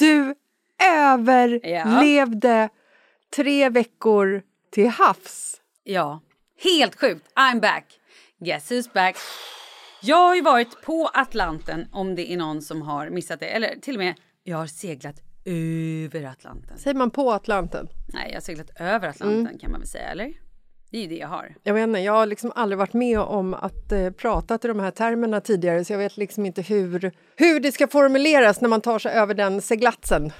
Du 0.00 0.34
överlevde 0.92 2.68
tre 3.36 3.68
veckor 3.68 4.42
till 4.70 4.88
havs. 4.88 5.60
Ja, 5.84 6.20
helt 6.62 7.00
sjukt. 7.00 7.26
I'm 7.34 7.60
back. 7.60 7.84
Guess 8.38 8.70
who's 8.70 8.92
back? 8.92 9.16
Jag 10.02 10.16
har 10.16 10.34
ju 10.34 10.42
varit 10.42 10.82
på 10.82 11.10
Atlanten 11.14 11.86
om 11.92 12.14
det 12.14 12.32
är 12.32 12.36
någon 12.36 12.62
som 12.62 12.82
har 12.82 13.10
missat 13.10 13.40
det. 13.40 13.46
Eller 13.46 13.76
till 13.80 13.94
och 13.94 13.98
med, 13.98 14.14
jag 14.42 14.56
har 14.56 14.66
seglat 14.66 15.16
över 15.44 16.24
Atlanten. 16.24 16.78
Säger 16.78 16.94
man 16.94 17.10
på 17.10 17.32
Atlanten? 17.32 17.88
Nej, 18.08 18.28
jag 18.28 18.36
har 18.36 18.40
seglat 18.40 18.70
över 18.80 19.08
Atlanten 19.08 19.58
kan 19.58 19.70
man 19.70 19.80
väl 19.80 19.88
säga, 19.88 20.08
eller? 20.08 20.32
Det 20.90 20.98
är 20.98 21.02
ju 21.02 21.08
det 21.08 21.14
jag 21.16 21.28
har. 21.28 21.54
Jag 21.62 21.74
vet 21.74 21.82
inte, 21.82 21.98
jag 22.00 22.12
har 22.12 22.26
liksom 22.26 22.52
aldrig 22.54 22.78
varit 22.78 22.92
med 22.92 23.18
om 23.18 23.54
att 23.54 23.92
eh, 23.92 24.10
prata 24.10 24.54
i 24.54 24.58
de 24.68 24.80
här 24.80 24.90
termerna 24.90 25.40
tidigare 25.40 25.84
så 25.84 25.92
jag 25.92 25.98
vet 25.98 26.16
liksom 26.16 26.46
inte 26.46 26.62
hur, 26.62 27.12
hur 27.36 27.60
det 27.60 27.72
ska 27.72 27.86
formuleras 27.88 28.60
när 28.60 28.68
man 28.68 28.80
tar 28.80 28.98
sig 28.98 29.12
över 29.12 29.34
den 29.34 29.62
seglatsen. 29.62 30.32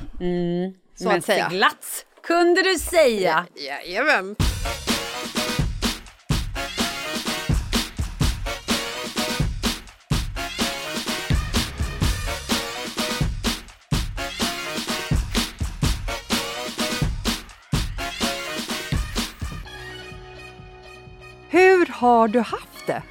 Så 0.95 1.05
Men 1.09 1.19
att 1.19 1.25
säga. 1.25 1.49
seglats 1.49 2.07
kunde 2.23 2.63
du 2.63 2.79
säga. 2.79 3.47
Jajamän! 3.55 4.37
Har 22.01 22.29
du 22.29 22.41
haft 22.41 22.87
det? 22.87 23.03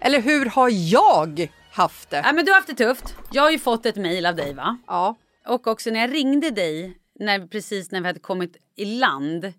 Eller 0.00 0.20
hur 0.20 0.46
har 0.46 0.70
jag 0.72 1.50
haft 1.72 2.10
det? 2.10 2.22
Ja, 2.24 2.32
men 2.32 2.44
du 2.44 2.50
har 2.50 2.56
haft 2.56 2.68
det 2.68 2.84
tufft. 2.84 3.14
Jag 3.32 3.42
har 3.42 3.50
ju 3.50 3.58
fått 3.58 3.86
ett 3.86 3.96
mejl 3.96 4.26
av 4.26 4.36
dig, 4.36 4.54
va? 4.54 4.78
Ja. 4.86 5.16
Och 5.46 5.66
också 5.66 5.90
när 5.90 6.00
jag 6.00 6.14
ringde 6.14 6.50
dig, 6.50 6.96
när, 7.18 7.46
precis 7.46 7.90
när 7.90 8.00
vi 8.00 8.06
hade 8.06 8.20
kommit 8.20 8.56
i 8.76 8.84
land, 8.84 9.52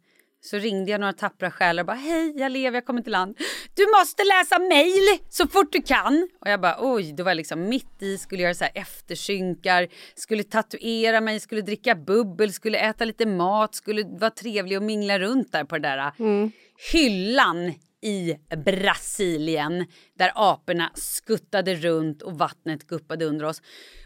så 0.44 0.58
ringde 0.58 0.92
jag 0.92 1.00
några 1.00 1.14
tappra 1.14 1.52
själar 1.52 1.84
och 1.84 1.88
bara 1.88 1.98
hej, 1.98 2.34
jag 2.38 2.52
lever, 2.52 2.78
jag 2.78 2.86
kommer 2.86 3.02
till 3.02 3.12
land. 3.12 3.38
Du 3.76 3.86
måste 4.00 4.24
läsa 4.24 4.60
mejl 4.60 5.20
så 5.30 5.48
fort 5.48 5.72
du 5.72 5.82
kan. 5.82 6.30
Och 6.42 6.50
jag 6.50 6.62
bara 6.62 6.78
oj, 6.80 7.14
då 7.14 7.24
var 7.24 7.32
jag 7.32 7.38
liksom 7.38 7.70
mitt 7.70 8.02
i, 8.02 8.18
skulle 8.18 8.42
göra 8.42 8.54
så 8.54 8.64
här 8.64 8.74
eftersynkar, 8.76 9.88
skulle 10.16 10.44
tatuera 10.44 11.22
mig, 11.22 11.40
skulle 11.40 11.62
dricka 11.62 11.96
bubbel, 11.96 12.54
skulle 12.54 12.78
äta 12.78 13.06
lite 13.06 13.26
mat, 13.26 13.76
skulle 13.76 14.04
vara 14.04 14.32
trevlig 14.32 14.78
och 14.78 14.84
mingla 14.84 15.20
runt 15.20 15.52
där 15.52 15.64
på 15.64 15.78
det 15.78 15.88
där 15.88 16.12
hyllan 16.92 17.74
i 18.02 18.36
Brasilien 18.66 19.86
där 20.18 20.32
aporna 20.36 20.92
skuttade 20.94 21.76
runt 21.76 22.22
och 22.22 22.38
vattnet 22.38 22.88
guppade 22.88 23.26
under 23.26 23.46
oss. 23.46 23.62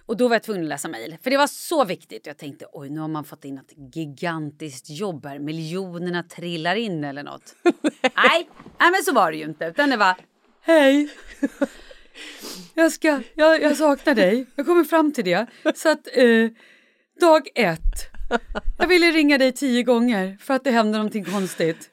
Och 0.05 0.17
då 0.17 0.27
var 0.27 0.35
jag 0.35 0.43
tvungen 0.43 0.63
att 0.63 0.69
läsa 0.69 0.87
mejl. 0.87 1.17
För 1.23 1.29
det 1.29 1.37
var 1.37 1.47
så 1.47 1.85
viktigt. 1.85 2.25
Jag 2.25 2.37
tänkte 2.37 2.65
oj 2.71 2.89
nu 2.89 2.99
har 2.99 3.07
man 3.07 3.23
fått 3.23 3.45
in 3.45 3.57
ett 3.57 3.95
gigantiskt 3.95 4.89
jobb 4.89 5.25
här. 5.25 5.39
Miljonerna 5.39 6.23
trillar 6.23 6.75
in 6.75 7.03
eller 7.03 7.23
något. 7.23 7.55
nej, 8.01 8.49
nej, 8.79 8.91
men 8.91 9.03
så 9.05 9.13
var 9.13 9.31
det 9.31 9.37
ju 9.37 9.43
inte. 9.43 9.65
Utan 9.65 9.89
det 9.89 9.97
var 9.97 10.15
hej. 10.61 11.09
jag, 12.73 12.91
ska, 12.91 13.21
jag, 13.35 13.61
jag 13.61 13.77
saknar 13.77 14.15
dig. 14.15 14.45
Jag 14.55 14.65
kommer 14.65 14.83
fram 14.83 15.13
till 15.13 15.25
det. 15.25 15.47
Så 15.75 15.89
att 15.89 16.07
eh, 16.13 16.49
dag 17.19 17.47
ett. 17.55 18.11
Jag 18.77 18.87
ville 18.87 19.11
ringa 19.11 19.37
dig 19.37 19.51
tio 19.51 19.83
gånger 19.83 20.37
för 20.41 20.53
att 20.53 20.63
det 20.63 20.71
hände 20.71 20.97
någonting 20.97 21.25
konstigt. 21.25 21.89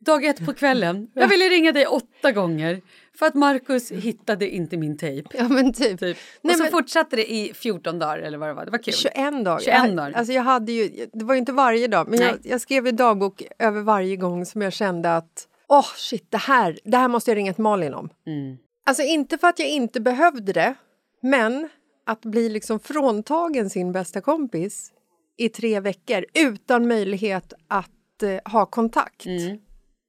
Dag 0.00 0.24
ett 0.24 0.46
på 0.46 0.54
kvällen. 0.54 1.10
Jag 1.14 1.28
ville 1.28 1.44
ringa 1.48 1.72
dig 1.72 1.86
åtta 1.86 2.32
gånger 2.32 2.80
för 3.18 3.26
att 3.26 3.34
Markus 3.34 3.90
hittade 3.92 4.48
inte 4.48 4.76
min 4.76 4.98
tejp. 4.98 5.28
Ja 5.38 5.48
men 5.48 5.72
typ. 5.72 6.00
Typ. 6.00 6.16
Nej, 6.42 6.52
och 6.52 6.56
så 6.56 6.62
men- 6.62 6.72
fortsatte 6.72 7.16
det 7.16 7.32
i 7.32 7.52
14 7.54 7.98
dagar 7.98 8.18
eller 8.18 8.38
vad 8.38 8.48
det 8.48 8.54
var. 8.54 8.64
Det 8.64 8.70
var 8.70 8.78
kul. 8.78 8.94
21 8.94 9.44
dagar. 9.44 9.58
21 9.58 9.74
Jag- 9.74 9.96
dagar. 9.96 10.12
Alltså 10.12 10.32
jag 10.32 10.42
hade 10.42 10.72
ju, 10.72 11.06
det 11.12 11.24
var 11.24 11.34
ju 11.34 11.38
inte 11.38 11.52
varje 11.52 11.88
dag, 11.88 12.08
men 12.08 12.20
jag, 12.20 12.36
jag 12.42 12.60
skrev 12.60 12.86
i 12.86 12.90
dagbok 12.90 13.42
över 13.58 13.80
varje 13.80 14.16
gång 14.16 14.46
som 14.46 14.62
jag 14.62 14.72
kände 14.72 15.16
att 15.16 15.46
åh 15.68 15.86
shit, 15.96 16.26
det 16.30 16.36
här, 16.38 16.78
det 16.84 16.96
här 16.96 17.08
måste 17.08 17.30
jag 17.30 17.36
ringa 17.36 17.52
till 17.52 17.62
Malin 17.62 17.94
om. 17.94 18.10
Mm. 18.26 18.56
Alltså 18.86 19.02
inte 19.02 19.38
för 19.38 19.48
att 19.48 19.58
jag 19.58 19.68
inte 19.68 20.00
behövde 20.00 20.52
det, 20.52 20.74
men 21.22 21.68
att 22.06 22.20
bli 22.20 22.48
liksom 22.48 22.80
fråntagen 22.80 23.70
sin 23.70 23.92
bästa 23.92 24.20
kompis 24.20 24.92
i 25.36 25.48
tre 25.48 25.80
veckor 25.80 26.24
utan 26.34 26.88
möjlighet 26.88 27.52
att 27.68 28.22
eh, 28.22 28.52
ha 28.52 28.66
kontakt. 28.66 29.26
Mm. 29.26 29.58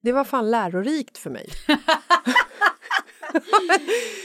Det 0.02 0.12
var 0.12 0.24
fan 0.24 0.52
lärorikt 0.52 1.18
för 1.18 1.30
mig. 1.30 1.50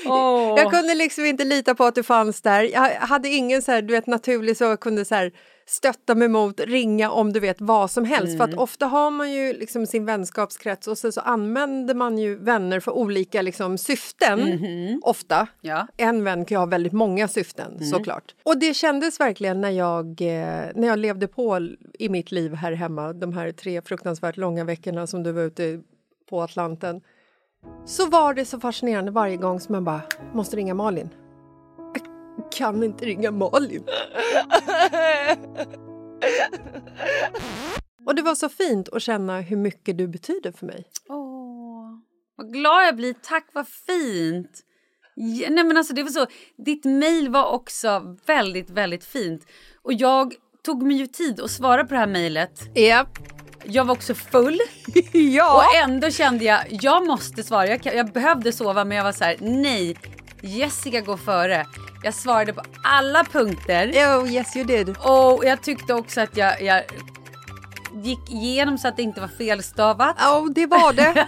Åh. 0.06 0.54
Jag 0.56 0.72
kunde 0.72 0.94
liksom 0.94 1.24
inte 1.24 1.44
lita 1.44 1.74
på 1.74 1.84
att 1.84 1.94
du 1.94 2.02
fanns 2.02 2.42
där. 2.42 2.62
Jag 2.62 2.82
hade 2.90 3.28
ingen 3.28 3.62
så 3.62 3.72
här, 3.72 3.82
du 3.82 3.94
vet, 3.94 4.06
naturlig 4.06 4.56
så 4.56 4.64
jag 4.64 4.80
kunde 4.80 5.04
så 5.04 5.14
här, 5.14 5.32
stötta 5.68 6.14
mig 6.14 6.28
mot, 6.28 6.60
ringa 6.60 7.10
om 7.10 7.32
du 7.32 7.40
vet 7.40 7.60
vad 7.60 7.90
som 7.90 8.04
helst. 8.04 8.36
För 8.36 8.44
Mm. 8.44 8.54
att 8.54 8.60
ofta 8.60 8.86
har 8.86 9.10
man 9.10 9.32
ju 9.32 9.52
liksom 9.52 9.86
sin 9.86 10.04
vänskapskrets 10.04 10.88
och 10.88 10.98
sen 10.98 11.12
så 11.12 11.20
använder 11.20 11.94
man 11.94 12.18
ju 12.18 12.36
vänner 12.36 12.80
för 12.80 12.92
olika 12.92 13.42
liksom, 13.42 13.78
syften. 13.78 14.40
Ofta. 15.02 15.40
Mhm. 15.40 15.46
Ja. 15.60 15.86
En 15.96 16.24
vän 16.24 16.44
kan 16.44 16.54
ju 16.54 16.58
ha 16.58 16.66
väldigt 16.66 16.92
många 16.92 17.28
syften 17.28 17.72
Mm. 17.76 17.84
såklart. 17.84 18.34
Och 18.42 18.58
det 18.58 18.74
kändes 18.74 19.20
verkligen 19.20 19.60
när 19.60 19.70
jag, 19.70 20.06
eh, 20.20 20.70
när 20.74 20.86
jag 20.86 20.98
levde 20.98 21.28
på 21.28 21.68
i 21.98 22.08
mitt 22.08 22.32
liv 22.32 22.54
här 22.54 22.72
hemma 22.72 23.12
de 23.12 23.32
här 23.32 23.52
tre 23.52 23.82
fruktansvärt 23.82 24.36
långa 24.36 24.64
veckorna 24.64 25.06
som 25.06 25.22
du 25.22 25.32
var 25.32 25.42
ute 25.42 25.80
på 26.30 26.42
Atlanten 26.42 27.00
så 27.86 28.06
var 28.06 28.34
det 28.34 28.44
så 28.44 28.60
fascinerande 28.60 29.10
varje 29.10 29.36
gång 29.36 29.60
som 29.60 29.72
man 29.72 29.84
bara 29.84 30.00
måste 30.34 30.56
ringa 30.56 30.74
Malin. 30.74 31.08
Kan 32.50 32.82
inte 32.82 33.04
ringa 33.04 33.30
Malin. 33.30 33.84
Och 38.06 38.14
det 38.14 38.22
var 38.22 38.34
så 38.34 38.48
fint 38.48 38.88
att 38.88 39.02
känna 39.02 39.40
hur 39.40 39.56
mycket 39.56 39.98
du 39.98 40.08
betyder 40.08 40.52
för 40.52 40.66
mig. 40.66 40.84
Åh, 41.08 41.98
vad 42.36 42.52
glad 42.52 42.86
jag 42.86 42.96
blir. 42.96 43.14
Tack, 43.22 43.46
vad 43.52 43.68
fint. 43.68 44.62
Ja, 45.14 45.50
nej 45.50 45.64
men 45.64 45.76
alltså 45.76 45.94
det 45.94 46.02
var 46.02 46.10
så, 46.10 46.26
ditt 46.56 46.84
mejl 46.84 47.28
var 47.28 47.50
också 47.50 48.16
väldigt, 48.26 48.70
väldigt 48.70 49.04
fint. 49.04 49.46
Och 49.82 49.92
jag 49.92 50.34
tog 50.64 50.82
mig 50.82 50.96
ju 50.96 51.06
tid 51.06 51.40
att 51.40 51.50
svara 51.50 51.84
på 51.84 51.94
det 51.94 52.00
här 52.00 52.06
mejlet. 52.06 52.60
Japp. 52.74 53.18
Jag 53.64 53.84
var 53.84 53.94
också 53.94 54.14
full 54.14 54.58
ja. 55.12 55.56
och 55.56 55.76
ändå 55.76 56.10
kände 56.10 56.44
jag, 56.44 56.60
jag 56.70 57.06
måste 57.06 57.42
svara. 57.42 57.66
Jag, 57.66 57.86
jag 57.94 58.12
behövde 58.12 58.52
sova 58.52 58.84
men 58.84 58.96
jag 58.96 59.04
var 59.04 59.12
så 59.12 59.24
här: 59.24 59.36
nej, 59.40 59.96
Jessica 60.42 61.00
går 61.00 61.16
före. 61.16 61.66
Jag 62.06 62.14
svarade 62.14 62.52
på 62.52 62.62
alla 62.82 63.24
punkter. 63.24 63.90
Oh, 63.90 64.32
yes 64.32 64.56
you 64.56 64.64
did. 64.64 64.88
Och 64.88 65.44
jag 65.44 65.62
tyckte 65.62 65.94
också 65.94 66.20
att 66.20 66.36
jag, 66.36 66.62
jag 66.62 66.82
gick 68.02 68.30
igenom 68.30 68.78
så 68.78 68.88
att 68.88 68.96
det 68.96 69.02
inte 69.02 69.20
var 69.20 69.28
felstavat. 69.28 70.16
Ja, 70.18 70.38
oh, 70.38 70.50
det 70.50 70.66
var 70.66 70.92
det. 70.92 71.26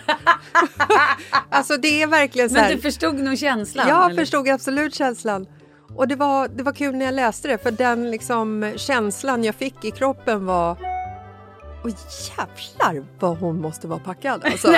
alltså 1.50 1.76
det 1.76 2.02
är 2.02 2.06
verkligen 2.06 2.50
så 2.50 2.56
här. 2.56 2.69
Men 2.69 2.76
du 2.76 2.82
förstod 2.82 3.14
nog 3.14 3.38
känslan? 3.38 3.88
Jag 3.88 4.10
eller? 4.10 4.22
förstod 4.22 4.48
absolut 4.48 4.94
känslan. 4.94 5.46
Och 5.96 6.08
det 6.08 6.16
var, 6.16 6.48
det 6.48 6.62
var 6.62 6.72
kul 6.72 6.94
när 6.94 7.04
jag 7.04 7.14
läste 7.14 7.48
det 7.48 7.58
för 7.58 7.70
den 7.70 8.10
liksom 8.10 8.72
känslan 8.76 9.44
jag 9.44 9.54
fick 9.54 9.84
i 9.84 9.90
kroppen 9.90 10.46
var 10.46 10.76
Åh 11.84 11.92
jävlar 12.36 13.06
vad 13.19 13.38
hon 13.38 13.60
måste 13.60 13.86
vara 13.86 14.00
packad 14.00 14.44
alltså. 14.44 14.69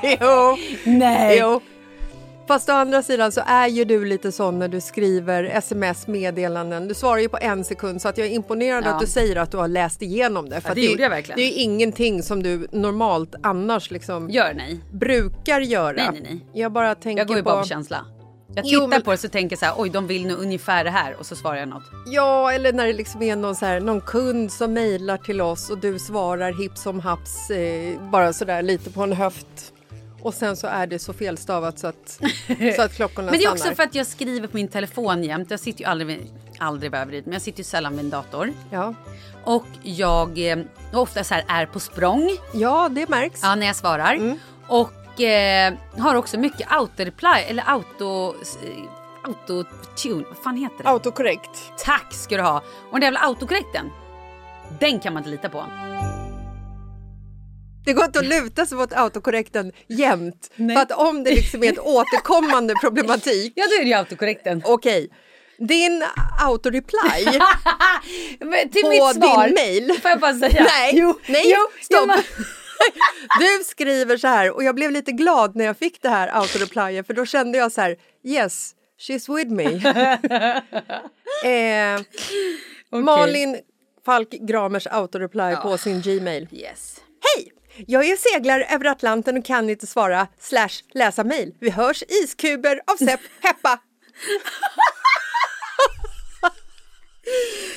jo. 0.20 0.56
Nej. 0.84 1.38
jo. 1.38 1.60
Fast 2.50 2.68
å 2.68 2.72
andra 2.72 3.02
sidan 3.02 3.32
så 3.32 3.40
är 3.46 3.68
ju 3.68 3.84
du 3.84 4.04
lite 4.04 4.32
sån 4.32 4.58
när 4.58 4.68
du 4.68 4.80
skriver 4.80 5.44
sms-meddelanden. 5.44 6.88
Du 6.88 6.94
svarar 6.94 7.18
ju 7.18 7.28
på 7.28 7.38
en 7.40 7.64
sekund 7.64 8.02
så 8.02 8.08
att 8.08 8.18
jag 8.18 8.26
är 8.26 8.30
imponerad 8.30 8.84
Ja. 8.86 8.90
att 8.90 9.00
du 9.00 9.06
säger 9.06 9.36
att 9.36 9.50
du 9.50 9.56
har 9.56 9.68
läst 9.68 10.02
igenom 10.02 10.48
det. 10.48 10.60
För 10.60 10.68
Ja, 10.68 10.70
att 10.70 10.74
det 10.76 10.80
gjorde 10.80 11.02
jag 11.02 11.10
verkligen. 11.10 11.36
Det 11.38 11.42
är 11.42 11.46
ju 11.46 11.52
ingenting 11.62 12.22
som 12.22 12.42
du 12.42 12.66
normalt 12.72 13.34
annars 13.42 13.90
liksom 13.90 14.30
Gör 14.30 14.54
nej. 14.54 14.80
brukar 14.92 15.60
göra. 15.60 15.92
Nej, 15.96 16.08
nej, 16.12 16.22
nej. 16.22 16.46
Jag 16.52 16.72
bara 16.72 16.94
tänker 16.94 17.20
Jag 17.20 17.28
går 17.28 17.36
ju 17.36 17.42
på... 17.42 17.50
bara 17.50 17.62
på 17.62 17.68
känsla. 17.68 18.06
Jag 18.54 18.64
Jo, 18.66 18.80
tittar 18.80 18.88
men- 18.88 19.02
på 19.02 19.10
det 19.10 19.16
så 19.16 19.28
tänker 19.28 19.56
så 19.56 19.64
här, 19.64 19.74
oj 19.76 19.90
de 19.90 20.06
vill 20.06 20.26
nog 20.26 20.38
ungefär 20.38 20.84
det 20.84 20.90
här 20.90 21.16
och 21.18 21.26
så 21.26 21.36
svarar 21.36 21.56
jag 21.56 21.68
något. 21.68 21.82
Ja, 22.06 22.52
eller 22.52 22.72
när 22.72 22.86
det 22.86 22.92
liksom 22.92 23.22
är 23.22 23.36
någon, 23.36 23.56
så 23.56 23.66
här, 23.66 23.80
någon 23.80 24.00
kund 24.00 24.52
som 24.52 24.72
mejlar 24.72 25.16
till 25.16 25.40
oss 25.40 25.70
och 25.70 25.78
du 25.78 25.98
svarar 25.98 26.52
hipp 26.52 26.76
som 26.78 27.00
haps 27.00 27.50
eh, 27.50 28.00
bara 28.12 28.32
sådär 28.32 28.62
lite 28.62 28.90
på 28.90 29.02
en 29.02 29.12
höft. 29.12 29.72
Och 30.22 30.34
sen 30.34 30.56
så 30.56 30.66
är 30.66 30.86
det 30.86 30.98
så 30.98 31.12
felstavat 31.12 31.78
så 31.78 31.86
att, 31.86 32.20
så 32.76 32.82
att 32.82 32.94
klockorna 32.94 33.30
Men 33.30 33.40
det 33.40 33.44
är 33.44 33.50
stannar. 33.50 33.52
också 33.52 33.74
för 33.74 33.82
att 33.82 33.94
jag 33.94 34.06
skriver 34.06 34.48
på 34.48 34.56
min 34.56 34.68
telefon 34.68 35.24
jämt. 35.24 35.50
Jag 35.50 35.60
sitter 35.60 35.80
ju 35.80 35.86
aldrig, 35.86 36.06
vid, 36.06 36.26
aldrig 36.58 36.92
vid 37.06 37.24
men 37.26 37.32
jag 37.32 37.42
sitter 37.42 37.58
ju 37.58 37.64
sällan 37.64 37.92
vid 37.92 38.04
en 38.04 38.10
dator. 38.10 38.52
Ja. 38.70 38.94
Och 39.44 39.66
jag 39.82 40.50
eh, 40.50 40.58
ofta 40.92 41.24
så 41.24 41.34
här 41.34 41.44
är 41.48 41.66
på 41.66 41.80
språng 41.80 42.30
ja, 42.54 42.88
det 42.90 43.08
märks. 43.08 43.40
ja, 43.42 43.54
när 43.54 43.66
jag 43.66 43.76
svarar. 43.76 44.14
Mm. 44.14 44.38
Och 44.68 45.20
eh, 45.20 45.74
har 45.98 46.14
också 46.14 46.38
mycket 46.38 46.68
auto-reply 46.68 47.38
eller 47.48 47.62
auto... 47.70 48.34
eh, 48.62 48.84
Auto-tune, 49.22 50.24
vad 50.28 50.38
fan 50.44 50.56
heter 50.56 50.82
det? 50.84 50.88
Autokorrekt. 50.90 51.72
Tack 51.78 52.12
ska 52.14 52.36
du 52.36 52.42
ha! 52.42 52.62
Och 52.90 52.92
den 52.92 53.02
jävla 53.02 53.20
autokorrekten, 53.20 53.90
den 54.78 55.00
kan 55.00 55.12
man 55.14 55.20
inte 55.20 55.30
lita 55.30 55.48
på. 55.48 55.64
Det 57.84 57.92
går 57.92 58.04
inte 58.04 58.18
att 58.18 58.26
luta 58.26 58.66
sig 58.66 58.78
mot 58.78 58.92
autokorrekten 58.92 59.72
jämt. 59.88 60.50
Nej. 60.56 60.76
För 60.76 60.82
att 60.82 60.92
om 60.92 61.24
det 61.24 61.30
liksom 61.30 61.64
är 61.64 61.72
ett 61.72 61.78
återkommande 61.84 62.74
problematik. 62.80 63.52
Ja, 63.56 63.64
då 63.70 63.74
är 63.74 63.80
det 63.84 63.88
ju 63.88 63.94
autokorrekten. 63.94 64.62
Okej, 64.66 65.10
din 65.58 66.04
autoreply 66.40 67.24
till 68.72 68.82
på 68.82 68.88
mitt 68.88 69.14
svar, 69.14 69.44
din 69.46 69.54
mail. 69.54 69.98
får 70.02 70.10
jag 70.10 70.20
bara 70.20 70.34
säga. 70.34 70.64
Nej, 70.64 70.92
jo, 70.98 71.18
nej, 71.28 71.42
jo, 71.56 71.66
stopp. 71.80 72.08
ja, 72.08 72.22
Du 73.40 73.64
skriver 73.64 74.16
så 74.16 74.28
här 74.28 74.50
och 74.50 74.64
jag 74.64 74.74
blev 74.74 74.90
lite 74.90 75.12
glad 75.12 75.56
när 75.56 75.64
jag 75.64 75.76
fick 75.76 76.02
det 76.02 76.08
här 76.08 76.28
autoreplyet 76.28 77.06
för 77.06 77.14
då 77.14 77.26
kände 77.26 77.58
jag 77.58 77.72
så 77.72 77.80
här 77.80 77.96
yes, 78.24 78.72
she's 79.08 79.36
with 79.36 79.50
me. 79.50 79.64
eh, 81.44 82.00
Malin 83.00 83.58
Falk 84.06 84.30
Gramers 84.30 84.86
autoreply 84.86 85.56
på 85.62 85.78
sin 85.78 86.00
Gmail. 86.00 86.48
Yes. 86.52 86.96
Hej! 87.36 87.52
Jag 87.86 88.04
är 88.08 88.16
seglare 88.16 88.64
över 88.64 88.84
Atlanten 88.84 89.36
och 89.38 89.44
kan 89.44 89.70
inte 89.70 89.86
svara 89.86 90.26
slash 90.38 90.82
läsa 90.94 91.24
mail. 91.24 91.54
Vi 91.60 91.70
hörs 91.70 92.02
iskuber 92.08 92.80
av 92.86 92.96
Sepp 92.96 93.20
Heppa. 93.40 93.80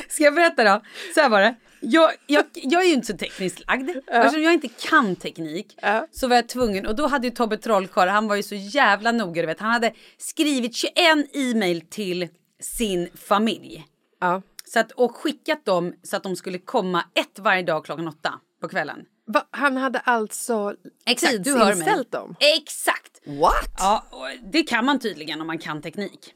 Ska 0.10 0.24
jag 0.24 0.36
berätta 0.36 0.64
då? 0.64 0.82
Så 1.16 1.22
här 1.22 1.30
var 1.30 1.42
det. 1.42 1.56
Jag, 1.80 2.12
jag, 2.28 2.46
jag 2.54 2.82
är 2.84 2.88
ju 2.88 2.94
inte 2.94 3.08
så 3.08 3.18
tekniskt 3.18 3.68
lagd. 3.68 3.90
Eftersom 4.08 4.42
jag 4.44 4.54
inte 4.54 4.68
kan 4.68 5.16
teknik 5.16 5.78
Ja. 5.82 6.08
så 6.12 6.28
var 6.28 6.36
jag 6.36 6.50
tvungen. 6.50 6.88
Och 6.88 6.96
då 6.96 7.08
hade 7.08 7.28
ju 7.28 7.34
Tobbe 7.34 7.58
Trollkarl, 7.58 8.10
han 8.10 8.28
var 8.28 8.36
ju 8.36 8.44
så 8.44 8.56
jävla 8.56 9.12
noga. 9.12 9.42
Du 9.42 9.46
vet. 9.46 9.60
Han 9.60 9.72
hade 9.72 9.94
skrivit 10.18 10.76
21 10.76 10.94
e-mail 11.34 11.82
till 11.90 12.28
sin 12.60 13.10
familj. 13.28 13.86
Ja. 14.20 14.42
Så 14.66 14.80
att, 14.80 14.92
och 14.92 15.16
skickat 15.16 15.66
dem 15.66 15.94
så 16.04 16.18
att 16.18 16.24
de 16.24 16.36
skulle 16.36 16.58
komma 16.58 17.04
ett 17.14 17.40
varje 17.40 17.64
dag 17.64 17.86
klockan 17.86 18.08
åtta 18.08 18.34
på 18.62 18.68
kvällen. 18.68 19.06
Va, 19.26 19.48
han 19.52 19.78
hade 19.78 20.00
alltså 20.00 20.76
Exakt, 21.06 21.32
tidsinställt 21.32 22.12
dem? 22.12 22.36
Exakt! 22.40 23.22
What? 23.26 23.72
Ja, 23.78 24.06
det 24.52 24.64
kan 24.64 24.86
man 24.86 25.00
tydligen 25.00 25.42
om 25.42 25.48
man 25.48 25.58
kan 25.58 25.82
teknik. 25.82 26.34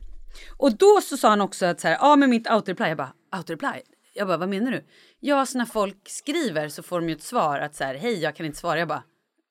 Och 0.57 0.77
då 0.77 1.01
så 1.01 1.17
sa 1.17 1.29
han 1.29 1.41
också 1.41 1.65
att 1.65 1.79
så 1.79 1.87
här, 1.87 1.97
ja 2.01 2.15
med 2.15 2.29
mitt 2.29 2.47
autoreply, 2.47 2.87
jag 2.87 2.97
bara 2.97 3.13
autoreply? 3.31 3.81
Jag 4.13 4.27
bara 4.27 4.37
vad 4.37 4.49
menar 4.49 4.71
du? 4.71 4.85
Ja 5.19 5.45
så 5.45 5.57
när 5.57 5.65
folk 5.65 6.09
skriver 6.09 6.69
så 6.69 6.83
får 6.83 6.99
de 6.99 7.09
ju 7.09 7.15
ett 7.15 7.23
svar 7.23 7.59
att 7.59 7.75
så 7.75 7.83
här, 7.83 7.95
hej 7.95 8.19
jag 8.19 8.35
kan 8.35 8.45
inte 8.45 8.57
svara. 8.59 8.79
Jag 8.79 8.87
bara 8.87 9.03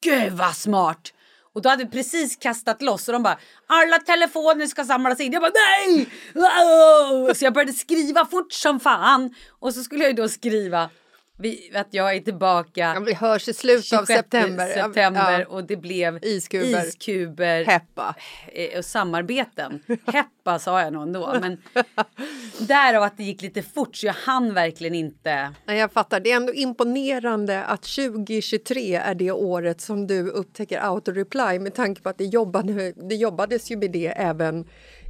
gud 0.02 0.32
vad 0.32 0.56
smart! 0.56 1.12
Och 1.54 1.62
då 1.62 1.68
hade 1.68 1.84
vi 1.84 1.90
precis 1.90 2.36
kastat 2.36 2.82
loss 2.82 3.08
och 3.08 3.12
de 3.12 3.22
bara 3.22 3.38
alla 3.66 3.98
telefoner 3.98 4.66
ska 4.66 4.84
samlas 4.84 5.20
in. 5.20 5.32
Jag 5.32 5.42
bara 5.42 5.52
nej! 5.54 6.08
Wow! 6.34 7.34
Så 7.34 7.44
jag 7.44 7.54
började 7.54 7.72
skriva 7.72 8.26
fort 8.26 8.52
som 8.52 8.80
fan. 8.80 9.34
Och 9.58 9.74
så 9.74 9.82
skulle 9.82 10.04
jag 10.04 10.10
ju 10.10 10.16
då 10.16 10.28
skriva 10.28 10.90
vi, 11.38 11.70
att 11.74 11.88
jag 11.90 12.16
är 12.16 12.20
tillbaka 12.20 12.92
Ja, 12.94 13.00
vi 13.00 13.14
hörs 13.14 13.48
i 13.48 13.54
slutet 13.54 13.92
av 13.92 14.06
26 14.06 14.18
september. 14.18 14.66
September 14.66 15.40
ja. 15.40 15.46
och 15.46 15.64
det 15.64 15.76
blev 15.76 16.18
Iskuber. 16.24 16.88
iskuber 16.88 17.64
Heppa. 17.64 18.14
eh, 18.52 18.78
och 18.78 18.84
samarbeten. 18.84 19.82
Heppa 20.06 20.58
sa 20.58 20.82
jag 20.82 20.92
nog 20.92 21.02
ändå. 21.02 21.38
Men 21.40 21.62
därav 22.58 23.02
att 23.02 23.16
det 23.16 23.22
gick 23.24 23.42
lite 23.42 23.62
fort 23.62 23.96
så 23.96 24.06
jag 24.06 24.14
hann 24.14 24.54
verkligen 24.54 24.94
inte. 24.94 25.52
Nej, 25.64 25.78
jag 25.78 25.92
fattar. 25.92 26.20
Det 26.20 26.32
är 26.32 26.36
ändå 26.36 26.54
imponerande 26.54 27.64
att 27.64 27.82
2023 27.82 28.94
är 28.94 29.14
det 29.14 29.32
året 29.32 29.80
som 29.80 30.06
du 30.06 30.28
upptäcker 30.28 30.78
autoreply 30.80 31.58
med 31.58 31.74
tanke 31.74 32.02
på 32.02 32.08
att 32.08 32.18
det, 32.18 32.24
jobbade, 32.24 32.92
det 33.08 33.14
jobbades 33.14 33.70
ju 33.70 33.76
med 33.76 33.90
det 33.90 34.06
även 34.06 34.64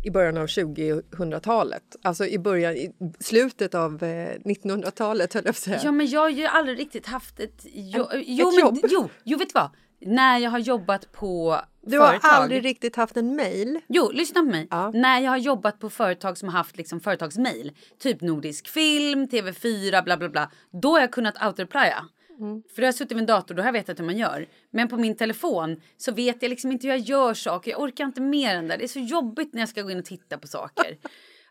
i 0.07 0.11
början 0.11 0.37
av 0.37 0.47
2000-talet. 0.47 1.83
Alltså 2.03 2.27
i 2.27 2.39
början, 2.39 2.73
i 2.77 2.93
slutet 3.21 3.75
av 3.75 4.03
eh, 4.03 4.09
1900-talet 4.45 5.35
höll 5.35 5.43
jag 5.47 5.55
på 5.55 5.61
säga. 5.61 5.81
Ja 5.85 5.93
men 5.93 6.07
jag 6.07 6.21
har 6.21 6.29
ju 6.31 6.47
aldrig 6.47 6.79
riktigt 6.79 7.07
haft 7.07 7.41
ett, 7.41 7.67
jo, 7.73 8.07
En- 8.13 8.23
jo, 8.27 8.49
ett 8.49 8.55
men, 8.55 8.61
jobb. 8.65 8.79
Jo, 8.91 9.09
jo, 9.25 9.39
vet 9.39 9.49
du 9.49 9.53
vad? 9.55 9.71
När 10.01 10.39
jag 10.39 10.51
har 10.51 10.59
jobbat 10.59 11.13
på 11.13 11.61
du 11.87 11.99
har 11.99 12.07
företag. 12.07 12.31
aldrig 12.31 12.65
riktigt 12.65 12.97
haft 12.97 13.17
en 13.17 13.37
mail. 13.37 13.81
Jo, 13.89 14.11
lyssna 14.13 14.41
på 14.41 14.47
mig. 14.47 14.67
Ja. 14.71 14.91
När 14.95 15.21
jag 15.21 15.31
har 15.31 15.37
jobbat 15.39 15.81
på 15.81 15.91
företag 15.91 16.39
som 16.39 16.49
har 16.49 16.59
haft 16.59 16.77
liksom 16.77 17.01
företagsmail, 17.01 17.73
typ 17.99 18.21
Nordisk 18.21 18.69
Film, 18.69 19.27
TV4, 19.27 20.05
bla 20.05 20.17
bla 20.17 20.29
bla, 20.29 20.51
då 20.83 20.91
har 20.93 21.01
jag 21.01 21.13
kunnat 21.13 21.35
autoreplya. 21.43 22.05
Mm. 22.41 22.63
För 22.75 22.77
då 22.77 22.83
har 22.83 22.87
jag 22.87 22.95
suttit 22.95 23.13
vid 23.13 23.19
en 23.19 23.27
dator, 23.27 23.55
då 23.55 23.63
har 23.63 23.69
jag 23.69 23.73
vetat 23.73 23.99
hur 23.99 24.05
man 24.05 24.17
gör. 24.17 24.47
Men 24.71 24.89
på 24.89 24.97
min 24.97 25.17
telefon 25.17 25.81
så 25.97 26.13
vet 26.13 26.43
jag 26.43 26.49
liksom 26.49 26.73
inte 26.73 26.87
hur 26.87 26.95
jag 26.95 27.03
gör 27.03 27.35
saker. 27.35 27.71
Jag 27.71 27.81
orkar 27.81 28.05
inte 28.05 28.21
med 28.21 28.57
den 28.57 28.69
där. 28.69 28.79
Det 28.79 28.85
är 28.85 28.89
så 28.89 28.99
jobbigt 28.99 29.55
när 29.55 29.61
jag 29.61 29.69
ska 29.69 29.83
gå 29.83 29.91
in 29.91 29.99
och 29.99 30.05
titta 30.05 30.39
på 30.39 30.47
saker. 30.47 30.97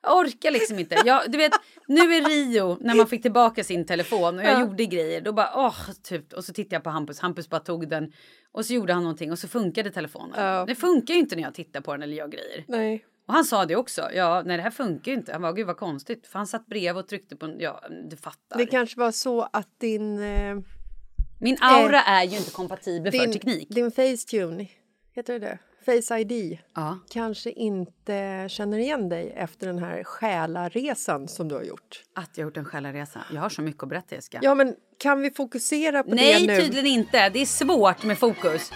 Jag 0.01 0.17
orkar 0.17 0.51
liksom 0.51 0.79
inte. 0.79 1.01
Jag, 1.05 1.31
du 1.31 1.37
vet, 1.37 1.53
nu 1.87 2.15
i 2.15 2.21
Rio 2.21 2.77
när 2.81 2.95
man 2.95 3.07
fick 3.07 3.21
tillbaka 3.21 3.63
sin 3.63 3.85
telefon 3.85 4.39
och 4.39 4.43
jag 4.43 4.61
gjorde 4.61 4.85
grejer. 4.85 5.21
Då 5.21 5.33
bara 5.33 5.51
åh, 5.55 5.77
typ. 6.03 6.33
Och 6.33 6.45
så 6.45 6.53
tittade 6.53 6.75
jag 6.75 6.83
på 6.83 6.89
Hampus. 6.89 7.19
Hampus 7.19 7.49
bara 7.49 7.59
tog 7.59 7.89
den 7.89 8.11
och 8.51 8.65
så 8.65 8.73
gjorde 8.73 8.93
han 8.93 9.03
någonting 9.03 9.31
och 9.31 9.39
så 9.39 9.47
funkade 9.47 9.91
telefonen. 9.91 10.45
Ja. 10.45 10.65
Det 10.65 10.75
funkar 10.75 11.13
ju 11.13 11.19
inte 11.19 11.35
när 11.35 11.43
jag 11.43 11.53
tittar 11.53 11.81
på 11.81 11.91
den 11.91 12.03
eller 12.03 12.15
gör 12.15 12.27
grejer. 12.27 12.63
Nej. 12.67 13.05
Och 13.27 13.33
han 13.33 13.45
sa 13.45 13.65
det 13.65 13.75
också. 13.75 14.09
Ja, 14.13 14.43
nej 14.45 14.57
det 14.57 14.63
här 14.63 14.71
funkar 14.71 15.11
ju 15.11 15.17
inte. 15.17 15.31
Han 15.33 15.41
var 15.41 15.53
gud 15.53 15.67
vad 15.67 15.77
konstigt. 15.77 16.27
För 16.27 16.39
han 16.39 16.47
satt 16.47 16.65
bredvid 16.67 16.97
och 17.03 17.07
tryckte 17.07 17.35
på 17.35 17.45
en, 17.45 17.59
ja 17.59 17.83
du 18.09 18.17
fattar. 18.17 18.57
Det 18.57 18.65
kanske 18.65 18.99
var 18.99 19.11
så 19.11 19.41
att 19.53 19.79
din, 19.79 20.19
eh, 20.23 20.55
Min 21.39 21.57
aura 21.61 22.01
är 22.01 22.23
ju 22.23 22.37
inte 22.37 22.51
kompatibel 22.51 23.11
för 23.11 23.19
din, 23.19 23.33
teknik. 23.33 23.67
din 23.69 23.91
Facetune, 23.91 24.67
heter 25.15 25.39
det? 25.39 25.59
Face 25.85 26.19
ID 26.19 26.59
Ja. 26.75 26.99
kanske 27.09 27.51
inte 27.51 28.45
känner 28.49 28.77
igen 28.77 29.09
dig 29.09 29.33
efter 29.35 29.67
den 29.67 29.79
här 29.79 30.03
själaresan 30.03 31.27
som 31.27 31.47
du 31.47 31.55
har 31.55 31.63
gjort. 31.63 32.03
Att 32.13 32.29
jag 32.37 32.43
har 32.45 32.49
gjort 32.49 32.57
en 32.57 32.65
själaresa. 32.65 33.19
Jag 33.33 33.41
har 33.41 33.49
så 33.49 33.61
mycket 33.61 33.83
att 33.83 33.89
berätta 33.89 34.15
Jessica. 34.15 34.39
Ja, 34.41 34.55
men 34.55 34.75
kan 34.97 35.21
vi 35.21 35.31
fokusera 35.31 36.03
på 36.03 36.09
nej 36.15 36.47
det 36.47 36.53
nu? 36.53 36.61
tydligen 36.61 36.85
inte. 36.87 37.29
Det 37.29 37.39
är 37.41 37.45
svårt 37.45 38.03
med 38.03 38.17
fokus. 38.17 38.71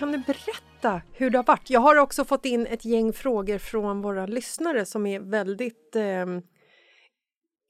Kan 0.00 0.12
du 0.12 0.18
berätta 0.18 1.02
hur 1.12 1.30
det 1.30 1.38
har 1.38 1.44
varit? 1.44 1.70
Jag 1.70 1.80
har 1.80 1.96
också 1.96 2.24
fått 2.24 2.44
in 2.44 2.66
ett 2.66 2.84
gäng 2.84 3.12
frågor 3.12 3.58
från 3.58 4.02
våra 4.02 4.26
lyssnare 4.26 4.84
som 4.86 5.06
är 5.06 5.20
väldigt 5.20 5.96
eh, 5.96 6.26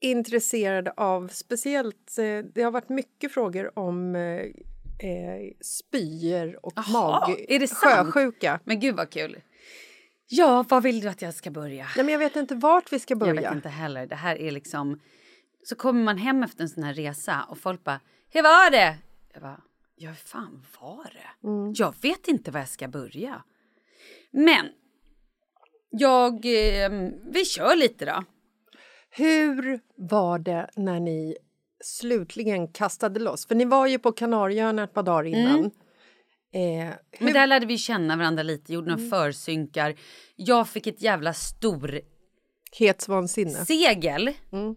intresserade 0.01 0.91
av 0.97 1.27
speciellt... 1.27 2.17
Eh, 2.17 2.45
det 2.53 2.61
har 2.63 2.71
varit 2.71 2.89
mycket 2.89 3.31
frågor 3.33 3.79
om 3.79 4.15
eh, 4.15 4.21
eh, 4.21 5.53
spyor 5.61 6.65
och 6.65 6.73
Jaha, 6.75 6.91
mag... 7.27 7.45
är 7.47 7.59
det 7.59 7.67
sant? 7.67 8.13
sjösjuka. 8.13 8.59
Men 8.63 8.79
gud 8.79 8.95
vad 8.95 9.09
kul. 9.09 9.41
Ja, 10.27 10.65
vad 10.69 10.83
vill 10.83 11.01
du 11.01 11.07
att 11.07 11.21
jag 11.21 11.33
ska 11.33 11.51
börja? 11.51 11.87
Nej, 11.95 12.05
men 12.05 12.11
jag 12.11 12.19
vet 12.19 12.35
inte 12.35 12.55
vart 12.55 12.93
vi 12.93 12.99
ska 12.99 13.11
Jag 13.11 13.19
börja. 13.19 13.41
vet 13.41 13.53
inte 13.53 13.69
heller. 13.69 14.07
Det 14.07 14.15
här 14.15 14.35
är 14.35 14.51
liksom... 14.51 14.99
Så 15.63 15.75
kommer 15.75 16.03
man 16.03 16.17
hem 16.17 16.43
efter 16.43 16.61
en 16.61 16.69
sån 16.69 16.83
här 16.83 16.93
resa 16.93 17.45
och 17.49 17.57
folk 17.57 17.83
bara, 17.83 17.99
hur 18.29 18.43
var 18.43 18.71
det? 18.71 18.97
Jag 19.33 19.41
bara, 19.41 19.61
ja 20.01 20.09
hur 20.09 20.15
fan 20.15 20.65
var 20.81 21.03
det? 21.13 21.47
Mm. 21.47 21.73
Jag 21.75 21.95
vet 22.01 22.27
inte 22.27 22.51
var 22.51 22.59
jag 22.59 22.69
ska 22.69 22.87
börja. 22.87 23.43
Men, 24.31 24.65
jag... 25.89 26.33
Eh, 26.45 26.91
vi 27.33 27.45
kör 27.45 27.75
lite 27.75 28.05
då. 28.05 28.23
Hur 29.09 29.79
var 29.97 30.39
det 30.39 30.69
när 30.75 30.99
ni 30.99 31.37
slutligen 31.83 32.67
kastade 32.67 33.19
loss? 33.19 33.45
För 33.47 33.55
ni 33.55 33.65
var 33.65 33.87
ju 33.87 33.99
på 33.99 34.11
Kanarieöarna 34.11 34.83
ett 34.83 34.93
par 34.93 35.03
dagar 35.03 35.23
innan. 35.23 35.71
Mm. 36.53 36.87
Eh, 36.89 36.93
Men 37.19 37.33
där 37.33 37.47
lärde 37.47 37.65
vi 37.65 37.77
känna 37.77 38.15
varandra 38.17 38.43
lite, 38.43 38.73
gjorde 38.73 38.91
Mm. 38.91 39.09
några 39.09 39.23
försynkar. 39.25 39.95
Jag 40.35 40.67
fick 40.69 40.87
ett 40.87 41.01
jävla 41.01 41.33
stor 41.33 42.01
Hetsvansinne. 42.77 43.65
segel. 43.65 44.33
Mm. 44.51 44.75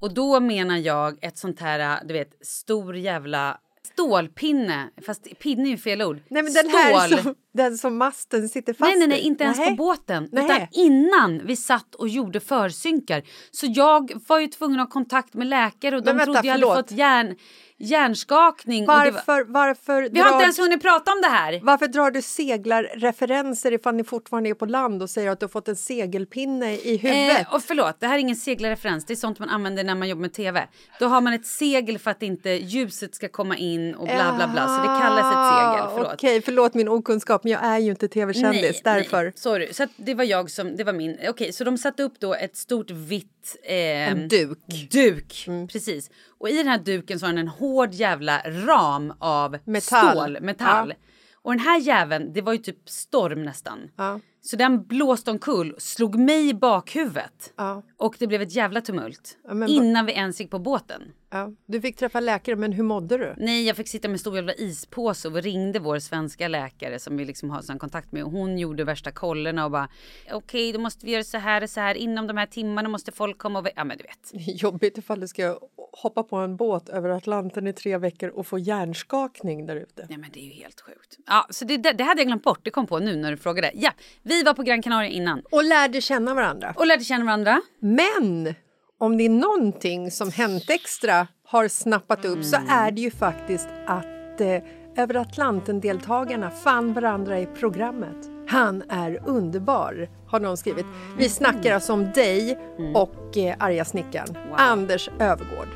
Och 0.00 0.14
då 0.14 0.40
menar 0.40 0.76
jag 0.76 1.24
ett 1.24 1.38
sånt 1.38 1.60
här, 1.60 2.04
du 2.04 2.12
vet, 2.14 2.46
stor 2.46 2.96
jävla 2.96 3.60
stålpinne. 3.96 4.90
Fast 5.06 5.38
pinne 5.38 5.68
är 5.68 5.70
ju 5.70 5.78
fel 5.78 6.02
ord. 6.02 6.20
Nej, 6.28 6.42
men 6.42 6.52
den 6.52 6.68
här 6.70 7.06
Stål. 7.08 7.22
som, 7.22 7.34
den 7.54 7.78
som 7.78 7.96
masten 7.96 8.48
sitter 8.48 8.72
fast 8.72 8.80
Nej, 8.80 8.98
nej, 8.98 9.08
nej, 9.08 9.20
inte 9.20 9.44
ens 9.44 9.58
Nähä. 9.58 9.70
på 9.70 9.76
båten. 9.76 10.28
Nähä. 10.32 10.44
Utan 10.56 10.66
innan 10.72 11.46
vi 11.46 11.56
satt 11.56 11.94
och 11.94 12.08
gjorde 12.08 12.40
försynkar. 12.40 13.22
Så 13.50 13.66
jag 13.68 14.12
var 14.28 14.38
ju 14.40 14.46
tvungen 14.46 14.80
att 14.80 14.86
ha 14.86 14.92
kontakt 14.92 15.34
med 15.34 15.46
läkare 15.46 15.96
och 15.96 16.02
de 16.02 16.06
Men 16.10 16.16
vänta, 16.16 16.32
trodde 16.32 16.46
jag 16.48 16.52
hade 16.52 16.62
förlåt. 16.66 16.76
fått 16.76 16.98
hjärn, 16.98 17.36
hjärnskakning. 17.78 18.80
Det 18.82 18.86
var, 18.86 19.10
Varför, 19.10 19.44
varför, 19.44 20.02
vi 20.12 20.18
har 20.18 20.26
drar, 20.26 20.32
inte 20.32 20.42
ens 20.42 20.58
hunnit 20.58 20.82
prata 20.82 21.12
om 21.12 21.20
det 21.20 21.28
här. 21.28 21.60
varför 21.62 21.86
drar 21.86 22.10
du 22.10 22.22
seglarreferenser 22.22 23.72
ifall 23.72 23.94
ni 23.94 24.04
fortfarande 24.04 24.50
är 24.50 24.54
på 24.54 24.66
land 24.66 25.02
och 25.02 25.10
säger 25.10 25.30
att 25.30 25.40
du 25.40 25.44
har 25.46 25.48
fått 25.50 25.68
en 25.68 25.76
segelpinne 25.76 26.72
i 26.74 26.96
huvudet? 26.96 27.40
Eh, 27.40 27.54
och 27.54 27.62
förlåt, 27.62 28.00
det 28.00 28.06
här 28.06 28.14
är 28.14 28.18
ingen 28.18 28.36
seglarreferens. 28.36 29.04
Det 29.06 29.12
är 29.14 29.16
sånt 29.16 29.38
man 29.38 29.48
använder 29.48 29.84
när 29.84 29.94
man 29.94 30.08
jobbar 30.08 30.20
med 30.20 30.32
tv. 30.32 30.68
Då 31.00 31.06
har 31.06 31.20
man 31.20 31.32
ett 31.32 31.46
segel 31.46 31.98
för 31.98 32.10
att 32.10 32.22
inte 32.22 32.50
ljuset 32.50 33.14
ska 33.14 33.28
komma 33.28 33.56
in 33.56 33.94
och 33.94 34.04
bla 34.06 34.34
bla 34.36 34.48
bla. 34.48 34.66
Så 34.66 34.82
det 34.82 35.00
kallas 35.00 35.26
ett 35.26 35.54
segel. 35.54 35.90
Förlåt. 35.94 36.12
Okej, 36.14 36.42
förlåt 36.42 36.74
min 36.74 36.88
okunskap, 36.88 37.44
men 37.44 37.52
jag 37.52 37.64
är 37.64 37.78
ju 37.78 37.90
inte 37.90 38.08
tv-kändis, 38.08 38.82
därför. 38.84 39.22
Nej, 39.24 39.32
sorry. 39.36 39.72
Så 39.72 39.86
det 39.96 40.14
var 40.14 40.24
jag 40.24 40.50
som, 40.50 40.76
det 40.76 40.84
var 40.84 40.92
min. 40.92 41.18
Okej, 41.28 41.52
så 41.52 41.64
de 41.64 41.78
satte 41.78 42.02
upp 42.02 42.20
då 42.20 42.34
ett 42.34 42.56
stort 42.56 42.90
vitt... 42.90 43.56
Eh, 43.64 44.10
En 44.10 44.28
duk. 44.28 44.58
Duk, 44.90 45.44
Mm. 45.48 45.68
precis. 45.68 46.10
Och 46.38 46.48
i 46.48 46.56
den 46.56 46.68
här 46.68 46.78
duken 46.78 47.20
så 47.20 47.26
har 47.26 47.32
den 47.32 47.38
en 47.38 47.48
hård 47.48 47.92
jävla 47.92 48.38
ram 48.38 49.12
av 49.18 49.58
Metall. 49.64 50.10
stål, 50.10 50.38
metall. 50.40 50.94
Och 51.34 51.52
den 51.52 51.60
här 51.60 51.80
jäveln, 51.80 52.32
det 52.32 52.42
var 52.42 52.52
ju 52.52 52.58
typ 52.58 52.88
storm 52.88 53.42
nästan. 53.42 53.78
Ja. 53.96 54.20
Så 54.40 54.56
den 54.56 54.86
blåste 54.86 55.30
omkull, 55.30 55.74
slog 55.78 56.18
mig 56.18 56.48
i 56.48 56.54
bakhuvudet. 56.54 57.52
Ja. 57.56 57.82
Och 57.96 58.16
det 58.18 58.26
blev 58.26 58.42
ett 58.42 58.54
jävla 58.54 58.80
tumult. 58.80 59.38
Ja, 59.44 59.66
innan 59.66 60.06
vi 60.06 60.12
ens 60.12 60.40
gick 60.40 60.50
på 60.50 60.58
båten. 60.58 61.02
Ja. 61.36 61.52
Du 61.66 61.80
fick 61.80 61.96
träffa 61.96 62.20
läkare, 62.20 62.56
men 62.56 62.72
hur 62.72 62.82
mådde 62.84 63.16
du? 63.18 63.34
Nej, 63.36 63.66
jag 63.66 63.76
fick 63.76 63.88
sitta 63.88 64.08
med 64.08 64.20
stor 64.20 64.36
jävla 64.36 64.54
ispåse 64.54 65.28
och 65.28 65.42
ringde 65.42 65.78
vår 65.78 65.98
svenska 65.98 66.48
läkare 66.48 66.98
som 66.98 67.16
vi 67.16 67.24
liksom 67.24 67.50
har 67.50 67.62
sån 67.62 67.78
kontakt 67.78 68.12
med 68.12 68.24
och 68.24 68.30
hon 68.30 68.58
gjorde 68.58 68.84
värsta 68.84 69.12
kollerna 69.12 69.64
och 69.64 69.70
bara 69.70 69.88
okej, 70.32 70.72
då 70.72 70.78
måste 70.80 71.06
vi 71.06 71.12
göra 71.12 71.24
så 71.24 71.38
här 71.38 71.62
och 71.62 71.70
så 71.70 71.80
här 71.80 71.94
inom 71.94 72.26
de 72.26 72.36
här 72.36 72.46
timmarna 72.46 72.88
måste 72.88 73.12
folk 73.12 73.38
komma 73.38 73.58
och 73.58 73.68
ja, 73.76 73.84
men 73.84 73.98
du 73.98 74.04
vet. 74.04 74.62
Jobbigt 74.62 74.98
ifall 74.98 75.20
du 75.20 75.28
ska 75.28 75.58
hoppa 76.02 76.22
på 76.22 76.36
en 76.36 76.56
båt 76.56 76.88
över 76.88 77.08
Atlanten 77.08 77.66
i 77.66 77.72
tre 77.72 77.98
veckor 77.98 78.28
och 78.30 78.46
få 78.46 78.58
hjärnskakning 78.58 79.66
där 79.66 79.76
ute. 79.76 80.06
Nej, 80.08 80.18
men 80.18 80.30
det 80.32 80.40
är 80.40 80.44
ju 80.44 80.52
helt 80.52 80.80
sjukt. 80.80 81.16
Ja, 81.26 81.46
så 81.50 81.64
det, 81.64 81.76
det, 81.76 81.92
det 81.92 82.04
hade 82.04 82.20
jag 82.20 82.26
glömt 82.26 82.42
bort. 82.42 82.60
Det 82.62 82.70
kom 82.70 82.86
på 82.86 82.98
nu 82.98 83.16
när 83.16 83.30
du 83.30 83.36
frågade. 83.36 83.70
Ja, 83.74 83.90
vi 84.22 84.42
var 84.42 84.54
på 84.54 84.62
Gran 84.62 84.82
Canaria 84.82 85.10
innan 85.10 85.42
Och 85.50 85.64
lärde 85.64 86.00
känna 86.00 86.34
varandra. 86.34 86.74
och 86.76 86.86
lärde 86.86 87.04
känna 87.04 87.24
varandra. 87.24 87.60
Men 87.80 88.54
om 88.98 89.16
det 89.16 89.24
är 89.24 89.30
någonting 89.30 90.10
som 90.10 90.30
Hänt 90.30 90.70
Extra 90.70 91.26
har 91.44 91.68
snappat 91.68 92.24
upp 92.24 92.44
så 92.44 92.56
är 92.68 92.90
det 92.90 93.00
ju 93.00 93.10
faktiskt 93.10 93.68
att 93.86 94.40
eh, 94.40 94.62
Över 94.98 95.14
Atlanten-deltagarna 95.14 96.50
fann 96.50 96.92
varandra 96.92 97.40
i 97.40 97.46
programmet. 97.46 98.16
Han 98.48 98.82
är 98.88 99.22
underbar, 99.26 100.08
har 100.28 100.40
någon 100.40 100.56
skrivit. 100.56 100.86
Vi 101.18 101.28
snackar 101.28 101.74
alltså 101.74 101.92
om 101.92 102.12
dig 102.12 102.58
och 102.94 103.36
eh, 103.36 103.56
arga 103.58 103.84
snickaren, 103.84 104.36
Anders 104.56 105.10
Övergård. 105.18 105.68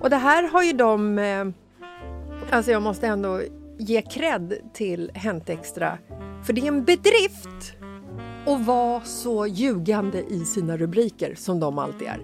Och 0.00 0.10
det 0.10 0.16
här 0.16 0.48
har 0.48 0.62
ju 0.62 0.72
de... 0.72 1.18
Eh, 1.18 1.46
alltså 2.50 2.70
jag 2.70 2.82
måste 2.82 3.06
ändå 3.06 3.40
ge 3.78 4.02
cred 4.02 4.54
till 4.74 5.10
Hänt 5.14 5.48
Extra. 5.48 5.98
För 6.46 6.52
det 6.52 6.60
är 6.60 6.68
en 6.68 6.84
bedrift 6.84 7.74
och 8.46 8.60
vara 8.60 9.00
så 9.00 9.46
ljugande 9.46 10.24
i 10.28 10.44
sina 10.44 10.76
rubriker 10.76 11.34
som 11.34 11.60
de 11.60 11.78
alltid 11.78 12.08
är. 12.08 12.20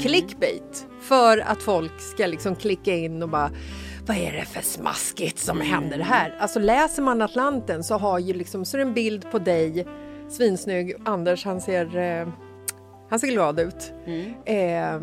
Clickbait, 0.00 0.86
för 1.00 1.38
att 1.38 1.62
folk 1.62 2.00
ska 2.00 2.26
liksom 2.26 2.56
klicka 2.56 2.94
in 2.96 3.22
och 3.22 3.28
bara 3.28 3.50
vad 4.06 4.16
är 4.16 4.32
det 4.32 4.44
för 4.44 4.62
smaskigt 4.62 5.38
som 5.38 5.60
händer 5.60 5.98
här? 5.98 6.36
Alltså 6.40 6.58
läser 6.58 7.02
man 7.02 7.22
Atlanten 7.22 7.84
så 7.84 7.94
har 7.94 8.18
ju 8.18 8.34
liksom 8.34 8.64
så 8.64 8.76
är 8.76 8.78
det 8.78 8.86
en 8.88 8.94
bild 8.94 9.30
på 9.30 9.38
dig, 9.38 9.86
svinsnygg, 10.28 10.94
Anders 11.04 11.44
han 11.44 11.60
ser, 11.60 11.96
eh, 11.96 12.28
han 13.10 13.20
ser 13.20 13.28
glad 13.28 13.60
ut. 13.60 13.92
Eh, 14.44 15.00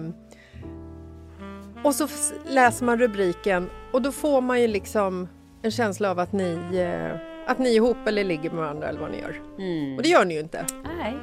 och 1.83 1.95
så 1.95 2.07
läser 2.47 2.85
man 2.85 2.99
rubriken 2.99 3.69
och 3.91 4.01
då 4.01 4.11
får 4.11 4.41
man 4.41 4.61
ju 4.61 4.67
liksom 4.67 5.27
en 5.61 5.71
känsla 5.71 6.11
av 6.11 6.19
att 6.19 6.31
ni, 6.31 6.59
eh, 6.73 7.34
att 7.47 7.59
ni 7.59 7.69
är 7.69 7.73
ihop 7.75 7.97
eller 8.07 8.23
ligger 8.23 8.49
med 8.49 8.59
varandra 8.59 8.89
eller 8.89 8.99
vad 8.99 9.11
ni 9.11 9.17
gör. 9.19 9.41
Och 9.97 10.03
det 10.03 10.09
gör 10.09 10.25
ni 10.25 10.33
ju 10.33 10.39
inte. 10.39 10.65
Nej. 10.97 11.17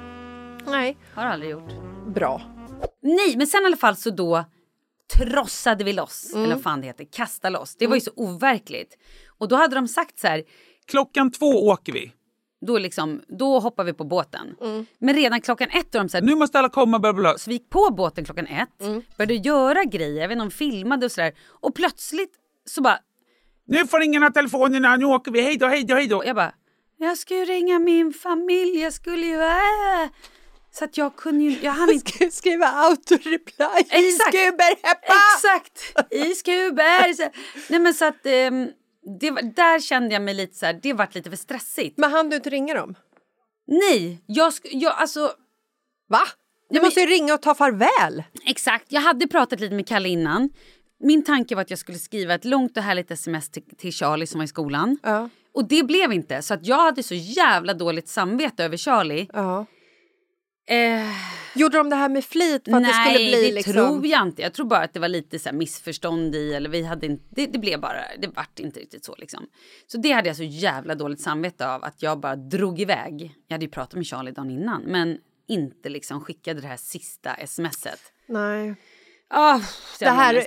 Nej. 0.67 0.97
Har 1.15 1.25
aldrig 1.25 1.51
gjort. 1.51 1.71
Bra. 2.15 2.43
Nej, 3.03 3.37
men 3.37 3.47
sen 3.47 3.63
i 3.63 3.67
alla 3.67 3.77
fall 3.77 3.97
så 3.97 4.11
då 4.11 4.45
trossade 5.19 5.85
vi 5.85 5.93
loss, 5.93 6.31
Mm. 6.33 6.45
eller 6.45 6.55
vad 6.55 6.63
fan 6.63 6.81
det 6.81 6.87
heter, 6.87 7.07
kasta 7.13 7.49
loss. 7.51 7.77
Det 7.77 7.87
var 7.87 7.95
ju 7.95 8.01
så 8.01 8.11
overkligt. 8.17 8.99
Och 9.39 9.49
då 9.49 9.57
hade 9.57 9.75
de 9.75 9.89
sagt 9.89 10.19
så 10.19 10.27
här, 10.27 10.43
Klockan 10.87 11.31
två 11.33 11.47
åker 11.69 11.93
vi. 11.93 12.13
då, 12.67 12.79
liksom, 12.79 13.23
då 13.29 13.59
hoppar 13.59 13.85
vi 13.85 13.93
på 13.93 14.05
båten. 14.05 14.55
Mm. 14.61 14.87
Men 14.99 15.15
redan 15.17 15.41
klockan 15.41 15.69
ett, 15.71 15.93
då 15.93 15.99
de 15.99 16.09
så 16.09 16.17
här, 16.17 16.25
Nu 16.25 16.35
måste 16.35 16.59
alla 16.59 16.69
komma. 16.69 16.99
Bla, 16.99 17.13
bla, 17.13 17.39
så 17.39 17.51
vi 17.51 17.55
gick 17.55 17.71
på 17.71 17.89
båten 17.97 18.25
klockan 18.25 18.47
ett, 18.47 18.81
Mm. 18.83 19.03
började 19.17 19.35
göra 19.35 19.85
grejer, 19.85 20.21
jag 20.21 20.29
vet 20.29 20.37
inte 20.37 20.45
de 20.45 20.51
filmade 20.51 21.07
och 21.07 21.13
sådär. 21.13 21.33
Och 21.49 21.75
plötsligt 21.75 22.33
så 22.65 22.83
bara, 22.83 22.99
Nu 23.67 23.87
får 23.87 24.03
ingen 24.03 24.23
ha 24.23 24.31
telefonerna. 24.31 24.97
Nu 24.97 25.05
åker 25.05 25.33
vi. 25.33 25.41
Hej 25.41 25.57
då, 25.57 25.67
hej 25.67 25.85
då, 25.85 25.95
hej 25.95 26.07
då. 26.07 26.23
jag 26.27 26.37
bara, 26.37 26.53
jag 26.99 27.19
ska 27.19 27.35
ju 27.37 27.45
ringa 27.45 27.79
min 27.79 28.13
familj, 28.13 28.79
jag 28.81 28.93
skulle 28.93 29.27
ju... 29.27 29.43
Äh. 29.43 30.09
Så 30.75 30.85
att 30.85 30.97
jag 30.97 31.17
kunde 31.17 31.45
ju, 31.45 31.59
jag 31.63 31.73
hann 31.73 31.91
inte... 31.91 32.31
Skriva 32.31 32.67
autoreply 32.67 33.65
i. 33.99 34.13
Skuberheppa! 34.13 35.15
Exakt! 35.35 35.95
I 36.11 36.35
Skuberg. 36.35 37.15
Så- 37.15 37.31
Nej 37.69 37.81
men 37.81 37.95
så 37.95 38.05
att 38.05 38.27
ehm, 38.27 38.69
det, 39.21 39.31
där 39.31 39.81
kände 39.81 40.15
jag 40.15 40.23
mig 40.23 40.35
lite 40.35 40.57
så 40.59 40.67
här, 40.67 40.81
det 40.83 40.93
vart 40.93 41.15
lite 41.15 41.31
för 41.31 41.37
stressigt. 41.37 41.99
Men 41.99 42.13
hann 42.13 42.31
du 42.31 42.37
inte 42.37 42.51
ringa 42.51 42.75
dem? 42.75 42.95
Nej, 43.67 44.23
jag, 44.27 44.51
sk- 44.53 44.69
jag 44.73 44.93
alltså 44.97 45.33
Va? 46.09 46.21
Du 46.71 46.81
måste 46.81 47.01
ju 47.01 47.07
ringa 47.07 47.35
och 47.35 47.43
ta 47.43 47.55
farväl. 47.55 48.23
exakt. 48.47 48.87
Jag 48.89 49.01
hade 49.01 49.29
pratat 49.29 49.61
lite 49.61 49.75
med 49.75 49.89
Kalle 49.89 50.09
innan. 50.09 50.51
Min 51.03 51.25
tanke 51.25 51.55
var 51.55 51.63
att 51.63 51.71
jag 51.71 51.79
skulle 51.79 51.99
skriva 51.99 52.35
ett 52.35 52.45
långt 52.45 52.77
och 52.77 52.83
härligt 52.83 53.11
sms 53.11 53.51
till, 53.51 53.63
till 53.79 53.93
Charlie 53.93 54.27
som 54.27 54.39
var 54.39 54.45
i 54.45 54.49
skolan. 54.49 54.99
Ja. 55.03 55.29
Och 55.55 55.69
det 55.69 55.83
blev 55.83 56.13
inte. 56.13 56.43
Så 56.43 56.55
att 56.55 56.67
jag 56.67 56.79
hade 56.79 57.03
så 57.03 57.15
jävla 57.15 57.75
dåligt 57.75 58.09
samvete 58.09 58.65
över 58.65 58.77
Charlie. 58.77 59.29
Ja. 59.33 59.67
Eh, 60.69 61.11
Gjorde 61.55 61.77
de 61.77 61.91
det 61.91 61.97
här 61.97 62.09
med 62.09 62.25
flit 62.25 62.65
för 62.65 62.73
att 62.73 62.83
nej, 62.83 62.93
det 62.93 63.15
skulle 63.15 63.31
bli 63.31 63.49
det 63.49 63.55
liksom... 63.55 63.73
tror 63.73 64.07
jag 64.07 64.23
inte. 64.23 64.43
Jag 64.43 64.55
tror 64.55 64.67
bara 64.67 64.81
att 64.81 64.95
det 64.95 65.01
var 65.01 65.09
lite 65.09 65.39
så 65.39 65.53
missförstånd 65.53 66.35
i. 66.35 66.55
Eller 66.55 66.71
vi 66.71 66.83
hade 66.83 67.07
inte, 67.07 67.25
det, 67.31 67.47
det 67.47 67.59
blev 67.59 67.81
bara, 67.81 68.01
det 68.19 68.27
vart 68.27 68.59
inte 68.59 68.81
riktigt 68.81 69.05
så 69.05 69.15
liksom. 69.19 69.47
Så 69.87 69.99
det 69.99 70.13
hade 70.13 70.29
jag 70.29 70.37
så 70.37 70.43
jävla 70.43 70.95
dåligt 70.95 71.21
samvete 71.21 71.69
av. 71.69 71.85
Att 71.85 72.03
jag 72.03 72.21
bara 72.21 72.37
drog 72.37 72.81
iväg. 72.81 73.35
Jag 73.49 73.55
hade 73.55 73.65
ju 73.65 73.71
pratat 73.71 73.95
med 73.95 74.07
Charlie 74.07 74.31
dagen 74.31 74.51
innan. 74.51 74.83
Men 74.83 75.19
inte 75.49 75.89
liksom 75.89 76.21
skickade 76.21 76.61
det 76.61 76.67
här 76.67 76.77
sista 76.77 77.37
smset. 77.47 78.01
Nej. 78.27 78.75
Oh, 79.31 79.63
Det 79.99 80.11
här 80.11 80.47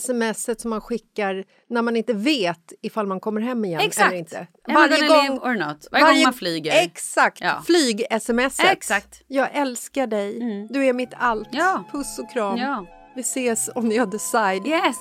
smset 0.00 0.60
som 0.60 0.70
man 0.70 0.80
skickar 0.80 1.44
när 1.68 1.82
man 1.82 1.96
inte 1.96 2.12
vet 2.12 2.72
ifall 2.82 3.06
man 3.06 3.20
kommer 3.20 3.40
hem 3.40 3.64
igen 3.64 3.80
Exakt. 3.80 4.08
eller 4.08 4.18
inte. 4.18 4.46
Gonna 4.66 4.86
live 4.86 5.38
or 5.38 5.66
not? 5.68 5.88
Varje, 5.92 6.04
gång 6.14 6.22
man 6.22 6.32
flyger. 6.32 6.82
Exakt. 6.82 7.40
Ja. 7.40 7.62
Flyg-smset. 7.66 8.66
Exakt. 8.72 9.22
Jag 9.26 9.48
älskar 9.52 10.06
dig. 10.06 10.38
Du 10.70 10.86
är 10.86 10.92
mitt 10.92 11.12
allt. 11.16 11.48
Ja. 11.52 11.84
Puss 11.92 12.18
och 12.18 12.30
kram. 12.30 12.56
Ja. 12.58 12.86
Vi 13.14 13.20
ses 13.20 13.70
on 13.74 13.90
the 13.90 14.00
other 14.00 14.18
side. 14.18 14.66
Yes! 14.66 14.96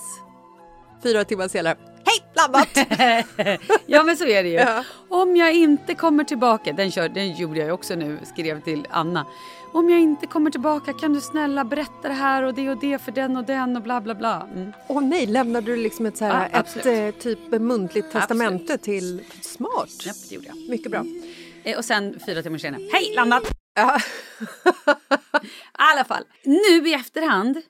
Fyra 1.03 1.23
timmar 1.23 1.47
senare. 1.47 1.77
Hej, 2.05 2.23
landat! 2.35 2.67
Ja 3.85 4.03
men 4.03 4.17
så 4.17 4.25
är 4.25 4.43
det 4.43 4.49
ju. 4.49 4.55
Ja. 4.55 4.83
Om 5.09 5.35
jag 5.35 5.53
inte 5.53 5.95
kommer 5.95 6.23
tillbaka, 6.23 6.73
den, 6.73 6.91
kör, 6.91 7.09
den 7.09 7.31
gjorde 7.35 7.59
jag 7.59 7.73
också 7.73 7.95
nu, 7.95 8.19
skrev 8.23 8.61
till 8.61 8.87
Anna. 8.89 9.25
Om 9.75 9.89
jag 9.89 9.99
inte 9.99 10.27
kommer 10.27 10.51
tillbaka 10.51 10.93
kan 10.93 11.13
du 11.13 11.21
snälla 11.21 11.65
berätta 11.65 12.07
det 12.07 12.13
här 12.13 12.43
och 12.43 12.53
det 12.53 12.69
och 12.69 12.79
det 12.79 13.01
för 13.01 13.11
den 13.11 13.37
och 13.37 13.43
den 13.43 13.75
och 13.75 13.83
bla 13.83 14.01
bla 14.01 14.15
bla. 14.15 14.47
Mm. 14.53 14.71
Åh 14.87 15.03
nej, 15.03 15.25
lämnade 15.25 15.71
du 15.71 15.75
liksom 15.75 16.05
ett, 16.05 16.17
så 16.17 16.25
här, 16.25 16.49
Ja, 16.53 16.59
ett 16.59 16.85
eh, 16.85 17.21
typ 17.21 17.51
muntligt 17.61 18.11
testamente 18.11 18.77
till... 18.77 19.23
Smart. 19.41 20.05
Japp, 20.05 20.15
det 20.29 20.35
gjorde 20.35 20.47
jag. 20.47 20.69
Mycket 20.69 20.91
bra. 20.91 21.05
Eh, 21.63 21.77
och 21.77 21.85
sen 21.85 22.19
fyra 22.25 22.43
timmar 22.43 22.57
senare, 22.57 22.81
hej 22.91 23.13
landat! 23.15 23.43
Ja. 23.73 23.99
I 25.43 25.47
alla 25.73 26.03
fall, 26.03 26.23
nu 26.43 26.89
i 26.89 26.93
efterhand 26.93 27.61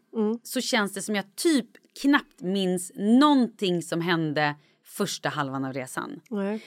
så 0.43 0.61
känns 0.61 0.93
det 0.93 1.01
som 1.01 1.15
jag 1.15 1.35
typ 1.35 1.69
knappt 2.01 2.41
minns 2.41 2.91
någonting 2.95 3.81
som 3.81 4.01
hände 4.01 4.55
första 4.83 5.29
halvan 5.29 5.65
av 5.65 5.73
resan. 5.73 6.19
Nej. 6.29 6.63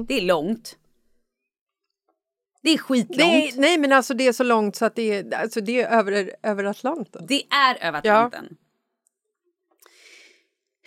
Det 0.07 0.17
är 0.17 0.21
långt. 0.21 0.77
Det 2.63 2.69
är 2.69 2.77
skitlångt. 2.77 3.53
Är, 3.53 3.59
nej 3.61 3.77
men 3.77 3.91
alltså 3.91 4.13
det 4.13 4.27
är 4.27 4.33
så 4.33 4.43
långt 4.43 4.75
så 4.75 4.85
att 4.85 4.95
det 4.95 5.13
är, 5.13 5.35
alltså 5.35 5.61
det 5.61 5.81
är 5.81 5.97
över, 5.99 6.31
över 6.43 6.63
Atlanten. 6.63 7.25
Det 7.27 7.43
är 7.53 7.87
över 7.87 7.99
Atlanten. 7.99 8.57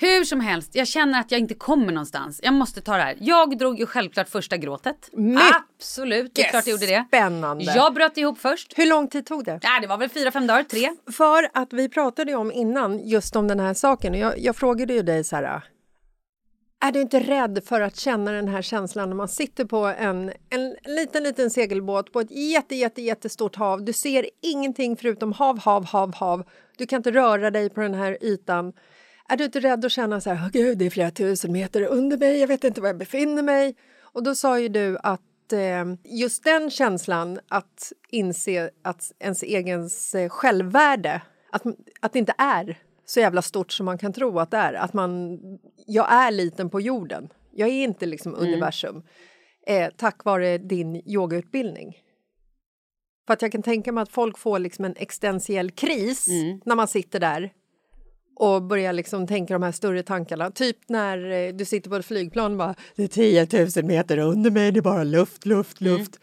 Hur 0.00 0.24
som 0.24 0.40
helst, 0.40 0.74
jag 0.74 0.88
känner 0.88 1.20
att 1.20 1.30
jag 1.30 1.40
inte 1.40 1.54
kommer 1.54 1.92
någonstans. 1.92 2.40
Jag 2.42 2.54
måste 2.54 2.80
ta 2.80 2.96
det 2.96 3.02
här. 3.02 3.16
Jag 3.20 3.58
drog 3.58 3.78
ju 3.78 3.86
självklart 3.86 4.28
första 4.28 4.56
gråtet. 4.56 5.10
Mycket 5.12 5.56
Absolut, 5.78 6.34
det 6.34 6.42
är 6.42 6.50
klart 6.50 6.66
jag 6.66 6.72
gjorde 6.72 6.86
det. 6.86 7.04
Spännande. 7.08 7.64
Jag 7.64 7.94
bröt 7.94 8.16
ihop 8.16 8.38
först. 8.38 8.78
Hur 8.78 8.86
lång 8.86 9.08
tid 9.08 9.26
tog 9.26 9.44
det? 9.44 9.60
Nej, 9.62 9.80
det 9.80 9.86
var 9.86 9.98
väl 9.98 10.08
fyra, 10.08 10.30
fem 10.30 10.46
dagar, 10.46 10.62
tre. 10.62 10.90
För 11.12 11.48
att 11.52 11.72
vi 11.72 11.88
pratade 11.88 12.30
ju 12.30 12.36
om 12.36 12.52
innan 12.52 13.08
just 13.08 13.36
om 13.36 13.48
den 13.48 13.60
här 13.60 13.74
saken 13.74 14.14
jag, 14.14 14.38
jag 14.38 14.56
frågade 14.56 14.92
ju 14.94 15.02
dig 15.02 15.24
så 15.24 15.36
här. 15.36 15.62
Är 16.84 16.92
du 16.92 17.00
inte 17.00 17.20
rädd 17.20 17.62
för 17.64 17.80
att 17.80 17.96
känna 17.96 18.32
den 18.32 18.48
här 18.48 18.62
känslan 18.62 19.08
när 19.08 19.16
man 19.16 19.28
sitter 19.28 19.64
på 19.64 19.78
en, 19.78 20.32
en 20.50 20.76
liten, 20.84 21.22
liten 21.22 21.50
segelbåt 21.50 22.12
på 22.12 22.20
ett 22.20 22.30
jätte, 22.30 22.74
jätte, 22.74 23.02
jättestort 23.02 23.56
hav. 23.56 23.84
Du 23.84 23.92
ser 23.92 24.26
ingenting 24.42 24.96
förutom 24.96 25.32
hav, 25.32 25.58
hav, 25.58 25.84
hav, 25.84 26.14
hav. 26.14 26.44
Du 26.76 26.86
kan 26.86 26.96
inte 26.96 27.10
röra 27.10 27.50
dig 27.50 27.70
på 27.70 27.80
den 27.80 27.94
här 27.94 28.18
ytan. 28.20 28.72
Är 29.30 29.36
du 29.36 29.44
inte 29.44 29.60
rädd 29.60 29.84
att 29.84 29.92
känna 29.92 30.20
så 30.20 30.30
här, 30.30 30.44
"Åh, 30.44 30.50
gud, 30.52 30.78
det 30.78 30.86
är 30.86 30.90
flera 30.90 31.10
tusen 31.10 31.52
meter 31.52 31.82
under 31.82 32.18
mig, 32.18 32.38
jag 32.40 32.48
vet 32.48 32.64
inte 32.64 32.80
var 32.80 32.88
jag 32.88 32.98
befinner 32.98 33.42
mig. 33.42 33.76
Och 34.00 34.22
då 34.22 34.34
sa 34.34 34.58
ju 34.60 34.68
du 34.68 34.98
att 35.02 35.52
eh, 35.52 35.84
just 36.04 36.44
den 36.44 36.70
känslan 36.70 37.38
att 37.48 37.92
inse 38.08 38.70
att 38.82 39.12
ens 39.18 39.42
egens 39.42 40.14
eh, 40.14 40.28
självvärde, 40.28 41.22
att, 41.52 41.62
att 42.00 42.12
det 42.12 42.18
inte 42.18 42.34
är 42.38 42.78
så 43.06 43.20
jävla 43.20 43.42
stort 43.42 43.72
som 43.72 43.86
man 43.86 43.98
kan 43.98 44.12
tro 44.12 44.38
att 44.38 44.50
det 44.50 44.56
är. 44.56 44.74
Att 44.74 44.92
man, 44.92 45.38
jag 45.86 46.12
är 46.12 46.30
liten 46.30 46.70
på 46.70 46.80
jorden. 46.80 47.28
Jag 47.52 47.68
är 47.68 47.84
inte 47.84 48.06
liksom 48.06 48.34
universum. 48.34 49.02
Eh, 49.66 49.90
tack 49.96 50.24
vare 50.24 50.58
din 50.58 51.08
yogautbildning. 51.08 51.96
För 53.26 53.34
att 53.34 53.42
jag 53.42 53.52
kan 53.52 53.62
tänka 53.62 53.92
mig 53.92 54.02
att 54.02 54.12
folk 54.12 54.38
får 54.38 54.58
liksom 54.58 54.84
en 54.84 54.94
existentiell 54.96 55.70
kris 55.70 56.26
när 56.64 56.74
man 56.76 56.88
sitter 56.88 57.20
där 57.20 57.52
och 58.40 58.62
börjar 58.62 58.92
liksom 58.92 59.26
tänka 59.26 59.54
de 59.54 59.62
här 59.62 59.72
större 59.72 60.02
tankarna. 60.02 60.50
Typ 60.50 60.76
när 60.86 61.30
eh, 61.30 61.52
du 61.52 61.64
sitter 61.64 61.90
på 61.90 61.96
ett 61.96 62.06
flygplan 62.06 62.52
och 62.52 62.58
bara 62.58 62.74
det 62.96 63.02
är 63.02 63.08
10 63.08 63.66
000 63.76 63.84
meter 63.84 64.18
under 64.18 64.50
mig, 64.50 64.72
det 64.72 64.80
är 64.80 64.82
bara 64.82 65.04
luft, 65.04 65.46
luft, 65.46 65.80
luft. 65.80 66.18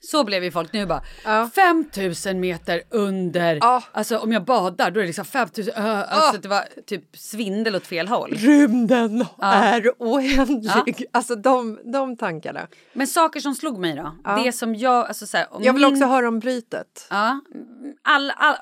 Så 0.00 0.24
blev 0.24 0.44
ju 0.44 0.50
folk 0.50 0.72
nu 0.72 0.86
bara. 0.86 1.02
Ja. 1.24 1.50
5000 1.54 2.40
meter 2.40 2.82
under. 2.90 3.58
Ja. 3.60 3.82
Alltså 3.92 4.18
om 4.18 4.32
jag 4.32 4.44
badar 4.44 4.90
då 4.90 5.00
är 5.00 5.02
det 5.02 5.06
liksom 5.06 5.24
5000. 5.24 5.74
Uh, 5.74 6.14
alltså 6.14 6.40
det 6.40 6.48
var 6.48 6.64
typ 6.86 7.16
svindel 7.16 7.76
åt 7.76 7.86
fel 7.86 8.08
håll. 8.08 8.30
Rymden 8.34 9.26
är 9.38 9.90
oändlig. 9.98 11.06
Alltså 11.12 11.34
de, 11.34 11.78
de 11.92 12.16
tankarna. 12.16 12.66
Men 12.92 13.06
saker 13.06 13.40
som 13.40 13.54
slog 13.54 13.78
mig 13.78 13.94
då. 13.96 14.36
Det 14.44 14.52
som 14.52 14.74
jag, 14.74 15.06
alltså 15.06 15.26
så 15.26 15.36
här, 15.36 15.46
Jag 15.60 15.72
vill 15.72 15.82
min- 15.82 15.92
också 15.92 16.04
höra 16.06 16.28
om 16.28 16.38
brytet. 16.38 17.06
Ja, 17.10 17.40
all, 18.02 18.30
all, 18.36 18.56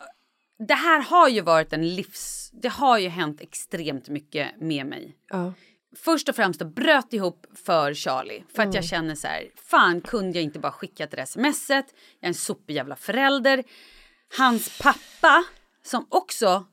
det 0.69 0.75
här 0.75 1.03
har 1.03 1.29
ju 1.29 1.41
varit 1.41 1.73
en 1.73 1.95
livs... 1.95 2.51
Det 2.53 2.69
har 2.69 2.99
ju 2.99 3.09
hänt 3.09 3.41
extremt 3.41 4.09
mycket 4.09 4.61
med 4.61 4.87
mig. 4.87 5.17
Ja. 5.29 5.53
Först 5.97 6.29
och 6.29 6.37
främst 6.37 6.63
bröt 6.63 7.13
ihop 7.13 7.47
för 7.65 7.95
Charlie. 7.95 8.45
För 8.55 8.63
att 8.63 8.75
jag 8.75 8.85
känner 8.85 9.15
så 9.15 9.27
här, 9.27 9.51
fan 9.57 10.01
kunde 10.01 10.39
jag 10.39 10.45
inte 10.45 10.59
bara 10.59 10.73
skicka 10.73 11.07
det 11.07 11.17
där 11.17 11.25
smset? 11.25 11.87
Jag 12.21 12.27
är 12.27 12.29
en 12.29 12.35
sopig 12.35 12.75
jävla 12.75 12.97
förälder. 12.97 13.65
Hans 14.39 14.79
pappa, 14.79 15.45
som 15.83 16.07
också 16.09 16.67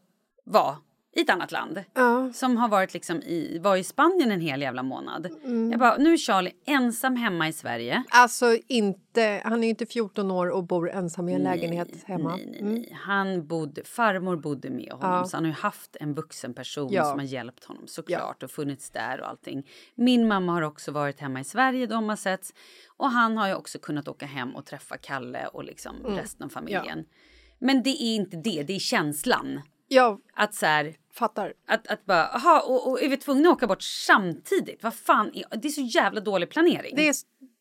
var 0.46 0.78
i 1.20 1.22
ett 1.22 1.30
annat 1.30 1.52
land. 1.52 1.84
Ja. 1.94 2.32
Som 2.34 2.58
har 2.58 2.70
varit 2.70 2.94
liksom 2.94 3.22
i, 3.22 3.60
var 3.62 3.76
i 3.78 3.84
Spanien 3.84 4.32
en 4.32 4.42
hel 4.42 4.62
jävla 4.62 4.84
månad. 4.84 5.28
Jag 5.72 5.80
bara, 5.80 5.98
nu 5.98 6.14
är 6.14 6.18
Charlie 6.18 6.52
ensam 6.66 7.16
hemma 7.16 7.48
i 7.48 7.54
Sverige. 7.54 8.04
Alltså 8.10 8.58
inte, 8.68 9.42
han 9.46 9.60
är 9.60 9.64
ju 9.64 9.70
inte 9.70 9.86
14 9.86 10.32
år 10.32 10.48
och 10.50 10.64
bor 10.64 10.90
ensam 10.92 11.30
i 11.30 11.34
en 11.34 11.42
lägenhet 11.42 11.90
hemma. 12.06 12.36
Nej, 12.36 12.48
nej, 12.52 12.62
nej. 12.64 12.98
Han 13.02 13.48
bodde, 13.48 13.84
farmor 13.84 14.36
bodde 14.38 14.70
med 14.70 14.92
honom 14.92 15.10
Ja. 15.18 15.26
så 15.26 15.38
han 15.38 15.44
har 15.44 15.52
ju 15.52 15.58
haft 15.58 15.98
en 16.00 16.14
vuxen 16.14 16.54
person 16.54 16.90
Ja. 16.92 17.04
som 17.06 17.20
har 17.20 17.26
hjälpt 17.26 17.64
honom 17.66 17.84
såklart 17.88 18.44
och 18.44 18.52
funnits 18.52 18.90
där 18.90 19.22
och 19.22 19.28
allting. 19.30 19.68
Min 19.96 20.28
mamma 20.28 20.54
har 20.54 20.62
också 20.62 20.92
varit 20.92 21.20
hemma 21.20 21.40
i 21.40 21.44
Sverige, 21.44 21.86
de 21.88 22.10
har 22.10 22.16
setts 22.16 22.54
och 22.98 23.10
han 23.12 23.38
har 23.38 23.48
ju 23.48 23.54
också 23.56 23.80
kunnat 23.80 24.08
åka 24.08 24.26
hem 24.26 24.56
och 24.56 24.66
träffa 24.66 24.98
Kalle 24.98 25.48
och 25.48 25.64
liksom 25.64 25.96
Mm. 26.06 26.18
resten 26.18 26.46
av 26.46 26.50
familjen. 26.50 27.06
Men 27.60 27.84
det 27.84 27.90
är 28.04 28.16
inte 28.16 28.38
det, 28.38 28.64
det 28.64 28.76
är 28.76 28.80
känslan. 28.80 29.62
Ja, 29.92 30.20
Att 30.34 30.56
så 30.56 30.66
här, 30.66 30.96
Fattar. 31.14 31.54
Att, 31.68 31.88
att 31.88 32.06
bara, 32.06 32.28
aha, 32.28 32.60
och, 32.68 32.90
och 32.92 33.02
är 33.04 33.10
vi 33.10 33.18
tvungna 33.18 33.50
att 33.50 33.56
åka 33.56 33.68
bort 33.68 33.82
samtidigt? 33.82 34.84
Vad 34.84 34.94
fan, 34.94 35.32
är, 35.34 35.58
det 35.58 35.68
är 35.68 35.72
så 35.72 35.82
jävla 35.82 36.22
dålig 36.22 36.50
planering. 36.50 36.96
Det 36.96 37.08
är 37.08 37.16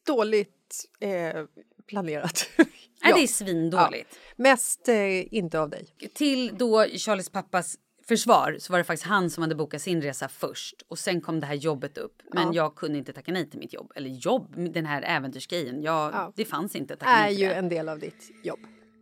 dåligt 0.07 0.85
eh, 1.01 1.45
planerat. 1.87 2.51
Nej, 2.57 2.67
Ja. 3.03 3.17
det 3.17 3.23
är 3.23 3.27
svindåligt. 3.27 4.19
Mest 4.37 4.89
eh, 4.89 5.35
inte 5.35 5.61
av 5.61 5.71
dig. 5.71 5.87
Till 6.15 6.55
då 6.59 6.85
Charlies 6.85 7.31
pappas 7.31 7.77
försvar 8.09 8.57
så 8.61 8.73
var 8.73 8.79
det 8.79 8.85
faktiskt 8.85 9.07
han 9.07 9.31
som 9.31 9.43
hade 9.43 9.55
bokat 9.55 9.83
sin 9.83 10.03
resa 10.03 10.29
först 10.29 10.75
och 10.89 10.99
sen 10.99 11.21
kom 11.21 11.41
det 11.41 11.47
här 11.47 11.55
jobbet 11.55 11.99
upp. 11.99 12.23
Men 12.33 12.47
Ja. 12.47 12.55
jag 12.55 12.75
kunde 12.75 12.99
inte 12.99 13.13
tacka 13.13 13.33
nej 13.33 13.51
till 13.51 13.59
mitt 13.59 13.73
jobb. 13.73 13.93
Eller 13.95 14.11
jobb, 14.11 14.55
den 14.75 14.87
här 14.87 15.03
äventyrsgrejen. 15.03 15.83
Jag, 15.83 16.13
Ja. 16.15 16.33
Det 16.37 16.45
fanns 16.45 16.77
inte 16.77 16.97
tacka 16.97 17.11
Är 17.13 17.23
nej 17.23 17.35
ju 17.35 17.53
en 17.53 17.69
del 17.69 17.89
av 17.89 17.99
ditt 17.99 18.31
jobb. 18.45 18.61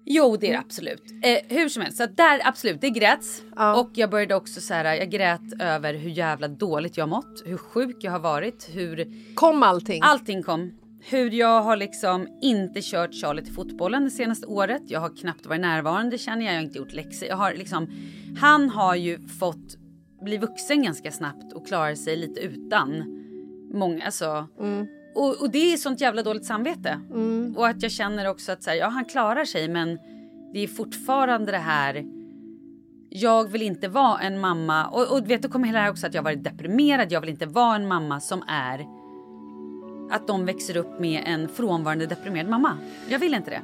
Jo, 0.08 0.36
det 0.36 0.46
är 0.48 0.52
det 0.52 0.58
absolut. 0.58 1.02
Eh, 1.22 1.56
hur 1.56 1.68
som 1.68 1.82
helst, 1.82 1.98
så 1.98 2.06
där 2.06 2.40
absolut, 2.44 2.80
det 2.80 2.90
gräts. 2.90 3.42
Ja. 3.56 3.80
Och 3.80 3.90
jag 3.94 4.10
började 4.10 4.34
också 4.34 4.60
så 4.60 4.74
här, 4.74 4.94
jag 4.94 5.10
grät 5.10 5.60
över 5.60 5.94
hur 5.94 6.10
jävla 6.10 6.48
dåligt 6.48 6.96
jag 6.96 7.08
mått, 7.08 7.42
hur 7.44 7.56
sjuk 7.56 7.96
jag 8.00 8.12
har 8.12 8.18
varit, 8.18 8.68
hur 8.72 9.12
Kom 9.34 9.62
allting. 9.62 10.00
allting 10.02 10.42
kom. 10.42 10.72
Hur 11.08 11.30
jag 11.30 11.62
har 11.62 11.76
liksom 11.76 12.28
inte 12.42 12.80
kört 12.82 13.14
Charlie 13.14 13.42
till 13.44 13.54
fotbollen 13.54 14.04
det 14.04 14.10
senaste 14.10 14.46
året. 14.46 14.82
Jag 14.86 15.00
har 15.00 15.16
knappt 15.16 15.46
varit 15.46 15.60
närvarande 15.60 16.18
känner 16.18 16.44
jag. 16.44 16.54
Jag 16.54 16.58
har 16.58 16.64
inte 16.64 16.78
gjort 16.78 16.92
läxor. 16.92 17.28
Jag 17.28 17.36
har 17.36 17.54
liksom, 17.54 17.90
han 18.40 18.70
har 18.70 18.94
ju 18.94 19.28
fått 19.28 19.76
bli 20.22 20.36
vuxen 20.38 20.82
ganska 20.82 21.12
snabbt 21.12 21.52
och 21.52 21.66
klara 21.66 21.96
sig 21.96 22.16
lite 22.16 22.40
utan 22.40 23.04
många. 23.72 24.04
Alltså, 24.04 24.48
och, 25.16 25.40
och 25.42 25.50
det 25.50 25.72
är 25.72 25.76
sånt 25.76 26.00
jävla 26.00 26.22
dåligt 26.22 26.44
samvete. 26.44 27.00
Och 27.56 27.68
att 27.68 27.82
jag 27.82 27.92
känner 27.92 28.28
också 28.28 28.52
att 28.52 28.62
så 28.62 28.70
här, 28.70 28.76
ja, 28.76 28.88
han 28.88 29.04
klarar 29.04 29.44
sig 29.44 29.68
men 29.68 29.98
det 30.52 30.60
är 30.60 30.68
fortfarande 30.68 31.52
det 31.52 31.58
här 31.58 32.04
jag 33.10 33.50
vill 33.50 33.62
inte 33.62 33.88
vara 33.88 34.18
en 34.18 34.40
mamma 34.40 34.86
och, 34.86 35.12
och 35.12 35.30
vet, 35.30 35.42
då 35.42 35.48
kommer 35.48 35.66
hela 35.66 35.78
det 35.78 35.82
här 35.84 35.90
också 35.90 36.06
att 36.06 36.14
jag 36.14 36.22
har 36.22 36.24
varit 36.24 36.44
deprimerad. 36.44 37.12
Jag 37.12 37.20
vill 37.20 37.30
inte 37.30 37.46
vara 37.46 37.76
en 37.76 37.88
mamma 37.88 38.20
som 38.20 38.42
är 38.48 38.86
att 40.10 40.26
de 40.26 40.46
växer 40.46 40.76
upp 40.76 41.00
med 41.00 41.22
en 41.26 41.48
frånvarande 41.48 42.06
deprimerad 42.06 42.48
mamma. 42.48 42.78
Jag 43.08 43.18
vill 43.18 43.34
inte 43.34 43.50
det. 43.50 43.62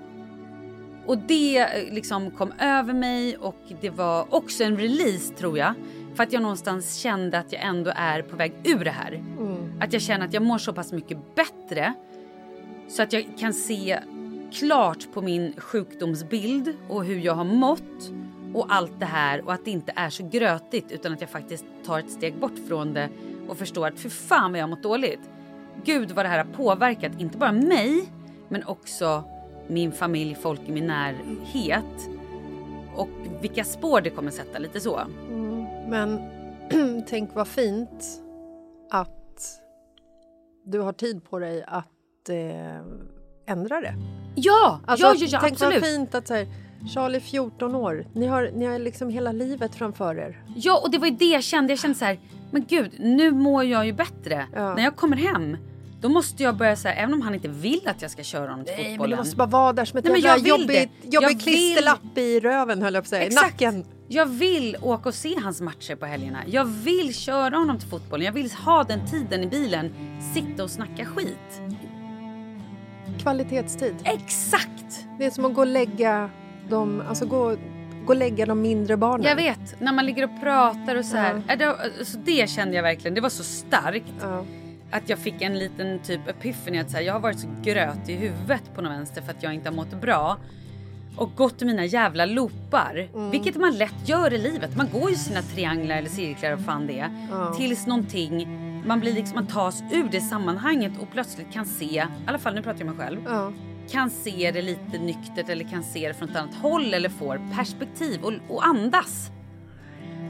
Och 1.07 1.19
det 1.19 1.69
liksom 1.93 2.31
kom 2.31 2.53
över 2.59 2.93
mig 2.93 3.37
och 3.37 3.62
det 3.81 3.91
var 3.91 4.35
också 4.35 4.65
en 4.65 4.77
release 4.77 5.35
tror 5.35 5.59
jag. 5.59 5.75
För 6.15 6.23
att 6.23 6.33
jag 6.33 6.43
någonstans 6.43 6.95
kände 6.95 7.38
att 7.38 7.53
jag 7.53 7.62
ändå 7.62 7.93
är 7.97 8.23
på 8.23 8.37
väg 8.37 8.53
ur 8.65 8.85
det 8.85 8.91
här. 8.91 9.23
Att 9.83 9.92
jag 9.92 10.03
känner 10.03 10.27
att 10.27 10.33
jag 10.33 10.42
mår 10.42 10.59
så 10.59 10.73
pass 10.73 10.92
mycket 10.92 11.18
bättre 11.35 11.95
så 12.88 13.03
att 13.03 13.12
jag 13.12 13.27
kan 13.38 13.53
se 13.53 13.99
klart 14.53 15.12
på 15.14 15.23
min 15.23 15.55
sjukdomsbild 15.57 16.77
och 16.88 17.05
hur 17.05 17.21
jag 17.21 17.35
har 17.35 17.45
mått 17.45 18.12
och 18.55 18.66
allt 18.68 19.01
det 19.01 19.07
här 19.07 19.45
och 19.45 19.53
att 19.53 19.64
det 19.64 19.71
inte 19.71 19.92
är 19.97 20.11
så 20.11 20.29
grötigt 20.29 20.92
utan 20.92 21.12
att 21.12 21.21
jag 21.21 21.31
faktiskt 21.31 21.64
tar 21.85 21.99
ett 21.99 22.11
steg 22.11 22.37
bort 22.37 22.59
från 22.68 22.95
det 22.95 23.09
och 23.49 23.57
förstår 23.57 23.87
att 23.87 24.01
för 24.01 24.09
fan 24.09 24.53
vad 24.53 24.59
jag 24.59 24.64
har 24.64 24.71
mått 24.71 24.83
dåligt. 24.83 25.31
Gud 25.85 26.11
vad 26.11 26.25
det 26.25 26.29
här 26.29 26.45
har 26.45 26.53
påverkat 26.53 27.21
inte 27.21 27.38
bara 27.38 27.53
mig 27.53 28.05
men 28.49 28.64
också 28.64 29.25
min 29.68 29.92
familj, 29.92 30.35
folk 30.35 30.61
i 30.66 30.73
min 30.73 30.87
närhet 30.87 32.09
och 32.95 33.11
vilka 33.40 33.64
spår 33.64 34.01
det 34.01 34.11
kommer 34.11 34.31
sätta 34.31 34.59
lite 34.59 34.81
så. 34.81 35.01
Mm, 35.31 35.64
men 35.88 36.21
tänk 37.09 37.35
vad 37.35 37.49
fint 37.49 38.05
att 38.90 39.22
du 40.64 40.79
har 40.81 40.92
tid 40.92 41.25
på 41.31 41.38
dig 41.38 41.64
att 41.68 42.29
eh, 42.29 43.53
ändra 43.53 43.81
det. 43.81 43.94
Ja, 44.35 44.81
Alltså, 44.87 45.07
ja, 45.07 45.14
ja, 45.18 45.27
ja 45.31 45.38
tänk 45.40 45.53
absolut. 45.53 45.81
vad 45.83 45.90
fint 45.90 46.14
att 46.14 46.29
så 46.29 46.35
här, 46.35 46.46
Charlie 46.94 47.20
14 47.20 47.75
år, 47.75 48.07
ni 48.14 48.27
har, 48.27 48.51
ni 48.55 48.64
har 48.66 48.79
liksom 48.79 49.09
hela 49.11 49.33
livet 49.33 49.75
framför 49.75 50.18
er. 50.18 50.44
Ja, 50.57 50.81
och 50.85 50.90
det 50.90 50.98
var 50.98 51.07
ju 51.07 51.16
det 51.16 51.25
jag 51.31 51.42
kände. 51.42 51.72
Jag 51.72 51.79
kände 51.81 51.98
så 51.98 52.05
här, 52.05 52.20
men 52.51 52.64
gud, 52.68 52.92
nu 52.98 53.31
mår 53.31 53.64
jag 53.64 53.87
ju 53.87 53.92
bättre. 53.92 54.46
Ja. 54.55 54.75
När 54.75 54.83
jag 54.83 54.96
kommer 54.96 55.16
hem, 55.16 55.57
då 56.01 56.09
måste 56.09 56.42
jag 56.42 56.57
börja 56.57 56.77
säga, 56.77 56.94
även 56.94 57.14
om 57.14 57.20
han 57.22 57.35
inte 57.35 57.48
vill 57.48 57.88
att 57.88 58.03
jag 58.03 58.11
ska 58.11 58.22
köra 58.22 58.51
honom 58.51 58.64
till 58.64 58.75
Nej, 58.75 58.83
men 58.85 58.92
fotbollen. 58.92 59.11
du 59.11 59.16
måste 59.16 59.37
bara 59.37 59.48
vara 59.48 59.72
där 59.72 59.85
som 59.85 59.98
ett 59.98 60.05
Nej, 60.05 60.20
jävla 60.20 60.48
jobbigt, 60.48 60.68
jobbig 60.68 60.90
Jag 61.11 61.29
vill- 61.29 61.40
klisterlapp 61.40 62.18
i 62.18 62.40
röven 62.40 62.83
höll 62.83 62.94
jag 62.94 63.03
på 63.03 63.07
att 63.07 63.09
säga. 63.09 63.27
I 63.27 63.35
nacken. 63.35 63.85
Jag 64.12 64.27
vill 64.27 64.77
åka 64.81 65.09
och 65.09 65.14
se 65.14 65.40
hans 65.40 65.61
matcher 65.61 65.94
på 65.94 66.07
helgerna. 66.07 66.42
Jag 66.46 66.64
vill 66.64 67.14
köra 67.14 67.57
honom 67.57 67.79
till 67.79 67.88
fotbollen. 67.88 68.27
Jag 68.27 68.33
vill 68.33 68.53
ha 68.53 68.85
den 68.85 69.07
tiden 69.07 69.44
i 69.44 69.46
bilen. 69.46 69.94
Sitta 70.35 70.64
och 70.64 70.70
snacka 70.70 71.05
skit. 71.05 71.62
Kvalitetstid. 73.22 73.94
Exakt! 74.05 75.07
Det 75.18 75.25
är 75.27 75.31
som 75.31 75.44
att 75.44 75.55
gå 75.55 75.61
och 75.61 75.66
lägga 75.66 76.31
de, 76.68 77.03
alltså 77.09 77.27
gå, 77.27 77.57
gå 78.05 78.12
och 78.12 78.16
lägga 78.16 78.46
de 78.46 78.62
mindre 78.62 78.96
barnen. 78.96 79.27
Jag 79.27 79.37
vet, 79.37 79.81
när 79.81 79.92
man 79.92 80.07
ligger 80.07 80.25
och 80.25 80.40
pratar 80.40 80.96
och 80.96 81.05
så 81.05 81.16
här. 81.16 81.42
Ja. 81.46 81.53
Är 81.53 81.57
det, 81.57 81.68
alltså 81.98 82.18
det 82.18 82.51
kände 82.51 82.77
jag 82.77 82.83
verkligen, 82.83 83.14
det 83.14 83.20
var 83.20 83.29
så 83.29 83.44
starkt. 83.44 84.14
Ja. 84.20 84.44
Att 84.90 85.09
jag 85.09 85.18
fick 85.18 85.42
en 85.42 85.59
liten 85.59 85.98
typ 85.98 86.29
epiphany 86.29 86.79
att 86.79 86.90
så 86.90 86.96
här, 86.96 87.05
jag 87.05 87.12
har 87.12 87.20
varit 87.20 87.40
så 87.40 87.48
gröt 87.62 88.09
i 88.09 88.12
huvudet 88.12 88.75
på 88.75 88.83
något 88.83 88.92
vänster 88.92 89.22
för 89.22 89.31
att 89.31 89.42
jag 89.42 89.55
inte 89.55 89.68
har 89.68 89.77
mått 89.77 90.01
bra. 90.01 90.38
Och 91.16 91.35
gått 91.37 91.62
i 91.62 91.64
mina 91.64 91.85
jävla 91.85 92.25
loopar. 92.27 93.09
Mm. 93.14 93.31
Vilket 93.31 93.57
man 93.57 93.77
lätt 93.77 94.09
gör 94.09 94.33
i 94.33 94.38
livet. 94.38 94.77
Man 94.77 94.88
går 94.92 95.11
ju 95.11 95.16
sina 95.16 95.42
trianglar 95.42 95.96
eller 95.96 96.09
cirklar 96.09 96.53
och 96.53 96.61
fan 96.61 96.87
det. 96.87 97.11
Ja. 97.31 97.55
Tills 97.55 97.87
någonting, 97.87 98.48
man 98.87 99.01
blir 99.01 99.12
liksom, 99.12 99.35
man 99.35 99.46
tas 99.46 99.83
ur 99.92 100.09
det 100.11 100.20
sammanhanget 100.20 100.92
och 101.01 101.12
plötsligt 101.12 101.53
kan 101.53 101.66
se, 101.66 101.85
i 101.85 102.05
alla 102.27 102.38
fall 102.38 102.55
nu 102.55 102.62
pratar 102.62 102.81
jag 102.81 102.87
med 102.87 102.96
mig 102.96 103.07
själv. 103.07 103.20
Ja. 103.27 103.53
Kan 103.90 104.11
se 104.11 104.51
det 104.55 104.62
lite 104.62 104.98
nyktert 104.98 105.48
eller 105.48 105.64
kan 105.64 105.83
se 105.83 106.09
det 106.09 106.14
från 106.14 106.29
ett 106.29 106.37
annat 106.37 106.55
håll 106.55 106.94
eller 106.94 107.09
får 107.09 107.40
perspektiv 107.57 108.22
och, 108.22 108.33
och 108.48 108.66
andas. 108.66 109.31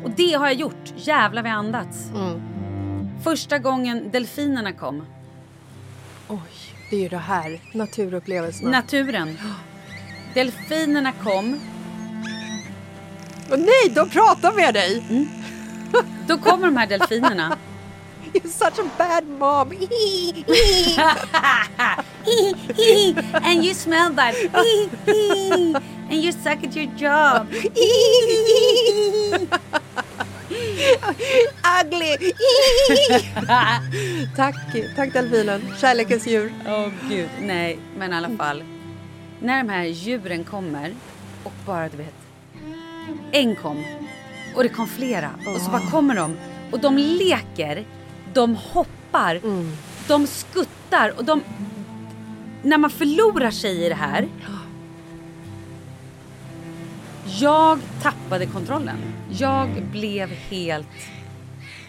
Och 0.05 0.11
det 0.11 0.33
har 0.33 0.47
jag 0.47 0.55
gjort. 0.55 0.93
Jävlar 0.97 1.43
vad 1.43 1.51
jag 1.51 1.59
andats. 1.59 2.11
Mm. 2.11 2.41
Första 3.25 3.59
gången 3.59 4.11
delfinerna 4.11 4.73
kom. 4.73 5.05
Oj, 6.29 6.39
det 6.91 6.97
är 6.97 7.01
ju 7.01 7.09
det 7.09 7.17
här, 7.17 7.61
naturupplevelserna. 7.73 8.71
Naturen. 8.71 9.39
Delfinerna 10.35 11.13
kom. 11.13 11.61
Åh, 13.51 13.59
nej, 13.59 13.89
de 13.95 14.11
pratar 14.11 14.53
med 14.53 14.75
dig! 14.75 15.03
Då 16.27 16.39
kommer 16.39 16.67
de 16.67 16.77
här 16.77 16.87
delfinerna. 16.87 17.59
You're 18.33 18.49
such 18.49 18.79
a 18.79 18.85
bad 18.99 19.29
mom. 19.29 19.73
And 23.43 23.65
you 23.65 23.75
smell 23.75 24.13
bad. 24.13 24.35
And 26.11 26.23
you 26.23 26.33
suck 26.33 26.65
at 26.65 26.77
your 26.77 26.87
job. 26.97 27.47
Ugly! 31.81 32.33
tack, 34.37 34.55
tack 34.97 35.13
delfinen. 35.13 35.61
Kärlekens 35.81 36.27
djur. 36.27 36.53
Åh 36.67 36.89
gud. 37.09 37.29
Nej, 37.41 37.79
men 37.97 38.13
i 38.13 38.17
alla 38.17 38.31
fall. 38.39 38.63
När 39.43 39.63
de 39.63 39.69
här 39.69 39.85
djuren 39.85 40.45
kommer 40.45 40.95
och 41.45 41.53
bara 41.67 41.89
du 41.89 41.97
vet. 41.97 42.15
En 43.33 43.57
kom. 43.57 43.85
Och 44.55 44.63
det 44.63 44.69
kom 44.69 44.87
flera. 44.87 45.31
Och 45.47 45.61
så 45.61 45.71
bara 45.71 45.91
kommer 45.91 46.15
de. 46.15 46.37
Och 46.71 46.81
de 46.81 46.99
leker. 46.99 47.85
De 48.35 48.57
hoppar. 48.57 49.41
De 50.09 50.27
skuttar. 50.27 51.19
Och 51.19 51.25
de... 51.25 51.43
När 52.63 52.79
man 52.79 52.91
förlorar 52.91 53.51
sig 53.51 53.85
i 53.85 53.89
det 53.89 53.95
här. 53.95 54.29
Jag 57.41 57.79
tappade 58.03 58.47
kontrollen. 58.47 58.97
Jag 59.31 59.69
blev 59.93 60.29
helt... 60.29 60.89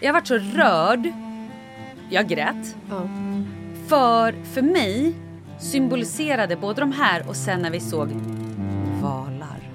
Jag 0.00 0.12
varit 0.12 0.26
så 0.26 0.38
rörd. 0.38 1.12
Jag 2.10 2.28
grät. 2.28 2.76
För, 3.88 4.34
för 4.54 4.62
mig 4.62 5.14
symboliserade 5.72 6.56
både 6.56 6.80
de 6.80 6.92
här 6.92 7.28
och 7.28 7.36
sen 7.36 7.60
när 7.60 7.70
vi 7.70 7.80
såg 7.80 8.08
valar. 9.02 9.70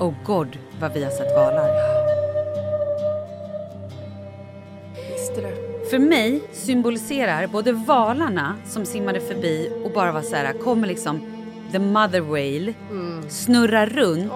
Oh 0.00 0.14
god 0.24 0.58
vad 0.80 0.92
vi 0.92 1.04
har 1.04 1.10
sett 1.10 1.36
valar. 1.36 1.70
Visste. 5.12 5.52
För 5.90 5.98
mig 5.98 6.42
symboliserar 6.52 7.46
både 7.46 7.72
valarna 7.72 8.56
som 8.66 8.84
simmade 8.86 9.20
förbi 9.20 9.70
och 9.84 9.92
bara 9.92 10.12
var 10.12 10.22
så 10.22 10.36
här, 10.36 10.52
kommer 10.52 10.88
liksom 10.88 11.20
the 11.72 11.78
mother 11.78 12.20
whale, 12.20 12.74
snurrar 13.28 13.86
runt, 13.86 14.32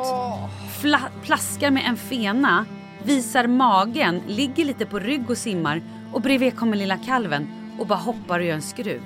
fla- 0.82 1.10
plaskar 1.22 1.70
med 1.70 1.82
en 1.88 1.96
fena, 1.96 2.64
visar 3.04 3.46
magen, 3.46 4.22
ligger 4.26 4.64
lite 4.64 4.86
på 4.86 4.98
rygg 4.98 5.30
och 5.30 5.38
simmar 5.38 5.82
och 6.12 6.20
bredvid 6.20 6.56
kommer 6.56 6.76
lilla 6.76 6.96
kalven 6.96 7.48
och 7.78 7.86
bara 7.86 7.98
hoppar 7.98 8.38
och 8.40 8.44
gör 8.46 8.54
en 8.54 8.62
skruv. 8.62 9.00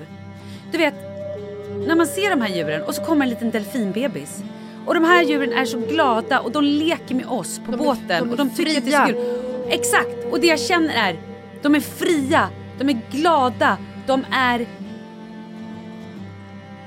Du 0.71 0.77
vet, 0.77 0.95
när 1.87 1.95
man 1.95 2.07
ser 2.07 2.29
de 2.29 2.41
här 2.41 2.55
djuren 2.55 2.83
och 2.83 2.95
så 2.95 3.03
kommer 3.03 3.23
en 3.25 3.29
liten 3.29 3.51
delfinbebis. 3.51 4.43
Och 4.85 4.93
de 4.93 5.03
här 5.03 5.23
djuren 5.23 5.53
är 5.53 5.65
så 5.65 5.79
glada 5.79 6.39
och 6.39 6.51
de 6.51 6.63
leker 6.63 7.15
med 7.15 7.25
oss 7.27 7.61
på 7.65 7.71
De 7.71 7.73
är- 7.81 7.85
båten 7.85 8.07
de 8.07 8.15
är 8.15 8.31
och 8.31 8.37
de 8.37 8.49
tycker 8.49 8.77
att 8.77 8.85
det 8.85 8.91
fria. 8.91 8.99
är 9.01 9.07
så 9.07 9.13
kul. 9.13 9.69
Exakt! 9.69 10.25
Och 10.31 10.39
det 10.39 10.47
jag 10.47 10.59
känner 10.59 11.09
är, 11.09 11.19
de 11.61 11.75
är 11.75 11.79
fria, 11.79 12.49
de 12.79 12.89
är 12.89 13.01
glada, 13.11 13.77
de 14.07 14.25
är 14.31 14.65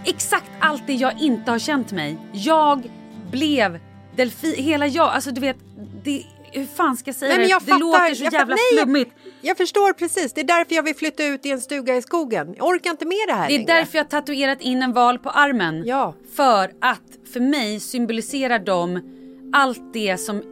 exakt 0.04 0.50
allt 0.60 0.86
det 0.86 0.92
jag 0.94 1.20
inte 1.22 1.50
har 1.50 1.58
känt 1.58 1.92
mig. 1.92 2.16
Jag 2.32 2.82
blev 3.30 3.78
delfin, 4.16 4.54
hela 4.64 4.86
jag, 4.86 5.08
alltså 5.08 5.30
du 5.30 5.40
vet, 5.40 5.56
det 6.02 6.22
hur 6.52 6.66
fan 6.66 6.96
ska 6.96 7.08
jag 7.08 7.16
säga 7.16 7.36
Nej, 7.36 7.38
det? 7.46 7.54
det 7.54 7.60
fattar, 7.60 7.78
låter 7.78 8.14
så 8.14 8.24
jävla 8.24 8.56
flummigt. 8.74 9.12
Jag 9.44 9.56
förstår 9.56 9.92
precis. 9.92 10.32
Det 10.32 10.40
är 10.40 10.44
därför 10.44 10.74
jag 10.74 10.82
vill 10.82 10.94
flytta 10.96 11.24
ut 11.24 11.46
i 11.46 11.50
en 11.50 11.60
stuga 11.60 11.96
i 11.96 12.02
skogen. 12.02 12.54
Jag 12.58 12.66
orkar 12.66 12.90
inte 12.90 13.04
med 13.06 13.16
det 13.28 13.32
här 13.32 13.48
Det 13.48 13.54
är 13.54 13.58
längre. 13.58 13.72
därför 13.74 13.98
jag 13.98 14.04
har 14.04 14.08
tatuerat 14.10 14.60
in 14.60 14.82
en 14.82 14.92
val 14.92 15.18
på 15.18 15.30
armen. 15.30 15.82
Ja. 15.86 16.14
För 16.34 16.72
att 16.80 17.00
för 17.32 17.40
mig 17.40 17.80
symboliserar 17.80 18.58
de 18.58 19.00
allt 19.52 19.92
det 19.92 20.16
som... 20.18 20.42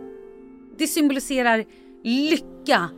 Det 0.78 0.86
symboliserar 0.86 1.64
lycka, 2.04 2.88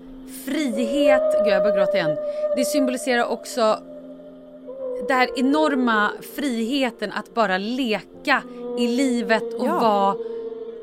frihet... 0.45 1.23
Gud, 1.45 1.53
jag 1.53 1.63
börjar 1.63 1.77
gråta 1.77 1.97
igen. 1.97 2.17
Det 2.57 2.65
symboliserar 2.65 3.25
också 3.25 3.79
den 5.09 5.17
här 5.19 5.29
enorma 5.37 6.11
friheten 6.37 7.13
att 7.13 7.35
bara 7.35 7.59
leka 7.59 8.43
i 8.79 8.87
livet 8.89 9.55
och 9.55 9.67
Ja. 9.67 9.79
vara 9.79 10.17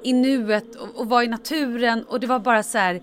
i 0.04 0.14
nuet 0.14 0.76
och, 0.76 0.88
och 1.02 1.10
vara 1.10 1.24
i 1.24 1.28
naturen. 1.28 2.04
Och 2.08 2.20
det 2.20 2.28
var 2.28 2.40
bara 2.40 2.64
så 2.64 2.78
här... 2.78 3.02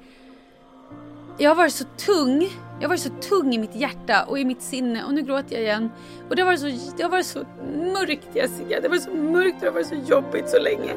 Jag 1.38 1.50
har 1.50 1.54
varit 1.54 1.72
så 1.72 1.84
tung. 1.84 2.48
Jag 2.80 2.82
har 2.82 2.88
varit 2.88 3.00
så 3.00 3.10
tung 3.10 3.54
i 3.54 3.58
mitt 3.58 3.74
hjärta 3.74 4.24
och 4.24 4.38
i 4.38 4.44
mitt 4.44 4.62
sinne 4.62 5.04
och 5.04 5.14
nu 5.14 5.22
gråter 5.22 5.54
jag 5.54 5.62
igen. 5.62 5.90
Och 6.28 6.36
det 6.36 6.42
har 6.42 6.46
varit 6.46 6.60
så, 6.60 6.94
det 6.96 7.02
har 7.02 7.10
varit 7.10 7.26
så 7.26 7.38
mörkt 7.76 8.28
Jessica. 8.34 8.80
Det 8.80 8.82
har 8.82 8.88
varit 8.88 9.02
så 9.02 9.10
mörkt 9.10 9.54
och 9.54 9.60
det 9.60 9.66
har 9.66 9.72
varit 9.72 9.86
så 9.86 9.94
jobbigt 9.94 10.48
så 10.48 10.58
länge. 10.58 10.92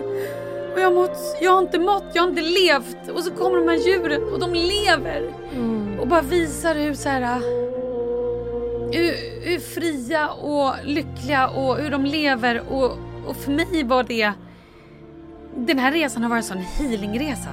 Och 0.73 0.79
jag 0.79 0.83
har, 0.85 0.91
mått, 0.91 1.17
jag 1.41 1.51
har 1.51 1.59
inte 1.61 1.79
mått, 1.79 2.03
jag 2.13 2.21
har 2.21 2.29
inte 2.29 2.41
levt. 2.41 3.09
Och 3.15 3.23
så 3.23 3.31
kommer 3.31 3.57
de 3.57 3.67
här 3.67 3.87
djuren 3.87 4.23
och 4.33 4.39
de 4.39 4.53
lever. 4.53 5.33
Och 5.99 6.07
bara 6.07 6.21
visar 6.21 6.75
hur 6.75 6.93
så 6.93 7.09
här... 7.09 7.39
Hur, 8.91 9.13
hur 9.49 9.59
fria 9.59 10.29
och 10.29 10.73
lyckliga 10.83 11.47
och 11.47 11.77
hur 11.77 11.91
de 11.91 12.05
lever. 12.05 12.63
Och, 12.69 12.97
och 13.27 13.35
för 13.35 13.51
mig 13.51 13.83
var 13.83 14.03
det... 14.03 14.33
Den 15.55 15.79
här 15.79 15.91
resan 15.91 16.23
har 16.23 16.29
varit 16.29 16.43
en 16.43 16.47
sån 16.47 16.57
healingresa. 16.57 17.49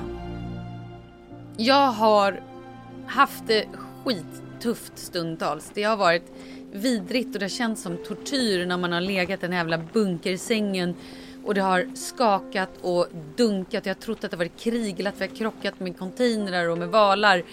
Jag 1.56 1.86
har 1.86 2.40
haft 3.06 3.46
det 3.46 3.64
skittufft 4.04 4.98
stundtals. 4.98 5.70
Det 5.74 5.82
har 5.82 5.96
varit 5.96 6.32
vidrigt 6.72 7.34
och 7.34 7.38
det 7.38 7.44
har 7.44 7.48
känts 7.48 7.82
som 7.82 7.96
tortyr 7.96 8.66
när 8.66 8.76
man 8.76 8.92
har 8.92 9.00
legat 9.00 9.40
i 9.40 9.46
den 9.46 9.52
här 9.52 9.58
jävla 9.58 9.78
bunkersängen 9.78 10.94
och 11.46 11.54
det 11.54 11.60
har 11.60 11.86
skakat 11.94 12.70
och 12.82 13.06
dunkat. 13.36 13.86
Jag 13.86 13.94
har 13.94 14.00
trott 14.00 14.24
att 14.24 14.30
det 14.30 14.36
varit 14.36 14.60
krig 14.60 15.00
eller 15.00 15.10
att 15.10 15.20
vi 15.20 15.26
har 15.26 15.36
krockat 15.36 15.80
med 15.80 15.98
containrar 15.98 16.68
och 16.68 16.78
med 16.78 16.88
valar. 16.88 17.44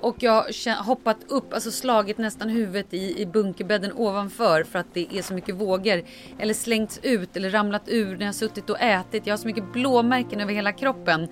Och 0.00 0.16
jag 0.18 0.32
har 0.32 0.84
hoppat 0.84 1.16
upp, 1.28 1.52
alltså 1.52 1.70
slagit 1.70 2.18
nästan 2.18 2.48
huvudet 2.48 2.94
i, 2.94 3.22
i 3.22 3.26
bunkerbädden 3.26 3.92
ovanför 3.92 4.62
för 4.62 4.78
att 4.78 4.94
det 4.94 5.06
är 5.18 5.22
så 5.22 5.34
mycket 5.34 5.54
vågor. 5.54 6.02
Eller 6.38 6.54
slängts 6.54 7.00
ut 7.02 7.36
eller 7.36 7.50
ramlat 7.50 7.82
ur 7.86 8.12
när 8.12 8.20
jag 8.20 8.26
har 8.26 8.32
suttit 8.32 8.70
och 8.70 8.80
ätit. 8.80 9.26
Jag 9.26 9.32
har 9.32 9.38
så 9.38 9.46
mycket 9.46 9.72
blåmärken 9.72 10.40
över 10.40 10.52
hela 10.52 10.72
kroppen. 10.72 11.28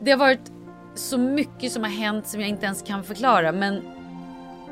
Det 0.00 0.10
har 0.10 0.18
varit 0.18 0.52
så 0.94 1.18
mycket 1.18 1.72
som 1.72 1.82
har 1.82 1.90
hänt 1.90 2.26
som 2.26 2.40
jag 2.40 2.48
inte 2.48 2.66
ens 2.66 2.82
kan 2.82 3.04
förklara 3.04 3.52
men 3.52 3.82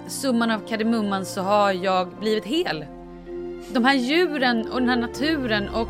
summan 0.09 0.51
av 0.51 0.69
kardemumman 0.69 1.27
så 1.27 1.43
har 1.43 1.73
jag 1.73 2.09
blivit 2.21 2.45
hel. 2.45 2.85
De 3.73 3.85
här 3.85 3.95
djuren 3.95 4.69
och 4.69 4.81
den 4.81 4.89
här 4.89 4.97
naturen 4.97 5.69
och 5.69 5.89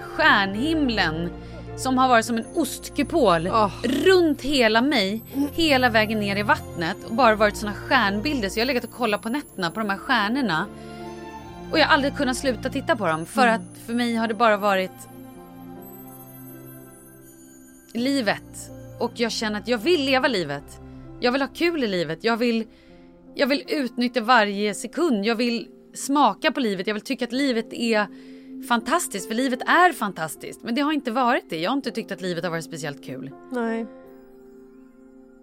stjärnhimlen 0.00 1.30
som 1.76 1.98
har 1.98 2.08
varit 2.08 2.24
som 2.24 2.36
en 2.36 2.46
ostkupol 2.54 3.48
Åh. 3.52 3.72
runt 3.84 4.42
hela 4.42 4.82
mig 4.82 5.22
hela 5.52 5.88
vägen 5.88 6.20
ner 6.20 6.36
i 6.36 6.42
vattnet 6.42 6.96
och 7.04 7.14
bara 7.14 7.34
varit 7.34 7.56
såna 7.56 7.74
stjärnbilder 7.74 8.48
så 8.48 8.58
jag 8.58 8.64
har 8.64 8.66
legat 8.66 8.84
och 8.84 8.92
kollat 8.92 9.22
på 9.22 9.28
nätterna 9.28 9.70
på 9.70 9.80
de 9.80 9.90
här 9.90 9.98
stjärnorna 9.98 10.66
och 11.70 11.78
jag 11.78 11.86
har 11.86 11.94
aldrig 11.94 12.16
kunnat 12.16 12.36
sluta 12.36 12.68
titta 12.68 12.96
på 12.96 13.06
dem 13.06 13.26
för 13.26 13.46
att 13.46 13.78
för 13.86 13.94
mig 13.94 14.14
har 14.14 14.28
det 14.28 14.34
bara 14.34 14.56
varit 14.56 15.08
livet 17.92 18.70
och 19.00 19.12
jag 19.14 19.32
känner 19.32 19.60
att 19.60 19.68
jag 19.68 19.78
vill 19.78 20.04
leva 20.04 20.28
livet. 20.28 20.80
Jag 21.20 21.32
vill 21.32 21.40
ha 21.42 21.48
kul 21.48 21.84
i 21.84 21.86
livet. 21.86 22.24
Jag 22.24 22.36
vill, 22.36 22.66
jag 23.34 23.46
vill 23.46 23.64
utnyttja 23.68 24.20
varje 24.20 24.74
sekund. 24.74 25.26
Jag 25.26 25.36
vill 25.36 25.68
smaka 25.94 26.52
på 26.52 26.60
livet. 26.60 26.86
Jag 26.86 26.94
vill 26.94 27.02
tycka 27.02 27.24
att 27.24 27.32
livet 27.32 27.72
är 27.72 28.06
fantastiskt. 28.68 29.28
För 29.28 29.34
livet 29.34 29.60
är 29.62 29.92
fantastiskt. 29.92 30.62
Men 30.62 30.74
det 30.74 30.80
har 30.80 30.92
inte 30.92 31.10
varit 31.10 31.50
det. 31.50 31.58
Jag 31.60 31.70
har 31.70 31.76
inte 31.76 31.90
tyckt 31.90 32.12
att 32.12 32.20
livet 32.20 32.44
har 32.44 32.50
varit 32.50 32.64
speciellt 32.64 33.04
kul. 33.04 33.30
Nej. 33.52 33.86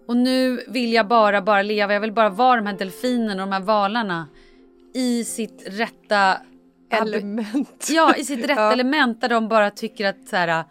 Och 0.06 0.16
nu 0.16 0.60
vill 0.68 0.92
jag 0.92 1.08
bara, 1.08 1.42
bara 1.42 1.62
leva. 1.62 1.92
Jag 1.92 2.00
vill 2.00 2.12
bara 2.12 2.30
vara 2.30 2.56
de 2.56 2.66
här 2.66 2.78
delfinerna 2.78 3.42
och 3.42 3.48
de 3.48 3.52
här 3.52 3.60
valarna. 3.60 4.28
I 4.94 5.24
sitt 5.24 5.62
rätta... 5.66 6.36
Element. 6.90 7.88
Ja, 7.90 8.16
i 8.16 8.24
sitt 8.24 8.44
rätta 8.44 8.54
Ja. 8.60 8.72
element 8.72 9.20
där 9.20 9.28
de 9.28 9.48
bara 9.48 9.70
tycker 9.70 10.06
att 10.06 10.28
så 10.28 10.36
här, 10.36 10.64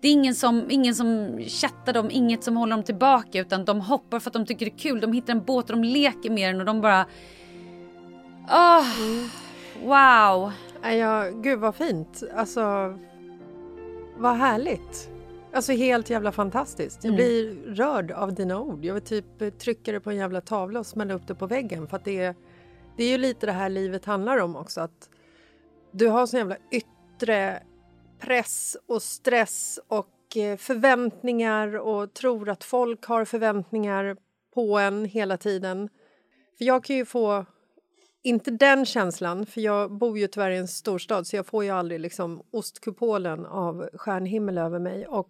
det 0.00 0.08
är 0.08 0.12
ingen 0.12 0.34
som, 0.34 0.66
ingen 0.70 0.94
som 0.94 1.38
chattar 1.46 1.92
dem, 1.92 2.08
inget 2.10 2.44
som 2.44 2.56
håller 2.56 2.76
dem 2.76 2.84
tillbaka 2.84 3.40
utan 3.40 3.64
de 3.64 3.80
hoppar 3.80 4.20
för 4.20 4.30
att 4.30 4.34
de 4.34 4.46
tycker 4.46 4.66
det 4.66 4.72
är 4.72 4.78
kul. 4.78 5.00
De 5.00 5.12
hittar 5.12 5.32
en 5.32 5.44
båt 5.44 5.70
och 5.70 5.76
de 5.76 5.84
leker 5.84 6.30
med 6.30 6.54
den 6.54 6.60
och 6.60 6.66
de 6.66 6.80
bara... 6.80 7.06
Åh, 8.50 8.86
wow. 9.84 10.52
Nej, 10.82 10.98
Ja, 10.98 11.24
gud 11.34 11.58
vad 11.58 11.74
fint. 11.74 12.22
Alltså, 12.36 12.94
vad 14.16 14.36
härligt. 14.36 15.10
Alltså 15.52 15.72
helt 15.72 16.10
jävla 16.10 16.32
fantastiskt. 16.32 17.04
Jag 17.04 17.14
Mm. 17.14 17.16
blir 17.16 17.54
rörd 17.74 18.10
av 18.10 18.34
dina 18.34 18.60
ord. 18.60 18.84
Jag 18.84 18.94
vill 18.94 19.02
typ 19.02 19.58
trycka 19.58 19.92
det 19.92 20.00
på 20.00 20.10
en 20.10 20.16
jävla 20.16 20.40
tavla 20.40 20.80
och 20.80 20.86
smälla 20.86 21.14
upp 21.14 21.26
det 21.26 21.34
på 21.34 21.46
väggen. 21.46 21.86
För 21.88 21.96
att 21.96 22.04
det 22.04 22.18
är, 22.18 22.34
det 22.96 23.04
är 23.04 23.08
ju 23.08 23.18
lite 23.18 23.46
det 23.46 23.52
här 23.52 23.68
livet 23.68 24.04
handlar 24.04 24.38
om 24.38 24.56
också. 24.56 24.80
Att 24.80 25.08
du 25.90 26.08
har 26.08 26.26
sån 26.26 26.38
jävla 26.38 26.56
yttre 26.70 27.62
press 28.18 28.76
och 28.86 29.02
stress 29.02 29.80
och 29.88 30.36
eh, 30.36 30.56
förväntningar 30.56 31.76
och 31.76 32.14
tror 32.14 32.48
att 32.48 32.64
folk 32.64 33.04
har 33.04 33.24
förväntningar 33.24 34.16
på 34.54 34.78
en 34.78 35.04
hela 35.04 35.36
tiden. 35.36 35.88
För 36.58 36.64
jag 36.64 36.84
kan 36.84 36.96
ju 36.96 37.04
få 37.04 37.46
inte 38.22 38.50
den 38.50 38.86
känslan, 38.86 39.46
för 39.46 39.60
jag 39.60 39.92
bor 39.92 40.18
ju 40.18 40.26
tyvärr 40.26 40.50
i 40.50 40.56
en 40.56 40.68
storstad 40.68 41.26
så 41.26 41.36
jag 41.36 41.46
får 41.46 41.64
ju 41.64 41.70
aldrig 41.70 42.00
liksom 42.00 42.42
ostkupolen 42.50 43.46
av 43.46 43.88
stjärnhimmel 43.94 44.58
över 44.58 44.78
mig. 44.78 45.06
Och 45.06 45.28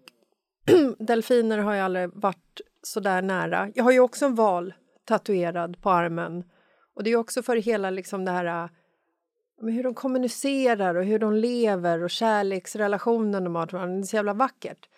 delfiner 0.99 1.59
har 1.59 1.75
jag 1.75 1.85
aldrig 1.85 2.11
varit 2.15 2.61
så 2.83 3.01
där 3.01 3.23
nära. 3.23 3.73
Jag 3.75 3.85
har 3.85 3.91
ju 3.91 4.01
också 4.01 4.27
en 4.27 4.35
val 4.35 4.75
tatuerad 5.05 5.83
på 5.83 5.91
armen. 5.91 6.45
Och 6.95 7.05
det 7.05 7.11
är 7.11 7.17
också 7.17 7.43
för 7.43 7.57
hela 7.57 7.91
liksom 7.91 8.25
det 8.25 8.31
här 8.31 8.69
men 9.61 9.75
hur 9.75 9.83
de 9.83 9.95
kommunicerar 9.95 10.95
och 10.95 11.05
hur 11.05 11.19
de 11.19 11.33
lever 11.33 12.03
och 12.03 12.11
kärleksrelationen 12.11 13.45
de 13.45 13.55
har 13.55 13.67
till 13.67 13.77
varandra. 13.77 13.97
Det 13.97 14.03
är 14.03 14.07
så 14.07 14.17
jävla 14.17 14.35
vackert. 14.35 14.89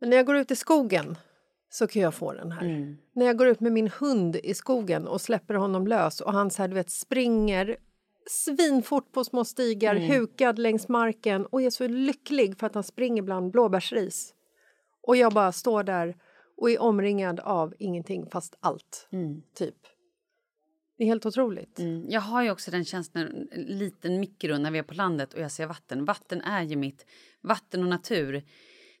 Men 0.00 0.10
när 0.10 0.16
jag 0.16 0.26
går 0.26 0.36
ut 0.36 0.50
i 0.50 0.56
skogen 0.56 1.16
så 1.70 1.86
kan 1.86 2.02
jag 2.02 2.14
få 2.14 2.32
den 2.32 2.52
här. 2.52 2.64
När 3.12 3.26
jag 3.26 3.38
går 3.38 3.46
ut 3.46 3.60
med 3.60 3.72
min 3.72 3.88
hund 3.88 4.36
i 4.36 4.54
skogen 4.54 5.06
och 5.08 5.20
släpper 5.20 5.54
honom 5.54 5.86
lös 5.86 6.20
och 6.20 6.32
han 6.32 6.50
så 6.50 6.62
här, 6.62 6.68
du 6.68 6.74
vet, 6.74 6.90
springer 6.90 7.76
svinfort 8.30 9.12
på 9.12 9.24
små 9.24 9.44
stigar, 9.44 9.94
hukad 9.94 10.58
längs 10.58 10.88
marken 10.88 11.46
och 11.46 11.62
är 11.62 11.70
så 11.70 11.88
lycklig 11.88 12.58
för 12.58 12.66
att 12.66 12.74
han 12.74 12.84
springer 12.84 13.22
bland 13.22 13.50
blåbärsris. 13.50 14.34
Och 15.02 15.16
jag 15.16 15.32
bara 15.32 15.52
står 15.52 15.82
där 15.82 16.16
och 16.56 16.70
är 16.70 16.82
omringad 16.82 17.40
av 17.40 17.74
ingenting 17.78 18.26
fast 18.30 18.56
allt, 18.60 19.08
typ. 19.54 19.76
Det 20.98 21.04
är 21.04 21.06
helt 21.08 21.26
otroligt. 21.26 21.78
Mm. 21.78 22.10
Jag 22.10 22.20
har 22.20 22.42
ju 22.42 22.50
också 22.50 22.70
den 22.70 22.84
känslan, 22.84 23.48
en 23.52 23.62
liten 23.62 24.20
mikro 24.20 24.58
när 24.58 24.70
vi 24.70 24.78
är 24.78 24.82
på 24.82 24.94
landet 24.94 25.34
och 25.34 25.40
jag 25.40 25.52
ser 25.52 25.66
vatten. 25.66 26.04
Vatten 26.04 26.40
är 26.40 26.62
ju 26.62 26.76
mitt, 26.76 27.06
vatten 27.42 27.82
och 27.82 27.88
natur. 27.88 28.44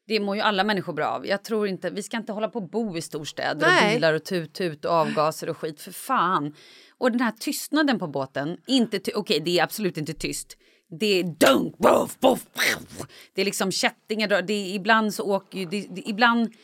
Det 0.06 0.20
mår 0.20 0.36
ju 0.36 0.42
alla 0.42 0.64
människor 0.64 0.92
bra 0.92 1.06
av. 1.06 1.26
Jag 1.26 1.44
tror 1.44 1.68
inte, 1.68 1.90
vi 1.90 2.02
ska 2.02 2.16
inte 2.16 2.32
hålla 2.32 2.48
på 2.48 2.58
och 2.58 2.68
bo 2.68 2.96
i 2.96 3.02
storstäder 3.02 3.66
Nej. 3.66 3.86
och 3.86 3.94
bilar 3.94 4.14
och 4.14 4.24
tut-tut 4.24 4.84
och 4.84 4.92
avgaser 4.92 5.48
och 5.48 5.58
skit, 5.58 5.80
för 5.80 5.92
fan. 5.92 6.54
Och 6.98 7.12
den 7.12 7.20
här 7.20 7.32
tystnaden 7.32 7.98
på 7.98 8.06
båten, 8.06 8.56
inte 8.66 9.00
okej 9.14 9.40
det 9.40 9.58
är 9.58 9.62
absolut 9.62 9.96
inte 9.96 10.14
tyst. 10.14 10.56
Det 11.00 11.20
är 11.20 11.24
dunk, 11.24 11.78
boff, 11.78 12.20
boff, 12.20 12.44
boff. 12.54 13.06
Det 13.34 13.40
är 13.40 13.44
liksom 13.44 13.72
kättingar, 13.72 14.42
det 14.42 14.52
är, 14.52 14.74
ibland 14.74 15.14
så 15.14 15.24
åker 15.24 15.58
ju, 15.58 15.64
det, 15.64 15.86
det, 15.90 16.08
ibland 16.08 16.54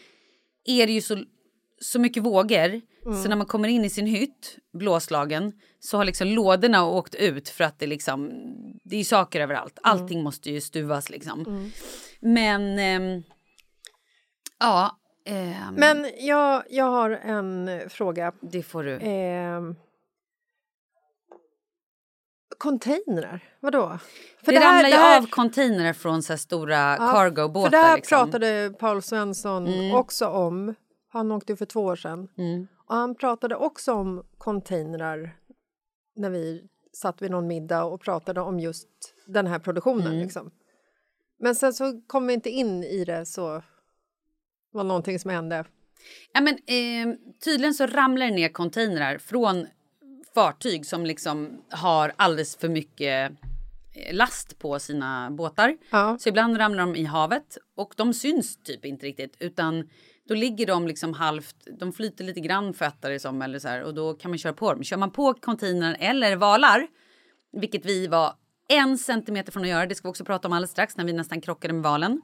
är 0.65 0.87
det 0.87 0.93
ju 0.93 1.01
så, 1.01 1.25
så 1.81 1.99
mycket 2.01 2.23
vågor 2.23 2.81
så 3.23 3.29
när 3.29 3.37
man 3.37 3.47
kommer 3.47 3.69
in 3.69 3.85
i 3.85 3.91
sin 3.91 4.07
hytt, 4.07 4.57
blåslagen, 4.73 5.53
så 5.81 5.97
har 5.97 6.05
liksom 6.05 6.29
lådorna 6.29 6.85
åkt 6.85 7.15
ut 7.15 7.49
för 7.49 7.65
att 7.65 7.79
det 7.79 7.87
liksom, 7.87 8.31
det 8.85 8.97
är 8.97 9.05
saker 9.05 9.41
överallt. 9.41 9.79
Allting 9.83 10.23
måste 10.23 10.51
ju 10.51 10.61
stuvas 10.61 11.11
liksom. 11.11 11.71
Men, 12.21 12.79
ehm, 12.79 13.23
ja, 14.59 14.99
ehm, 15.27 15.75
Men 15.75 16.07
jag, 16.19 16.63
jag 16.71 16.85
har 16.85 17.11
en 17.11 17.69
eh, 17.69 17.89
fråga. 17.89 18.33
det 18.41 18.63
får 18.63 18.85
du. 18.85 18.97
Eh, 18.97 19.61
containrar, 22.59 23.41
vadå? 23.61 23.99
För 24.45 24.53
det, 24.53 24.59
här- 24.59 24.75
ramlar 24.77 24.89
ju 24.89 24.95
här- 24.95 25.19
av 25.19 25.27
containrar 25.27 25.93
från 25.93 26.23
så 26.23 26.37
stora 26.39 26.97
Ja, 26.99 27.13
cargo-båtar. 27.13 27.71
För 27.71 27.77
det 27.77 27.83
här 27.83 27.97
liksom. 27.97 28.19
pratade 28.31 28.73
Paul 28.79 29.03
Svensson 29.03 29.93
också 29.93 30.27
om. 30.27 30.75
Han 31.13 31.33
åkte 31.33 31.57
för 31.57 31.67
två 31.67 31.81
år 31.81 31.97
sedan. 31.97 32.29
Mm. 32.39 32.67
Och 32.87 32.95
han 32.95 33.15
pratade 33.15 33.57
också 33.57 33.93
om 33.93 34.23
containrar 34.39 35.37
när 36.17 36.31
vi 36.31 36.63
satt 36.93 37.23
vid 37.23 37.31
någon 37.31 37.47
middag 37.47 37.85
och 37.85 38.01
pratade 38.01 38.41
om 38.41 38.61
just 38.61 38.89
den 39.27 39.47
här 39.47 39.59
produktionen. 39.59 40.07
Mm. 40.07 40.21
Liksom. 40.21 40.51
Men 41.39 41.55
sen 41.55 41.73
så 41.73 42.03
kom 42.07 42.27
vi 42.27 42.35
inte 42.35 42.51
in 42.51 42.85
i 42.85 43.05
det 43.05 43.27
så 43.27 43.63
var 44.73 44.85
någonting 44.85 45.19
som 45.19 45.31
hände. 45.31 45.65
Ja, 46.33 46.41
men, 46.41 46.55
eh, 46.55 47.17
tydligen 47.45 47.75
så 47.75 47.87
ramlar 47.87 48.27
det 48.27 48.33
ner 48.33 48.49
containrar 48.49 49.19
från 49.19 49.67
fartyg 50.35 50.87
som 50.87 51.07
liksom 51.07 51.63
har 51.71 52.13
alldeles 52.17 52.57
för 52.57 52.69
mycket 52.69 53.33
eh, 53.95 54.15
last 54.15 54.59
på 54.59 54.79
sina 54.79 55.31
båtar. 55.31 55.77
Ja. 55.91 56.19
Så 56.21 56.29
ibland 56.29 56.59
ramlar 56.59 56.87
de 56.87 56.97
i 56.97 57.05
havet 57.05 57.59
och 57.77 57.95
de 57.97 58.15
syns 58.15 58.57
typ 58.57 58.85
inte 58.85 59.07
riktigt 59.07 59.37
utan 59.39 59.89
då 60.31 60.37
ligger 60.37 60.67
de 60.67 60.87
liksom 60.87 61.13
halvt, 61.15 61.57
de 61.81 61.93
flyter 61.93 62.25
lite 62.25 62.41
grann 62.41 62.75
det 63.01 63.19
som 63.21 63.43
eller 63.43 63.59
så 63.59 63.69
här 63.69 63.83
och 63.83 63.95
då 63.95 64.15
kan 64.15 64.31
man 64.31 64.39
köra 64.39 64.53
på 64.53 64.73
dem. 64.73 64.85
Kör 64.85 64.97
man 64.97 65.11
på 65.11 65.35
containern 65.35 65.95
eller 65.95 66.37
valar, 66.37 66.87
vilket 67.53 67.85
vi 67.87 68.07
var 68.07 68.35
en 68.69 68.99
centimeter 68.99 69.53
från 69.53 69.63
att 69.63 69.69
göra, 69.69 69.87
det 69.87 69.95
ska 69.95 70.09
vi 70.09 70.11
också 70.11 70.25
prata 70.25 70.49
om 70.49 70.53
alldeles 70.53 70.71
strax 70.71 70.97
när 70.97 71.05
vi 71.05 71.13
nästan 71.13 71.41
krockade 71.41 71.75
med 71.75 71.83
valen. 71.83 72.23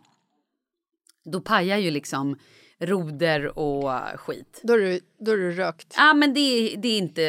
Då 1.24 1.40
pajar 1.40 1.78
ju 1.78 1.90
liksom 1.90 2.38
roder 2.78 3.58
och 3.58 3.90
skit. 4.20 4.60
Då 4.64 4.72
är 4.74 4.78
du, 4.78 5.00
då 5.18 5.32
är 5.32 5.36
du 5.36 5.52
rökt. 5.52 5.94
Ja 5.96 6.14
men 6.14 6.34
det, 6.34 6.40
är- 6.40 6.76
det 6.76 6.88
är 6.88 6.98
inte, 6.98 7.22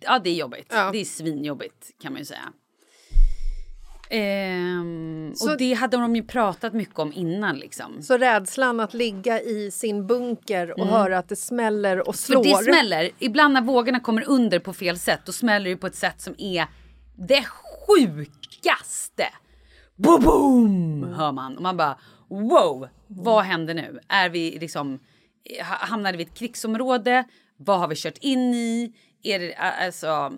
ja 0.00 0.18
det 0.18 0.30
är 0.30 0.34
jobbigt. 0.34 0.66
Ja. 0.70 0.90
Det 0.92 0.98
är 0.98 1.04
svinjobbigt 1.04 1.90
kan 2.02 2.12
man 2.12 2.20
ju 2.20 2.24
säga. 2.24 2.52
Ehm, 4.16 5.32
Så- 5.34 5.50
och 5.52 5.58
det 5.58 5.74
hade 5.74 5.96
de 5.96 6.16
ju 6.16 6.22
pratat 6.22 6.72
mycket 6.72 6.98
om 6.98 7.12
innan 7.12 7.56
liksom. 7.58 8.02
Så 8.02 8.16
rädslan 8.18 8.80
att 8.80 8.94
ligga 8.94 9.40
i 9.40 9.70
sin 9.70 10.06
bunker 10.06 10.80
och 10.80 10.86
höra 10.86 11.18
att 11.18 11.28
det 11.28 11.36
smäller 11.36 12.08
och 12.08 12.14
För 12.16 12.22
slår. 12.22 12.44
det 12.44 12.64
smäller, 12.64 13.10
ibland 13.18 13.54
när 13.54 13.60
vågorna 13.60 14.00
kommer 14.00 14.28
under 14.28 14.58
på 14.58 14.72
fel 14.72 14.98
sätt 14.98 15.20
då 15.24 15.32
smäller 15.32 15.70
det 15.70 15.76
på 15.76 15.86
ett 15.86 15.94
sätt 15.94 16.20
som 16.20 16.34
är 16.38 16.66
det 17.16 17.44
sjukaste. 17.44 19.24
Boom, 19.96 20.22
boom 20.22 21.04
hör 21.14 21.32
man 21.32 21.56
och 21.56 21.62
man 21.62 21.76
bara 21.76 21.98
wow, 22.28 22.88
vad 23.06 23.44
händer 23.44 23.74
nu? 23.74 23.98
Är 24.08 24.28
vi 24.28 24.58
liksom, 24.60 24.98
ha- 25.68 25.86
hamnade 25.86 26.16
vi 26.18 26.22
i 26.24 26.26
ett 26.26 26.34
krigsområde? 26.38 27.24
Vad 27.56 27.78
har 27.78 27.88
vi 27.88 27.94
kört 27.96 28.18
in 28.18 28.54
i? 28.54 28.92
Är 29.22 29.38
det 29.38 29.54
alltså, 29.54 30.32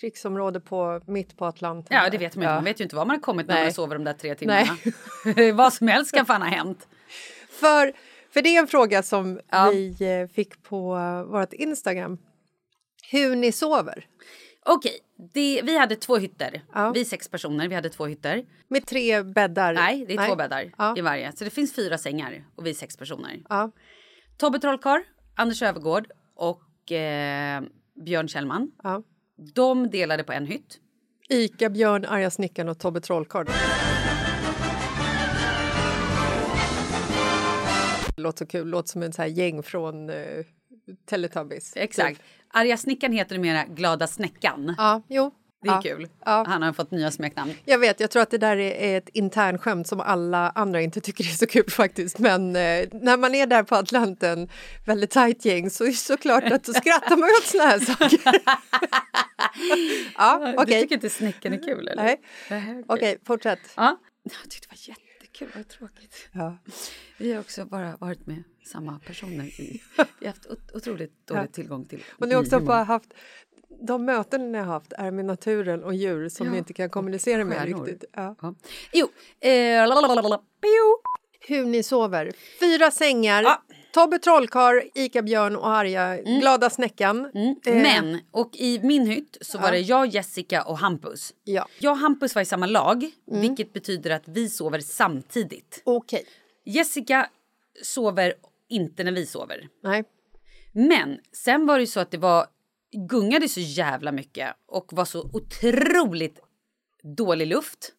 Krigsområde 0.00 0.60
på, 0.60 1.00
mitt 1.06 1.36
på 1.36 1.46
Atlanten. 1.46 1.96
ja 1.96 2.10
det 2.10 2.18
vet 2.18 2.36
man 2.36 2.42
inte. 2.44 2.54
Man 2.54 2.64
vet 2.64 2.80
ju 2.80 2.84
inte 2.84 2.96
var 2.96 3.04
man 3.04 3.16
har 3.16 3.20
kommit 3.22 3.46
när 3.46 3.54
Nej. 3.54 3.64
man 3.64 3.72
sover 3.72 3.94
de 3.98 4.04
där 4.04 4.12
tre 4.12 4.34
timmarna. 4.34 4.76
vad 5.54 5.72
som 5.72 5.88
helst 5.88 6.14
kan 6.14 6.26
fan 6.26 6.42
ha 6.42 6.48
hänt. 6.48 6.88
För, 7.50 7.92
för 8.32 8.42
det 8.42 8.56
är 8.56 8.60
en 8.60 8.66
fråga 8.66 9.02
som 9.02 9.40
Ja. 9.50 9.70
vi 9.72 9.96
eh, 10.00 10.34
fick 10.34 10.62
på 10.62 10.94
vårt 11.30 11.52
Instagram. 11.52 12.18
Hur 13.12 13.36
ni 13.36 13.52
sover. 13.52 14.06
Okej, 14.68 14.98
det, 15.32 15.60
vi 15.64 15.78
hade 15.78 15.96
två 15.96 16.16
hytter. 16.16 16.62
Ja. 16.74 16.90
Vi 16.90 17.00
är 17.00 17.04
sex 17.04 17.28
personer, 17.28 17.68
vi 17.68 17.74
hade 17.74 17.88
två 17.90 18.06
hytter. 18.06 18.44
Med 18.68 18.86
tre 18.86 19.22
bäddar. 19.22 19.72
Nej, 19.74 20.04
det 20.08 20.14
är 20.14 20.28
två 20.28 20.36
bäddar 20.36 20.72
Ja. 20.78 20.94
i 20.98 21.00
varje. 21.00 21.32
Så 21.36 21.44
det 21.44 21.50
finns 21.50 21.74
fyra 21.74 21.98
sängar 21.98 22.44
och 22.56 22.66
vi 22.66 22.70
är 22.70 22.74
sex 22.74 22.96
personer. 22.96 23.40
Ja. 23.48 23.70
Tobbe 24.36 24.58
Trollkarl, 24.58 25.00
Anders 25.34 25.62
Övergård 25.62 26.06
och 26.34 26.92
eh, 26.92 27.62
Björn 28.04 28.28
Kjellman. 28.28 28.70
De 29.36 29.90
delade 29.90 30.24
på 30.24 30.32
en 30.32 30.46
hytt. 30.46 30.80
Ica, 31.28 31.70
Björn, 31.70 32.04
Arga 32.04 32.30
snickaren 32.30 32.68
och 32.68 32.78
Tobbe 32.78 33.00
Trollkarl. 33.00 33.46
Låter 38.16 38.38
så 38.38 38.46
kul, 38.46 38.68
låter 38.68 38.88
som 38.88 39.02
en 39.02 39.12
så 39.12 39.22
här 39.22 39.28
gäng 39.28 39.62
från 39.62 40.10
uh, 40.10 40.44
Teletubbies. 41.04 41.72
Exakt. 41.76 42.22
Arga 42.48 42.76
snickaren 42.76 43.12
heter 43.12 43.34
numera 43.34 43.64
Glada 43.64 44.06
snäckan. 44.06 44.74
Ja, 44.78 45.02
jo. 45.08 45.30
Det 45.66 45.72
är 45.72 45.74
ja. 45.74 45.82
kul. 45.96 46.08
Ja. 46.24 46.44
Han 46.48 46.62
har 46.62 46.72
fått 46.72 46.90
nya 46.90 47.10
smeknamn. 47.10 47.52
Jag 47.64 47.78
vet, 47.78 48.00
jag 48.00 48.10
tror 48.10 48.22
att 48.22 48.30
det 48.30 48.38
där 48.38 48.56
är 48.56 48.98
ett 48.98 49.08
internskämt 49.08 49.86
som 49.86 50.00
alla 50.00 50.50
andra 50.50 50.80
inte 50.80 51.00
tycker 51.00 51.24
är 51.24 51.28
så 51.28 51.46
kul 51.46 51.70
faktiskt. 51.70 52.18
Men 52.18 52.56
eh, 52.56 52.88
när 52.92 53.16
man 53.16 53.34
är 53.34 53.46
där 53.46 53.62
på 53.62 53.74
Atlanten, 53.76 54.48
väldigt 54.86 55.10
tajt 55.10 55.44
gäng, 55.44 55.70
så 55.70 55.84
är 55.84 55.88
det 55.88 55.94
såklart 55.94 56.44
att 56.44 56.64
då 56.64 56.72
skrattar 56.72 57.16
man 57.16 57.28
åt 57.28 57.44
såna 57.46 57.64
här 57.64 57.78
saker. 57.78 58.20
ja, 60.16 60.38
Du 60.56 60.62
okej. 60.62 60.80
tycker 60.82 60.94
inte 60.94 61.10
snäckan 61.10 61.52
är 61.52 61.62
kul 61.62 61.88
eller? 61.88 62.04
Nej. 62.50 62.84
Okej, 62.86 63.18
fortsätt. 63.26 63.60
Ja. 63.76 64.00
Jag 64.22 64.50
tyckte 64.50 64.68
det 64.70 64.74
var 64.88 64.94
jättekul, 64.94 65.48
vad 65.56 65.68
tråkigt. 65.68 66.28
Ja. 66.32 66.58
Vi 67.18 67.32
har 67.32 67.40
också 67.40 67.64
bara 67.64 67.96
varit 67.96 68.26
med 68.26 68.42
samma 68.66 68.98
personer. 68.98 69.44
I, 69.44 69.82
vi 70.20 70.26
har 70.26 70.32
haft 70.32 70.46
ot- 70.46 70.72
otroligt 70.74 71.26
dålig 71.26 71.52
tillgång 71.52 71.84
till 71.84 72.04
Och 72.18 72.28
ni 72.28 72.34
har 72.34 72.42
också 72.42 72.60
bara 72.60 72.82
haft 72.84 73.08
de 73.80 74.04
möten 74.04 74.52
ni 74.52 74.58
har 74.58 74.64
haft 74.64 74.92
är 74.92 75.10
med 75.10 75.24
naturen 75.24 75.84
och 75.84 75.94
djur 75.94 76.28
som 76.28 76.46
Ja, 76.46 76.52
ni 76.52 76.58
inte 76.58 76.72
kan 76.72 76.90
kommunicera 76.90 77.44
med 77.44 77.58
stjärnor. 77.58 77.84
riktigt. 77.86 78.10
Ja. 78.16 78.36
Ja. 78.42 78.54
Jo, 78.92 79.08
eh, 79.40 79.88
lalalala. 79.88 80.40
Hur 81.48 81.64
ni 81.64 81.82
sover. 81.82 82.32
Fyra 82.60 82.90
sängar, 82.90 83.42
Ja. 83.42 83.62
Tobbe 83.92 84.18
Trollkarl, 84.18 84.80
Ica 84.94 85.22
Björn 85.22 85.56
och 85.56 85.68
Arga 85.68 86.16
Glada 86.16 86.70
Snäckan. 86.70 87.24
Eh, 87.66 87.74
Men, 87.74 88.20
och 88.30 88.50
i 88.56 88.80
min 88.82 89.06
hytt 89.06 89.36
så 89.40 89.58
var 89.58 89.70
det 89.70 89.78
jag, 89.78 90.06
Jessica 90.06 90.62
och 90.62 90.78
Hampus. 90.78 91.34
Ja, 91.44 91.66
Jag 91.78 91.90
och 91.92 91.98
Hampus 91.98 92.34
var 92.34 92.42
i 92.42 92.44
samma 92.44 92.66
lag, 92.66 93.10
vilket 93.26 93.72
betyder 93.72 94.10
att 94.10 94.22
vi 94.28 94.48
sover 94.48 94.80
samtidigt. 94.80 95.82
okej. 95.84 96.24
Jessica 96.64 97.26
sover 97.82 98.34
inte 98.68 99.04
när 99.04 99.12
vi 99.12 99.26
sover. 99.26 99.68
Nej. 99.82 100.04
Men 100.72 101.18
sen 101.32 101.66
var 101.66 101.74
det 101.74 101.80
ju 101.80 101.86
så 101.86 102.00
att 102.00 102.10
det 102.10 102.18
var 102.18 102.46
gungade 102.92 103.48
så 103.48 103.60
jävla 103.60 104.12
mycket 104.12 104.54
och 104.66 104.92
var 104.92 105.04
så 105.04 105.30
otroligt 105.32 106.40
dålig 107.02 107.46
luft. 107.46 107.92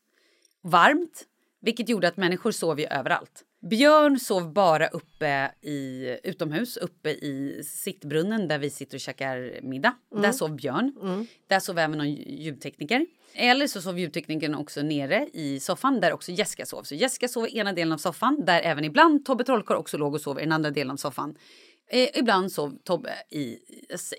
Varmt, 0.61 1.25
vilket 1.61 1.89
gjorde 1.89 2.07
att 2.07 2.17
människor 2.17 2.51
sov 2.51 2.79
ju 2.79 2.85
överallt. 2.85 3.43
Björn 3.69 4.19
sov 4.19 4.53
bara 4.53 4.87
uppe 4.87 5.51
i 5.61 6.07
utomhus, 6.23 6.77
uppe 6.77 7.09
i 7.09 7.61
sittbrunnen 7.63 8.47
där 8.47 8.59
vi 8.59 8.69
sitter 8.69 8.97
och 8.97 9.01
käkar 9.01 9.59
middag. 9.61 9.95
Där 10.11 10.31
sov 10.31 10.55
Björn. 10.55 10.93
Där 11.47 11.59
sov 11.59 11.79
även 11.79 11.97
någon 11.97 12.11
ljudtekniker. 12.11 13.05
Eller 13.33 13.67
så 13.67 13.81
sov 13.81 13.99
ljudteknikern 13.99 14.55
också 14.55 14.81
nere 14.81 15.29
i 15.33 15.59
soffan 15.59 15.99
där 15.99 16.13
också 16.13 16.31
Jessica 16.31 16.65
sov. 16.65 16.83
Så 16.83 16.95
Jessica 16.95 17.27
sov 17.27 17.47
i 17.47 17.57
ena 17.57 17.73
delen 17.73 17.93
av 17.93 17.97
soffan 17.97 18.45
där 18.45 18.61
även 18.61 18.83
ibland 18.83 19.25
Tobbe 19.25 19.43
Trollkarl 19.43 19.77
också 19.77 19.97
låg 19.97 20.13
och 20.13 20.21
sov 20.21 20.39
i 20.39 20.41
den 20.41 20.51
andra 20.51 20.71
delen 20.71 20.91
av 20.91 20.97
soffan. 20.97 21.35
Eh, 21.89 22.09
ibland 22.19 22.51
sov 22.51 22.77
Tobbe 22.83 23.13
i, 23.31 23.57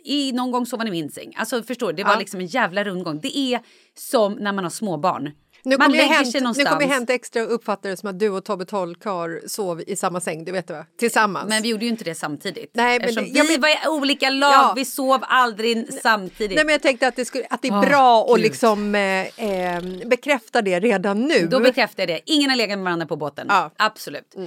i... 0.05 0.33
Någon 0.33 0.51
gång 0.51 0.67
sov 0.67 0.79
han 0.79 0.89
i 0.89 0.91
min 0.91 1.11
säng. 1.11 1.33
Alltså 1.37 1.63
förstår 1.63 1.87
du, 1.87 1.93
det 1.97 2.05
var 2.05 2.13
Ja. 2.13 2.19
liksom 2.19 2.41
en 2.41 2.47
jävla 2.47 2.85
rundgång. 2.85 3.21
Det 3.21 3.39
är 3.39 3.61
som 3.99 4.33
när 4.33 4.53
man 4.53 4.65
har 4.65 4.71
småbarn. 4.71 5.31
Nu 5.65 5.77
man 5.79 5.93
lägger 5.93 6.05
hänt, 6.05 6.33
sig 6.33 6.41
nu 6.41 6.47
kommer 6.65 6.87
Hänt 6.87 7.11
Extra 7.11 7.43
uppfatta 7.43 7.89
det 7.89 7.97
som 7.97 8.09
att 8.11 8.19
du 8.19 8.29
och 8.31 8.45
Tobbe 8.45 8.65
Trollkarl 8.65 9.49
sov 9.49 9.83
i 9.87 9.97
samma 9.97 10.21
säng, 10.21 10.45
det 10.45 10.53
vet 10.53 10.67
du 10.69 10.75
va? 10.75 10.87
Tillsammans. 10.99 11.49
Men 11.49 11.63
vi 11.63 11.69
gjorde 11.69 11.85
ju 11.85 11.91
inte 11.91 12.05
det 12.05 12.15
samtidigt. 12.15 12.71
Nej, 12.75 12.99
men 13.01 13.15
det- 13.15 13.23
vi 13.43 13.43
men- 13.49 13.61
var 13.61 13.69
i 13.69 13.89
olika 13.89 14.31
lag, 14.31 14.53
Ja. 14.53 14.73
vi 14.77 14.85
sov 14.85 15.21
aldrig 15.23 15.93
samtidigt. 16.03 16.57
Nej, 16.57 16.65
men 16.65 16.73
jag 16.73 16.83
tänkte 16.83 17.09
att 17.09 17.17
det, 17.17 17.25
skulle, 17.25 17.47
att 17.51 17.63
det 17.63 17.69
är 17.69 17.73
Åh, 17.73 17.81
bra 17.89 18.23
att 18.25 18.37
Gud. 18.37 18.43
liksom 18.43 18.95
eh, 18.95 19.45
eh, 19.45 19.83
bekräfta 20.07 20.63
det 20.63 20.81
redan 20.81 21.21
nu. 21.25 21.47
Då 21.47 21.61
bekräftar 21.61 22.03
jag 22.03 22.09
det. 22.09 22.21
Ingen 22.33 22.51
har 22.51 22.57
legat 22.57 22.79
med 22.79 22.85
varandra 22.85 23.07
på 23.07 23.17
båten. 23.17 23.47
Ja. 23.51 23.59
Mm. 23.61 23.71
Absolut. 23.77 24.33
Men 24.37 24.47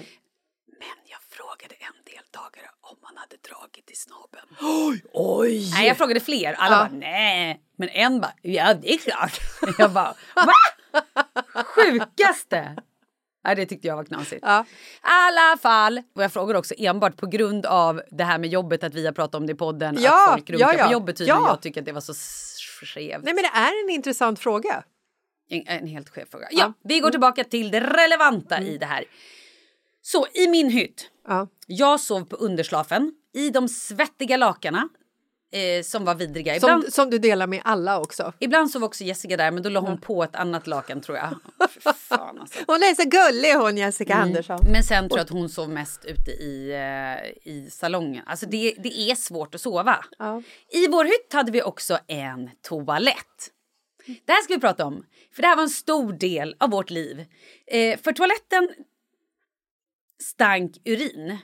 jag 1.06 1.20
frågade 1.30 1.76
en 1.80 1.94
deltagare 2.14 2.71
hade 3.32 3.42
dragit 3.50 3.92
i 3.92 3.96
snabben. 3.96 4.58
Oj! 4.62 5.04
Oj! 5.14 5.72
Nej, 5.72 5.88
jag 5.88 5.98
frågade 5.98 6.20
fler. 6.20 6.54
Alla 6.54 6.76
Ja. 6.76 6.80
bara 6.80 7.00
nej. 7.00 7.62
Men 7.78 7.90
en 7.90 8.22
bara 8.22 8.34
ja, 8.42 8.74
det 8.74 8.94
är 8.94 8.98
klart. 8.98 9.40
Jag 9.78 9.92
bara 9.92 10.16
va? 10.36 10.54
Sjukaste! 11.64 12.76
Nej, 13.44 13.56
det 13.56 13.66
tyckte 13.66 13.88
jag 13.88 13.96
var 13.96 14.04
knasigt. 14.04 14.42
Ja. 14.42 14.66
Alla 15.02 15.58
fall. 15.58 16.02
Och 16.16 16.24
jag 16.24 16.34
frågar 16.34 16.56
också 16.56 16.74
enbart 16.78 17.18
på 17.18 17.28
grund 17.28 17.66
av 17.66 18.02
det 18.12 18.24
här 18.24 18.38
med 18.38 18.50
jobbet, 18.50 18.84
att 18.84 18.94
vi 18.94 19.06
har 19.06 19.14
pratat 19.14 19.36
om 19.36 19.48
det 19.48 19.54
i 19.54 19.56
podden. 19.56 19.98
Ja, 20.00 20.24
att 20.24 20.34
folk 20.34 20.50
runkar 20.50 20.68
ja, 20.68 20.78
ja. 20.78 20.86
på 20.86 20.92
jobbet 20.94 21.18
tydligen. 21.18 21.42
Ja. 21.42 21.48
Jag 21.50 21.62
tycker 21.62 21.82
att 21.82 21.86
det 21.86 21.92
var 21.92 22.02
så 22.02 22.14
skevt. 22.86 23.24
Nej, 23.24 23.34
men 23.34 23.44
det 23.44 23.52
är 23.54 23.84
en 23.84 23.90
intressant 23.90 24.40
fråga. 24.40 24.84
En, 25.50 25.64
en 25.68 25.88
helt 25.88 26.10
skev 26.10 26.26
fråga. 26.32 26.48
Ja, 26.52 26.74
vi 26.84 27.00
går 27.00 27.10
tillbaka 27.12 27.44
till 27.44 27.72
det 27.72 27.80
relevanta 27.80 28.62
i 28.62 28.78
det 28.78 28.86
här. 28.86 29.04
Så 30.02 30.28
i 30.34 30.48
min 30.48 30.70
hytt. 30.70 31.10
Ja. 31.28 31.48
Jag 31.68 32.00
sov 32.00 32.26
på 32.26 32.36
underslafen 32.36 33.14
i 33.34 33.50
de 33.50 33.68
svettiga 33.68 34.38
lakanen 34.38 34.90
eh, 35.52 35.84
som 35.84 36.06
var 36.06 36.16
vidriga. 36.16 36.60
Som, 36.60 36.70
Ibland, 36.70 36.94
som 36.94 37.10
du 37.10 37.18
delar 37.18 37.48
med 37.48 37.62
alla 37.64 38.00
också. 38.00 38.34
ibland 38.40 38.72
sov 38.72 38.84
också 38.84 39.04
Jessica 39.04 39.38
där, 39.38 39.52
men 39.52 39.64
då 39.64 39.70
la 39.70 39.80
hon 39.80 40.02
på 40.02 40.24
ett 40.24 40.36
annat 40.36 40.68
lakan 40.68 41.02
tror 41.02 41.18
jag. 41.18 41.30
Fan 41.96 42.40
alltså. 42.40 42.60
Hon 42.68 42.76
är 42.76 42.96
så 42.96 43.10
gullig 43.10 43.54
hon 43.54 43.78
Jessica 43.78 44.16
Andersson. 44.16 44.60
Men 44.72 44.84
sen 44.84 45.10
tror 45.10 45.20
jag 45.20 45.24
att 45.24 45.30
hon 45.30 45.50
sov 45.50 45.70
mest 45.70 46.06
ute 46.06 46.32
i, 46.32 46.72
eh, 46.72 47.52
i 47.54 47.70
salongen. 47.72 48.24
Alltså 48.28 48.46
det, 48.46 48.76
det 48.78 49.00
är 49.00 49.16
svårt 49.16 49.56
att 49.56 49.62
sova. 49.62 50.06
Ja. 50.20 50.42
I 50.70 50.88
vår 50.88 51.06
hytt 51.06 51.34
hade 51.34 51.52
vi 51.52 51.62
också 51.62 51.98
en 52.08 52.50
toalett. 52.62 53.52
Det 54.26 54.32
här 54.32 54.42
ska 54.44 54.54
vi 54.54 54.60
prata 54.60 54.86
om, 54.86 55.06
för 55.36 55.42
det 55.42 55.48
här 55.48 55.56
var 55.56 55.64
en 55.64 55.70
stor 55.70 56.14
del 56.14 56.56
av 56.60 56.70
vårt 56.70 56.90
liv. 56.90 57.26
Eh, 57.68 58.00
för 58.00 58.12
toaletten 58.12 58.70
stank 60.22 60.78
urin. 60.86 61.38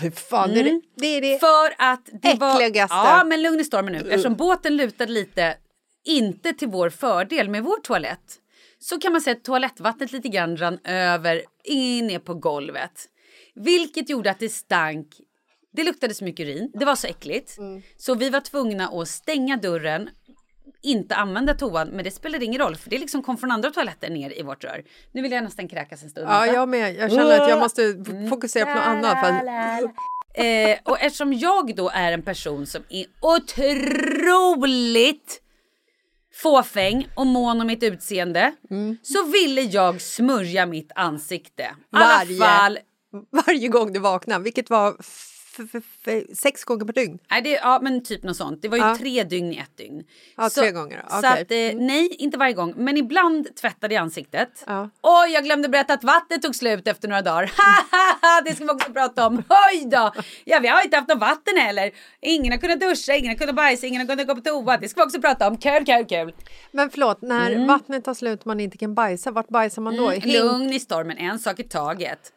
Hur 0.00 0.10
fan 0.10 0.50
är 0.50 0.64
det? 0.64 0.80
Det 0.96 1.06
är 1.06 1.20
det. 1.20 1.38
För 1.40 1.74
att 1.78 2.08
det 2.22 2.34
var... 2.34 2.60
Äckligaste. 2.60 2.96
Ja, 2.96 3.24
men 3.24 3.42
lugn 3.42 3.60
i 3.60 3.64
stormen 3.64 3.92
nu. 3.92 3.98
Eftersom 3.98 4.34
båten 4.34 4.76
lutade 4.76 5.12
lite, 5.12 5.56
inte 6.04 6.52
till 6.52 6.68
vår 6.68 6.90
fördel 6.90 7.48
med 7.48 7.64
vår 7.64 7.80
toalett, 7.80 8.36
så 8.78 8.98
kan 8.98 9.12
man 9.12 9.20
säga 9.20 9.36
att 9.36 9.44
toalettvattnet 9.44 10.12
lite 10.12 10.28
grann 10.28 10.56
rann 10.56 10.78
över 10.84 11.42
in 11.64 12.06
ner 12.06 12.18
på 12.18 12.34
golvet. 12.34 13.06
Vilket 13.54 14.10
gjorde 14.10 14.30
att 14.30 14.38
det 14.38 14.48
stank. 14.48 15.06
Det 15.72 15.84
luktade 15.84 16.14
så 16.14 16.24
mycket 16.24 16.46
urin. 16.46 16.70
Det 16.74 16.84
var 16.84 16.96
så 16.96 17.06
äckligt. 17.06 17.56
Så 17.96 18.14
vi 18.14 18.30
var 18.30 18.40
tvungna 18.40 18.88
att 18.88 19.08
stänga 19.08 19.56
dörren. 19.56 20.10
Inte 20.82 21.14
använda 21.14 21.54
toan, 21.54 21.88
men 21.88 22.04
det 22.04 22.10
spelade 22.10 22.44
ingen 22.44 22.60
roll 22.60 22.76
för 22.76 22.90
det 22.90 22.98
liksom 22.98 23.22
kom 23.22 23.36
från 23.36 23.50
andra 23.50 23.70
toaletter 23.70 24.10
ner 24.10 24.38
i 24.38 24.42
vårt 24.42 24.64
rör. 24.64 24.82
Nu 25.12 25.22
vill 25.22 25.32
jag 25.32 25.44
nästan 25.44 25.68
kräkas 25.68 26.02
en 26.02 26.10
stund. 26.10 26.28
Ja, 26.30 26.46
jag 26.46 26.68
med. 26.68 26.94
Jag 26.96 27.10
känner 27.10 27.40
att 27.40 27.48
jag 27.48 27.58
måste 27.58 27.82
f- 27.82 28.30
fokusera 28.30 28.66
på 28.66 28.74
något 28.74 28.84
annat. 28.86 29.26
För 29.26 29.32
Eh, 30.34 30.78
och 30.84 31.00
eftersom 31.00 31.32
jag 31.32 31.76
då 31.76 31.90
är 31.94 32.12
en 32.12 32.22
person 32.22 32.66
som 32.66 32.82
är 32.88 33.06
otroligt 33.20 35.40
fåfäng 36.42 37.08
och 37.14 37.26
mån 37.26 37.60
om 37.60 37.66
mitt 37.66 37.82
utseende 37.82 38.52
så 39.02 39.24
ville 39.26 39.60
jag 39.60 40.00
smörja 40.00 40.66
mitt 40.66 40.92
ansikte. 40.94 41.70
Varje- 41.90 42.38
fall 42.38 42.78
varje 43.46 43.68
gång 43.68 43.92
du 43.92 44.00
vaknar, 44.00 44.38
vilket 44.38 44.70
var 44.70 44.96
sex 46.34 46.64
gånger 46.64 46.84
per 46.84 46.92
dygn. 46.92 47.18
Nej, 47.30 47.42
det, 47.42 47.50
ja, 47.50 47.78
men 47.82 48.04
typ 48.04 48.22
något 48.22 48.36
sånt. 48.36 48.62
Det 48.62 48.68
var 48.68 48.76
ju 48.76 48.82
Ja. 48.82 48.96
tre 48.98 49.24
dygn 49.24 49.52
i 49.52 49.56
ett 49.58 49.76
dygn. 49.76 50.04
Ja, 50.36 50.50
tre 50.50 50.70
gånger, 50.70 51.04
Så 51.10 51.18
okej. 51.18 51.30
att, 51.42 51.50
eh, 51.74 51.80
nej, 51.86 52.08
inte 52.18 52.38
varje 52.38 52.52
gång. 52.54 52.74
Men 52.76 52.96
ibland 52.96 53.56
tvättade 53.56 53.94
jag 53.94 54.02
ansiktet. 54.02 54.64
Ja. 54.66 54.90
Oj, 55.02 55.30
jag 55.32 55.44
glömde 55.44 55.68
berätta 55.68 55.94
att 55.94 56.04
vattnet 56.04 56.42
tog 56.42 56.54
slut 56.54 56.88
efter 56.88 57.08
några 57.08 57.22
dagar. 57.22 57.52
det 58.44 58.54
ska 58.54 58.64
vi 58.64 58.70
också 58.70 58.92
prata 58.92 59.26
om. 59.26 59.42
Oj 59.72 59.84
då! 59.90 60.12
Ja, 60.44 60.58
vi 60.62 60.68
har 60.68 60.84
inte 60.84 60.96
haft 60.96 61.08
något 61.08 61.18
vatten 61.20 61.56
heller. 61.56 61.90
Ingen 62.22 62.52
har 62.52 62.58
kunnat 62.58 62.80
duscha, 62.80 63.14
ingen 63.14 63.28
har 63.28 63.36
kunnat 63.36 63.54
bajsa, 63.54 63.86
ingen 63.86 64.00
har 64.00 64.06
kunnat 64.08 64.26
gå 64.26 64.34
på 64.34 64.40
toa. 64.40 64.76
Det 64.76 64.88
ska 64.88 65.00
vi 65.00 65.06
också 65.06 65.20
prata 65.20 65.48
om. 65.48 65.56
Kul, 65.56 65.84
kul, 65.86 66.04
kul. 66.08 66.32
Men 66.72 66.90
förlåt, 66.90 67.22
när 67.22 67.66
vattnet 67.66 68.04
tar 68.04 68.14
slut 68.14 68.40
och 68.40 68.46
man 68.46 68.60
inte 68.60 68.78
kan 68.78 68.94
bajsa, 68.94 69.30
vart 69.30 69.48
bajsar 69.48 69.82
man 69.82 69.96
då? 69.96 70.10
Mm, 70.10 70.28
Lugn 70.30 70.72
i 70.72 70.80
stormen, 70.80 71.16
en 71.18 71.38
sak 71.38 71.60
i 71.60 71.64
taget. 71.64 72.32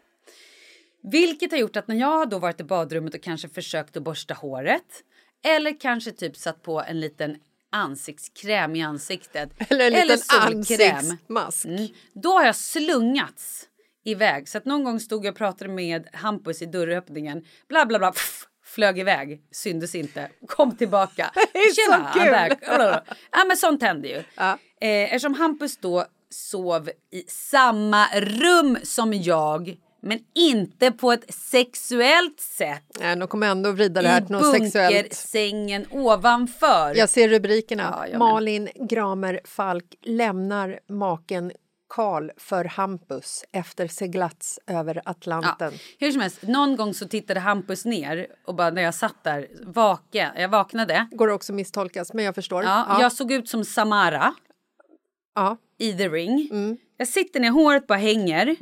Vilket 1.12 1.52
har 1.52 1.58
gjort 1.60 1.76
att 1.76 1.88
när 1.88 1.96
jag 1.96 2.08
har 2.08 2.26
då 2.26 2.40
varit 2.40 2.60
i 2.60 2.64
badrummet 2.64 3.14
och 3.14 3.22
kanske 3.24 3.50
försökt 3.50 3.98
att 3.98 4.04
borsta 4.04 4.34
håret 4.34 5.04
eller 5.46 5.80
kanske 5.80 6.12
typ 6.12 6.38
satt 6.38 6.64
på 6.64 6.82
en 6.82 7.00
liten 7.00 7.38
ansiktskräm 7.72 8.76
i 8.76 8.82
ansiktet 8.84 9.50
Eller 9.70 9.86
en 9.86 10.08
liten 10.08 10.18
solkräm, 10.18 10.96
ansiktsmask. 10.96 11.66
mm, 11.66 11.88
då 12.14 12.30
har 12.30 12.46
jag 12.46 12.56
slungats 12.56 13.68
iväg. 14.06 14.50
Så 14.50 14.58
att 14.58 14.66
någon 14.66 14.84
gång 14.84 15.00
stod 15.00 15.26
jag 15.26 15.32
och 15.32 15.38
pratade 15.38 15.70
med 15.72 16.08
Hampus 16.14 16.62
i 16.62 16.66
dörröppningen. 16.66 17.46
Bla 17.70 17.86
bla 17.86 18.00
bla. 18.00 18.12
Pff, 18.12 18.48
flög 18.66 19.00
iväg, 19.00 19.42
syntes 19.52 19.96
inte, 19.96 20.30
kom 20.48 20.78
tillbaka. 20.78 21.32
Är 21.54 21.70
så 21.70 21.82
Tjena, 21.82 22.50
kul. 22.56 23.16
Ja 23.32 23.46
men 23.48 23.58
sånt 23.58 23.82
händer 23.82 24.10
ju. 24.10 24.24
Ja. 24.36 24.52
Eh, 24.82 25.04
eftersom 25.04 25.34
Hampus 25.34 25.78
då 25.78 26.06
sov 26.30 26.90
i 27.12 27.24
samma 27.28 28.06
rum 28.16 28.78
som 28.84 29.14
jag 29.14 29.78
men 30.04 30.20
inte 30.36 30.92
på 30.92 31.12
ett 31.12 31.34
sexuellt 31.34 32.40
sätt. 32.40 32.84
Nej, 33.00 33.16
de 33.16 33.28
kommer 33.28 33.48
ändå 33.48 33.72
vrida 33.72 34.02
det 34.02 34.08
här 34.08 34.22
I 34.22 34.26
till 34.26 34.32
något 34.36 34.52
sexuellt. 34.56 34.96
bunkersängen 34.96 35.86
ovanför. 35.92 36.96
Jag 36.96 37.10
ser 37.10 37.30
rubrikerna. 37.30 38.06
Ja. 38.12 38.18
Malin 38.18 38.70
Gramer 38.76 39.40
Falk 39.46 39.96
lämnar 40.02 40.80
maken 40.90 41.52
Karl 41.90 42.30
för 42.38 42.66
Hampus 42.66 43.44
efter 43.52 43.88
seglats 43.88 44.60
över 44.68 44.96
Ja, 44.96 45.02
Atlanten. 45.06 45.74
hur 46.00 46.12
som 46.12 46.22
helst, 46.22 46.42
någon 46.42 46.76
gång 46.76 46.94
så 46.94 47.08
tittade 47.08 47.40
Hampus 47.40 47.86
ner 47.86 48.28
och 48.46 48.56
bara 48.56 48.70
när 48.70 48.82
jag 48.82 48.94
satt 48.96 49.24
där 49.24 49.48
vaken, 49.64 50.32
jag 50.38 50.50
vaknade. 50.50 51.08
Går 51.12 51.28
också 51.28 51.54
misstolkas, 51.54 52.14
men 52.14 52.26
jag 52.26 52.36
förstår. 52.36 52.64
Ja, 52.64 52.98
Jag 53.02 53.12
såg 53.12 53.32
ut 53.32 53.50
som 53.50 53.66
Samara 53.66 54.34
ja. 55.36 55.58
i 55.78 55.94
The 55.94 56.10
Ring. 56.10 56.48
Mm. 56.52 56.78
Jag 56.98 57.08
sitter 57.08 57.40
ner, 57.40 57.50
håret 57.50 57.88
bara 57.88 57.98
hänger. 57.98 58.56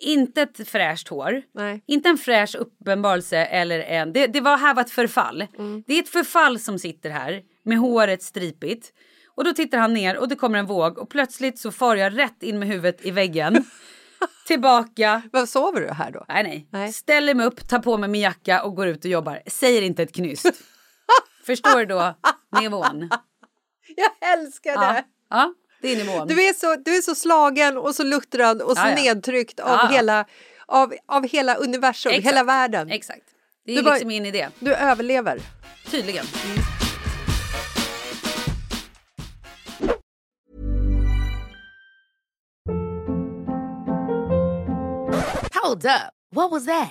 Inte 0.00 0.42
ett 0.42 0.68
fräscht 0.68 1.08
hår. 1.08 1.42
Nej. 1.54 1.82
Inte 1.86 2.08
en 2.08 2.18
fräsch 2.18 2.56
uppenbarelse 2.58 3.36
eller 3.38 3.80
en... 3.80 4.12
Det, 4.12 4.26
det 4.26 4.40
var 4.40 4.56
här 4.56 4.74
var 4.74 4.82
ett 4.82 4.90
förfall. 4.90 5.46
Mm. 5.58 5.84
Det 5.86 5.94
är 5.94 6.02
ett 6.02 6.08
förfall 6.08 6.58
som 6.58 6.78
sitter 6.78 7.10
här 7.10 7.42
med 7.64 7.78
håret 7.78 8.22
stripigt. 8.22 8.92
Och 9.36 9.44
då 9.44 9.52
tittar 9.52 9.78
han 9.78 9.94
ner 9.94 10.16
och 10.16 10.28
det 10.28 10.36
kommer 10.36 10.58
en 10.58 10.66
våg 10.66 10.98
och 10.98 11.10
plötsligt 11.10 11.58
så 11.58 11.72
far 11.72 11.96
jag 11.96 12.18
rätt 12.18 12.42
in 12.42 12.58
med 12.58 12.68
huvudet 12.68 13.06
i 13.06 13.10
väggen. 13.10 13.64
Tillbaka. 14.46 15.22
Vad 15.32 15.48
sover 15.48 15.80
du 15.80 15.88
här 15.92 16.10
då? 16.10 16.24
Nej, 16.28 16.42
nej. 16.42 16.68
Nej. 16.70 16.92
Ställer 16.92 17.34
mig 17.34 17.46
upp, 17.46 17.68
tar 17.68 17.78
på 17.78 17.98
mig 17.98 18.08
min 18.08 18.20
jacka 18.20 18.62
och 18.62 18.76
går 18.76 18.86
ut 18.86 19.04
och 19.04 19.10
jobbar. 19.10 19.42
Säger 19.46 19.82
inte 19.82 20.02
ett 20.02 20.14
knyst. 20.14 20.46
Förstår 21.46 21.78
du 21.78 21.86
då 21.86 22.14
nivån? 22.60 23.10
Jag 23.96 24.32
älskar 24.32 24.70
Ja, 24.72 24.92
det! 24.92 25.04
ja 25.30 25.54
det 25.84 25.92
är 25.92 25.96
nivån. 26.04 26.28
Du 26.28 26.42
är, 26.44 26.52
så, 26.52 26.76
du 26.76 26.96
är 26.96 27.02
så 27.02 27.14
slagen 27.14 27.76
och 27.78 27.94
så 27.94 28.02
luttrad 28.04 28.62
och 28.62 28.76
så 28.76 28.82
Ja, 28.82 28.88
ja. 28.88 28.94
nedtryckt 28.94 29.60
av, 29.60 29.68
Ja, 29.68 29.80
ja. 29.82 29.88
Hela, 29.96 30.24
av, 30.66 30.94
av 31.06 31.28
hela 31.28 31.54
universum, 31.54 32.12
Exakt. 32.12 32.26
hela 32.28 32.44
världen. 32.44 32.90
Exakt. 32.90 33.22
Det 33.66 33.72
är 33.72 33.76
Du 33.76 33.82
bara- 33.82 33.94
liksom 33.94 34.08
min 34.08 34.26
idé. 34.26 34.48
Du 34.58 34.74
överlever. 34.74 35.40
Tydligen. 35.90 36.24
Hold 45.54 45.84
up. 45.86 46.12
What 46.30 46.50
was 46.50 46.66
that? 46.66 46.90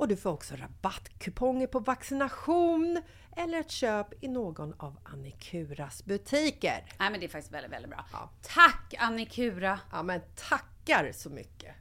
och 0.00 0.08
du 0.08 0.16
får 0.16 0.30
också 0.30 0.54
rabattkuponger 0.54 1.66
på 1.66 1.78
vaccination 1.78 3.02
eller 3.36 3.60
ett 3.60 3.70
köp 3.70 4.24
i 4.24 4.28
någon 4.28 4.74
av 4.78 4.96
Annikuras 5.04 6.04
butiker. 6.04 6.84
Nej 6.98 7.10
men 7.10 7.20
det 7.20 7.26
är 7.26 7.28
faktiskt 7.28 7.54
väldigt, 7.54 7.72
väldigt 7.72 7.90
bra. 7.90 8.04
Tack 8.42 8.94
Annikura! 8.98 9.80
Ja 9.92 10.02
men 10.02 10.20
tackar 10.48 11.12
så 11.12 11.30
mycket! 11.30 11.74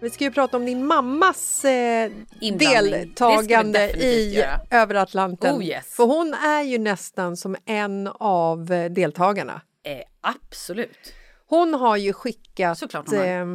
Vi 0.00 0.10
ska 0.10 0.24
ju 0.24 0.30
prata 0.30 0.56
om 0.56 0.66
din 0.66 0.86
mammas 0.86 1.64
eh, 1.64 2.10
deltagande 2.58 3.90
i 3.90 4.34
göra. 4.34 4.60
Över 4.70 4.94
Atlanten. 4.94 5.56
Oh, 5.56 5.64
yes. 5.64 5.86
För 5.96 6.04
hon 6.04 6.34
är 6.34 6.62
ju 6.62 6.78
nästan 6.78 7.36
som 7.36 7.56
en 7.64 8.06
av 8.06 8.72
eh, 8.72 8.90
deltagarna. 8.90 9.60
Eh, 9.86 10.02
absolut. 10.20 11.12
Hon 11.48 11.74
har 11.74 11.96
ju 11.96 12.12
skickat 12.12 12.78
har. 12.78 13.24
eh, 13.24 13.46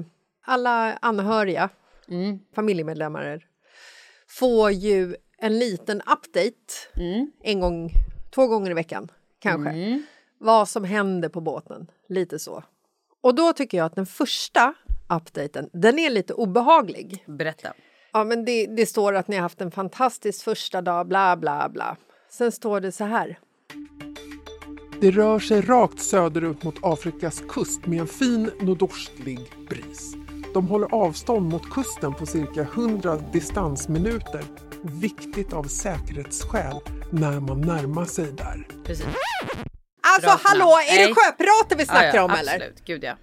alla 0.45 0.97
anhöriga, 1.01 1.69
Mm. 2.07 2.39
familjemedlemmar, 2.55 3.45
får 4.27 4.71
ju 4.71 5.15
en 5.37 5.59
liten 5.59 6.01
update 6.01 6.55
Mm. 6.95 7.31
en 7.43 7.59
gång, 7.59 7.91
två 8.35 8.47
gånger 8.47 8.71
i 8.71 8.73
veckan 8.73 9.11
kanske. 9.39 10.01
Vad 10.37 10.69
som 10.69 10.83
händer 10.83 11.29
på 11.29 11.41
båten, 11.41 11.87
lite 12.09 12.39
så. 12.39 12.63
Och 13.21 13.35
då 13.35 13.53
tycker 13.53 13.77
jag 13.77 13.85
att 13.85 13.95
den 13.95 14.05
första 14.05 14.73
updaten, 15.09 15.69
den 15.73 15.99
är 15.99 16.09
lite 16.09 16.33
obehaglig. 16.33 17.23
Berätta. 17.27 17.73
Ja, 18.13 18.23
men 18.23 18.45
det, 18.45 18.65
det 18.67 18.85
står 18.85 19.15
att 19.15 19.27
ni 19.27 19.35
har 19.35 19.41
haft 19.41 19.61
en 19.61 19.71
fantastisk 19.71 20.43
första 20.43 20.81
dag, 20.81 21.07
bla 21.07 21.37
bla 21.37 21.69
bla. 21.69 21.97
Sen 22.29 22.51
står 22.51 22.79
det 22.79 22.91
så 22.91 23.03
här. 23.03 23.39
Det 25.01 25.11
rör 25.11 25.39
sig 25.39 25.61
rakt 25.61 25.99
söderut 25.99 26.63
mot 26.63 26.75
Afrikas 26.81 27.43
kust 27.49 27.85
med 27.85 27.99
en 27.99 28.07
fin 28.07 28.51
nordostlig 28.61 29.39
bris. 29.69 30.13
De 30.53 30.67
håller 30.67 30.93
avstånd 30.95 31.49
mot 31.51 31.69
kusten 31.69 32.13
på 32.13 32.25
cirka 32.25 32.61
100 32.61 33.17
distansminuter. 33.33 34.43
Viktigt 34.81 35.53
av 35.53 35.63
säkerhetsskäl 35.63 36.75
när 37.11 37.39
man 37.39 37.61
närmar 37.61 38.05
sig 38.05 38.25
där. 38.25 38.67
Precis. 38.83 39.05
Alltså 39.05 40.29
Piraterna. 40.29 40.39
hallå, 40.43 40.77
är 40.89 40.97
Nej. 40.97 41.07
det 41.07 41.15
sjöpirater 41.15 41.75
vi 41.75 41.85
snackar 41.85 42.07
ja, 42.07 42.15
ja, 42.15 42.23
om 42.23 42.31
eller? 42.31 42.53
Absolut, 42.53 42.85
gud 42.85 43.03
ja. 43.03 43.15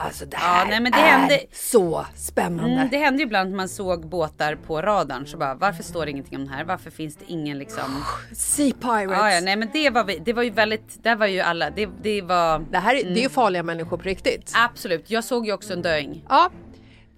Alltså 0.00 0.24
det 0.24 0.36
Ja, 0.40 0.46
här 0.46 0.66
nej, 0.66 0.80
men 0.80 0.92
det 0.92 0.98
är 0.98 1.18
hände- 1.18 1.40
så 1.52 2.06
spännande. 2.16 2.74
Mm, 2.74 2.88
det 2.90 2.98
hände 2.98 3.18
ju 3.18 3.24
ibland 3.26 3.50
när 3.50 3.56
man 3.56 3.68
såg 3.68 4.08
båtar 4.08 4.54
på 4.54 4.82
radarn 4.82 5.26
så 5.26 5.36
bara 5.36 5.54
varför 5.54 5.82
står 5.82 6.04
det 6.04 6.10
ingenting 6.10 6.38
om 6.38 6.44
det 6.46 6.52
här? 6.52 6.64
Varför 6.64 6.90
finns 6.90 7.16
det 7.16 7.24
ingen 7.28 7.58
liksom? 7.58 8.04
Sea 8.32 8.72
Pirates. 8.80 9.18
Ja, 9.18 9.32
ja, 9.32 9.40
nej 9.40 9.56
men 9.56 9.68
det 9.72 9.90
var, 9.90 10.04
vi- 10.04 10.18
det 10.18 10.32
var 10.32 10.42
ju 10.42 10.50
väldigt, 10.50 11.02
där 11.04 11.16
var 11.16 11.26
ju 11.26 11.40
alla, 11.40 11.70
det, 11.70 11.88
det 12.02 12.22
var 12.22 12.58
Det 12.70 12.78
här 12.78 12.94
är, 12.94 13.04
det 13.04 13.20
är 13.20 13.22
ju 13.22 13.28
farliga 13.28 13.62
människor 13.62 13.96
på 13.96 14.02
riktigt. 14.02 14.52
absolut. 14.54 15.10
Jag 15.10 15.24
såg 15.24 15.46
ju 15.46 15.52
också 15.52 15.72
en 15.72 15.82
döing. 15.82 16.24
Ja, 16.28 16.50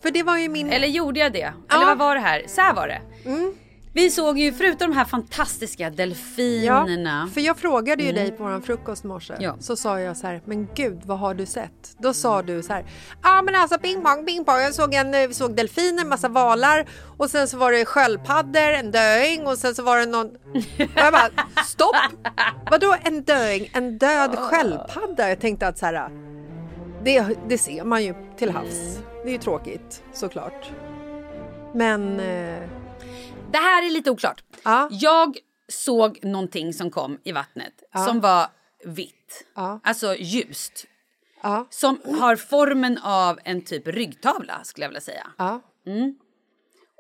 för 0.03 0.11
det 0.11 0.23
var 0.23 0.39
ju 0.39 0.49
min... 0.49 0.71
Eller 0.73 0.89
gjorde 0.89 1.21
jag 1.21 1.33
det? 1.33 1.39
Eller 1.43 1.53
Ja. 1.69 1.85
vad 1.87 1.99
var 1.99 2.15
det 2.15 2.21
här? 2.21 2.43
Så 2.47 2.61
här 2.61 2.75
var 2.75 2.89
det. 2.89 3.01
Vi 3.93 4.11
såg 4.11 4.39
ju 4.39 4.53
förutom 4.53 4.91
de 4.91 4.97
här 4.97 5.05
fantastiska 5.05 5.91
delfinerna. 5.91 7.31
För 7.35 7.41
jag 7.41 7.57
frågade 7.59 8.03
ju 8.03 8.13
dig 8.13 8.31
på 8.31 8.45
vår 8.45 8.61
frukost 8.61 9.05
morse. 9.05 9.35
Ja. 9.39 9.57
Så 9.61 9.77
sa 9.77 10.01
jag 10.01 10.17
så 10.17 10.27
här, 10.27 10.43
men 10.45 10.69
gud 10.75 11.01
vad 11.05 11.19
har 11.19 11.35
du 11.35 11.47
sett? 11.47 11.97
Då 11.99 12.15
sa 12.15 12.43
du 12.43 12.63
så 12.63 12.73
här, 12.73 12.85
ja 13.23 13.39
ah, 13.39 13.43
men 13.43 13.55
alltså 13.55 13.79
ping 13.79 14.03
pong, 14.03 14.27
ping 14.27 14.45
pong. 14.45 14.61
Jag 14.61 14.75
såg, 14.75 14.95
en, 14.95 15.13
vi 15.13 15.35
såg 15.35 15.57
delfiner, 15.57 16.05
massa 16.05 16.29
valar 16.29 16.89
och 17.17 17.31
sen 17.31 17.49
så 17.49 17.57
var 17.57 17.73
det 17.73 17.85
sköldpaddor, 17.85 18.73
en 18.73 18.91
döing 18.91 19.47
och 19.47 19.59
sen 19.59 19.75
så 19.75 19.83
var 19.83 19.99
det 19.99 20.07
någon... 20.07 20.27
Och 20.27 20.91
jag 20.95 21.13
bara, 21.13 21.29
stopp! 21.65 21.97
Vadå 22.71 22.97
en 23.03 23.23
döing? 23.23 23.71
En 23.75 23.99
död 23.99 24.39
sköldpadda? 24.39 25.29
Jag 25.29 25.41
tänkte 25.41 25.67
att 25.67 25.79
så 25.79 25.87
här, 25.87 26.11
det, 27.05 27.37
det 27.49 27.59
ser 27.59 27.85
man 27.85 28.05
ju 28.05 28.15
till 28.39 28.51
havs. 28.51 28.99
Det 29.25 29.29
är 29.29 29.33
ju 29.33 29.39
tråkigt 29.39 30.03
såklart. 30.13 30.71
Men... 31.75 32.21
Det 33.53 33.59
här 33.59 33.87
är 33.87 33.91
lite 33.91 34.11
oklart. 34.11 34.45
ja, 34.65 34.89
Jag 34.91 35.39
såg 35.69 36.25
någonting 36.25 36.73
som 36.73 36.91
kom 36.91 37.19
i 37.25 37.33
vattnet 37.33 37.83
Ja. 37.93 38.05
som 38.05 38.21
var 38.21 38.47
vitt. 38.85 39.45
Ja. 39.55 39.81
Alltså 39.85 40.15
ljust. 40.15 40.87
Som 41.71 42.01
har 42.21 42.37
formen 42.37 42.99
av 42.99 43.39
en 43.45 43.63
typ 43.65 43.87
ryggtavla 43.87 44.65
skulle 44.65 44.85
jag 44.85 44.89
vilja 44.89 45.01
säga. 45.01 45.27
ja. 45.39 45.61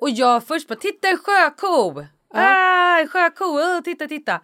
Och 0.00 0.10
jag 0.10 0.44
först 0.44 0.68
bara, 0.68 0.74
titta 0.78 1.08
en 1.08 1.16
sjöko! 1.18 2.04
Ah, 2.34 2.98
en 3.00 3.08
sjöko, 3.08 3.44
oh, 3.44 3.80
titta, 3.80 4.06
titta. 4.06 4.40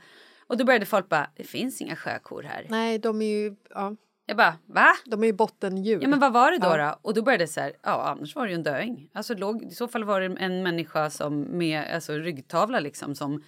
Och 0.46 0.56
då 0.56 0.64
började 0.64 0.86
folk 0.86 1.08
bara, 1.08 1.30
det 1.36 1.44
finns 1.44 1.80
inga 1.80 1.96
sjökor 1.96 2.42
här. 2.42 2.66
Nej, 2.68 2.98
de 2.98 3.22
är 3.22 3.26
ju... 3.26 3.56
Ja. 3.70 3.96
Jag 4.26 4.36
bara, 4.36 4.54
va? 4.66 4.92
De 5.04 5.22
är 5.22 5.26
ju 5.26 5.32
bottendjur. 5.32 5.98
Ja 6.02 6.08
men 6.08 6.18
vad 6.18 6.32
var 6.32 6.50
det 6.52 6.58
då? 6.58 6.66
Ja. 6.66 6.76
då? 6.76 6.98
Och 7.08 7.14
då 7.14 7.22
började 7.22 7.44
det 7.44 7.48
så 7.48 7.60
här, 7.60 7.72
ja 7.82 8.02
annars 8.18 8.34
var 8.34 8.44
det 8.46 8.48
ju 8.50 8.54
en 8.54 8.62
döing. 8.62 9.08
Alltså 9.12 9.34
låg, 9.34 9.62
i 9.64 9.74
så 9.74 9.88
fall 9.88 10.04
var 10.04 10.20
det 10.20 10.36
en 10.40 10.62
människa 10.62 11.10
som 11.10 11.40
med 11.40 11.84
alltså, 11.94 12.12
ryggtavla 12.12 12.80
liksom 12.80 13.14
som 13.14 13.42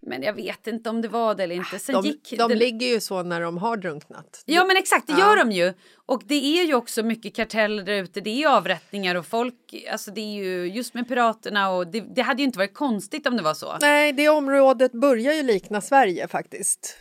men 0.00 0.22
jag 0.22 0.32
vet 0.32 0.66
inte 0.66 0.90
om 0.90 1.02
det 1.02 1.08
var 1.08 1.34
det 1.34 1.42
eller 1.42 1.54
inte. 1.54 1.78
Sen 1.78 1.94
de, 2.02 2.08
gick 2.08 2.34
de 2.38 2.48
det- 2.48 2.54
ligger 2.54 2.86
ju 2.86 3.00
så 3.00 3.22
när 3.22 3.40
de 3.40 3.58
har 3.58 3.76
drunknat. 3.76 4.42
Ja 4.46 4.64
men 4.64 4.76
exakt, 4.76 5.06
det 5.06 5.12
Ja. 5.12 5.18
gör 5.18 5.36
de 5.36 5.50
ju. 5.52 5.72
Och 6.06 6.22
det 6.26 6.58
är 6.60 6.64
ju 6.64 6.74
också 6.74 7.02
mycket 7.02 7.34
karteller 7.36 7.82
där 7.82 8.02
ute. 8.02 8.20
Det 8.20 8.42
är 8.42 8.48
avrättningar 8.56 9.14
och 9.14 9.26
folk, 9.26 9.84
alltså 9.92 10.10
det 10.10 10.20
är 10.20 10.44
ju 10.44 10.66
just 10.66 10.94
med 10.94 11.08
piraterna 11.08 11.70
och 11.70 11.86
det, 11.86 12.00
det 12.00 12.22
hade 12.22 12.42
ju 12.42 12.46
inte 12.46 12.58
varit 12.58 12.74
konstigt 12.74 13.26
om 13.26 13.36
det 13.36 13.42
var 13.42 13.54
så. 13.54 13.76
Nej, 13.80 14.12
det 14.12 14.28
området 14.28 14.92
börjar 14.92 15.32
ju 15.34 15.42
likna 15.42 15.80
Sverige 15.80 16.28
faktiskt. 16.28 16.96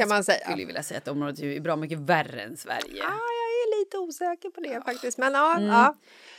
Kan 0.00 0.08
man 0.08 0.24
säga. 0.24 0.38
Jag 0.38 0.50
skulle 0.50 0.64
vilja 0.66 0.82
säga 0.82 0.98
att 0.98 1.08
området 1.08 1.40
är 1.40 1.60
bra 1.60 1.76
mycket 1.76 1.98
värre 1.98 2.42
än 2.42 2.56
Sverige. 2.56 2.80
Ja, 2.88 3.04
jag 3.04 3.50
är 3.76 3.80
lite 3.80 3.98
osäker 3.98 4.50
på 4.50 4.60
det 4.60 4.82
faktiskt. 4.84 5.18
Men 5.18 5.32
ja, 5.32 5.56
Mm. 5.56 5.68
ja. 5.68 5.94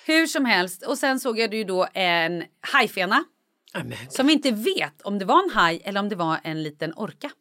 Hur 0.05 0.27
som 0.27 0.45
helst, 0.45 0.85
och 0.85 0.97
sen 0.97 1.19
såg 1.19 1.39
jag 1.39 1.53
ju 1.53 1.63
då 1.63 1.87
en 1.93 2.43
hajfena. 2.61 3.23
Som 4.09 4.27
vi 4.27 4.33
inte 4.33 4.51
vet 4.51 5.01
om 5.01 5.19
det 5.19 5.25
var 5.25 5.43
en 5.43 5.49
haj 5.49 5.81
eller 5.85 5.99
om 5.99 6.09
det 6.09 6.15
var 6.15 6.37
en 6.43 6.63
liten 6.63 6.93
orka. 6.95 7.31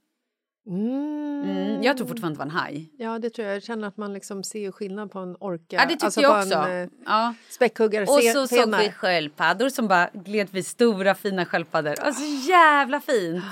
Mm, 0.67 1.83
jag 1.83 1.97
tror 1.97 2.07
fortfarande 2.07 2.35
det 2.35 2.39
var 2.39 2.45
en 2.45 2.51
haj. 2.51 2.91
Ja, 2.99 3.19
det 3.19 3.31
tror 3.31 3.47
jag. 3.47 3.55
Jag 3.57 3.63
känner 3.63 3.89
att 3.89 3.97
man 3.97 4.13
liksom 4.15 4.45
ser 4.45 4.73
skillnad 4.73 5.11
på 5.11 5.19
en 5.19 5.37
orka. 5.41 5.77
Ja, 5.77 5.83
det 5.85 5.91
tycker 5.91 6.05
alltså 6.05 6.21
jag 6.21 6.39
också. 6.39 6.55
En, 6.59 6.83
eh, 6.83 6.89
ja. 7.07 7.35
Späckhuggare. 7.51 8.03
Och 8.05 8.23
så 8.23 8.47
såg 8.47 8.77
vi 8.79 8.91
sköldpaddor 8.91 9.69
som 9.69 9.89
bara 9.89 10.11
gled 10.15 10.49
vid 10.51 10.67
stora 10.67 11.15
fina 11.15 11.47
sköldpaddor. 11.47 11.95
Alltså 12.01 12.23
jävla 12.49 13.01
fint! 13.01 13.45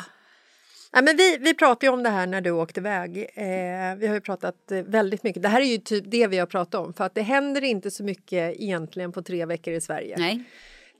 Ja, 0.92 1.02
men 1.02 1.16
vi, 1.16 1.38
vi 1.40 1.54
pratade 1.54 1.86
ju 1.86 1.92
om 1.92 2.02
det 2.02 2.10
här 2.10 2.26
när 2.26 2.40
du 2.40 2.50
åkte 2.50 2.80
iväg. 2.80 3.18
Eh, 3.34 3.96
vi 3.98 4.06
har 4.06 4.14
ju 4.14 4.20
pratat 4.20 4.70
eh, 4.72 4.82
väldigt 4.82 5.22
mycket. 5.22 5.42
Det 5.42 5.48
här 5.48 5.60
är 5.60 5.64
ju 5.64 5.78
typ 5.78 6.04
det 6.06 6.26
vi 6.26 6.38
har 6.38 6.46
pratat 6.46 6.74
om. 6.74 6.92
För 6.92 7.04
att 7.04 7.14
det 7.14 7.22
händer 7.22 7.64
inte 7.64 7.90
så 7.90 8.04
mycket 8.04 8.60
egentligen 8.60 9.12
på 9.12 9.22
tre 9.22 9.46
veckor 9.46 9.74
i 9.74 9.80
Sverige. 9.80 10.16
Nej. 10.18 10.44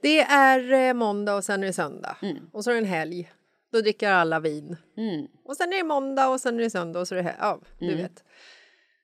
Det 0.01 0.19
är 0.21 0.71
eh, 0.89 0.93
måndag 0.93 1.35
och 1.35 1.43
sen 1.43 1.63
är 1.63 1.67
det 1.67 1.73
söndag. 1.73 2.17
Mm. 2.21 2.37
Och 2.51 2.63
så 2.63 2.69
är 2.69 2.73
det 2.73 2.79
en 2.79 2.85
helg. 2.85 3.31
Då 3.71 3.81
dricker 3.81 4.11
alla 4.11 4.39
vin. 4.39 4.77
Och 5.45 5.55
sen 5.57 5.73
är 5.73 5.77
det 5.77 5.83
måndag 5.83 6.27
och 6.29 6.41
sen 6.41 6.59
är 6.59 6.63
det 6.63 6.69
söndag 6.69 6.99
och 6.99 7.07
så 7.07 7.15
är 7.15 7.23
det. 7.23 7.35
Ja, 7.39 7.59
du 7.79 7.85
Mm. 7.85 7.97
vet. 7.97 8.23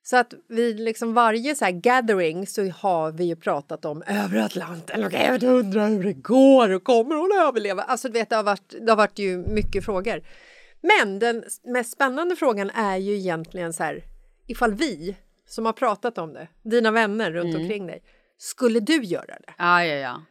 Så 0.03 0.17
att 0.17 0.33
vi 0.49 0.73
liksom 0.73 1.13
varje 1.13 1.55
så 1.55 1.65
här 1.65 1.71
gathering 1.71 2.47
så 2.47 2.69
har 2.69 3.11
vi 3.11 3.23
ju 3.25 3.35
pratat 3.35 3.85
om 3.85 4.03
över 4.07 4.37
Atlanten 4.41 5.03
och 5.03 5.13
jag 5.13 5.43
undrar 5.43 5.89
hur 5.89 6.03
det 6.03 6.13
går 6.13 6.69
och 6.73 6.83
kommer 6.83 7.15
hon 7.15 7.31
att 7.31 7.47
överleva? 7.47 7.81
Alltså 7.83 8.07
du 8.07 8.13
vet 8.13 8.29
det 8.29 8.35
har 8.35 8.43
varit, 8.43 8.73
det 8.81 8.91
har 8.91 8.97
varit 8.97 9.19
ju 9.19 9.37
mycket 9.37 9.85
frågor. 9.85 10.21
Men 10.97 11.19
den 11.19 11.43
mest 11.63 11.91
spännande 11.93 12.35
frågan 12.35 12.69
är 12.69 12.97
ju 12.97 13.15
egentligen 13.15 13.73
så 13.73 13.83
här 13.83 14.03
ifall 14.47 14.73
vi 14.73 15.15
som 15.47 15.65
har 15.65 15.73
pratat 15.73 16.17
om 16.17 16.33
det, 16.33 16.47
dina 16.63 16.91
vänner 16.91 17.31
runt 17.31 17.49
Mm. 17.55 17.61
omkring 17.61 17.87
dig, 17.87 18.03
skulle 18.37 18.79
du 18.79 19.03
göra 19.03 19.25
det? 19.25 19.53
Ja, 19.57 19.85
ja, 19.85 19.95
ja. 19.95 20.21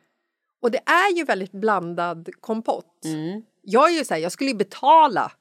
Och 0.63 0.71
det 0.71 0.79
är 0.87 1.17
ju 1.17 1.25
väldigt 1.25 1.53
blandad 1.53 2.29
kompott. 2.41 3.05
Mm. 3.05 3.43
Jag 3.63 3.91
är 3.93 3.99
ju 3.99 4.05
så 4.05 4.15
här, 4.15 4.21
jag 4.21 4.33
skulle 4.33 4.51
ju 4.51 4.57
betala 4.57 5.33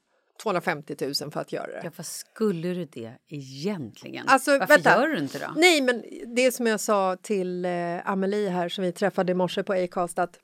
250 0.43 0.95
000 1.21 1.31
för 1.31 1.39
att 1.39 1.51
göra 1.51 1.67
det. 1.67 1.81
Ja, 1.83 1.91
vad 1.97 2.05
skulle 2.05 2.67
du 2.73 2.85
det 2.85 3.13
egentligen? 3.27 4.27
Alltså, 4.27 4.51
Varför 4.51 4.67
vänta. 4.73 4.89
gör 5.01 5.07
du 5.07 5.17
inte 5.19 5.39
då? 5.39 5.53
Nej, 5.55 5.81
men 5.81 6.03
det 6.35 6.51
som 6.51 6.67
jag 6.67 6.79
sa 6.79 7.15
till 7.21 7.65
eh, 7.65 8.09
Amelie 8.09 8.49
här 8.49 8.69
som 8.69 8.83
vi 8.83 8.91
träffade 8.91 9.31
i 9.31 9.35
morse 9.35 9.63
på 9.63 9.73
Acast 9.73 10.19
att 10.19 10.39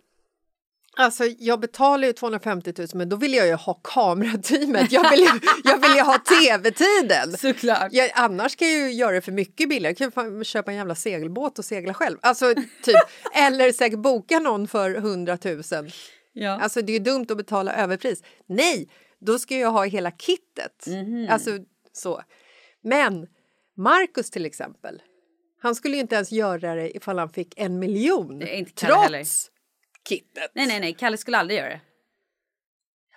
Alltså 0.98 1.24
jag 1.40 1.60
betalar 1.60 2.08
ju 2.08 2.14
250 2.14 2.74
000 2.78 2.88
men 2.94 3.10
då 3.10 3.16
vill 3.16 3.34
jag 3.34 3.48
ju 3.48 3.54
ha 3.54 3.74
kamerateamet. 3.74 4.92
Jag 4.92 5.12
vill 5.12 5.20
ju, 5.20 5.30
jag 5.64 5.82
vill 5.82 5.96
ju 5.96 6.02
ha 6.02 6.18
tv-tiden. 6.18 7.38
Såklart. 7.38 7.88
Jag, 7.92 8.12
annars 8.14 8.56
kan 8.56 8.68
jag 8.68 8.78
ju 8.78 8.92
göra 8.92 9.12
det 9.12 9.22
för 9.22 9.32
mycket 9.32 9.70
billigare. 9.70 9.96
Jag 10.00 10.14
kan 10.14 10.44
köpa 10.44 10.72
en 10.72 10.78
jävla 10.78 10.96
segelbåt 10.96 11.60
och 11.60 11.66
segla 11.66 11.94
själv. 11.94 12.18
Alltså 12.22 12.56
typ. 12.84 12.96
Eller 13.34 13.72
säkert 13.72 14.00
boka 14.00 14.40
någon 14.40 14.68
för 14.68 14.96
100 14.96 15.38
000. 15.46 15.62
Ja. 16.34 16.60
Alltså 16.62 16.82
det 16.82 16.92
är 16.92 16.94
ju 16.94 17.04
dumt 17.04 17.26
att 17.30 17.38
betala 17.38 17.74
överpris. 17.74 18.24
Nej, 18.48 18.90
då 19.20 19.40
ska 19.40 19.58
jag 19.58 19.72
ha 19.72 19.86
hela 19.86 20.12
kittet. 20.12 20.88
Mhm. 20.88 21.28
Alltså 21.30 21.52
så. 21.94 22.22
Men 22.84 23.28
Marcus 23.78 24.30
till 24.32 24.46
exempel. 24.46 25.02
Han 25.62 25.76
skulle 25.76 25.96
ju 25.96 26.02
inte 26.02 26.16
ens 26.16 26.32
göra 26.32 26.76
det 26.76 26.98
ifall 26.98 27.20
han 27.20 27.30
fick 27.30 27.54
en 27.60 27.80
miljon. 27.80 28.40
Det 28.40 28.56
är 28.56 28.58
inte 28.58 28.86
Kalle 28.86 29.18
trots. 29.18 29.52
Kittet. 30.10 30.52
Nej, 30.56 30.68
nej, 30.68 30.80
nej. 30.80 30.94
Kalle 30.94 31.18
skulle 31.18 31.38
aldrig 31.38 31.60
göra 31.60 31.70
det. 31.70 31.82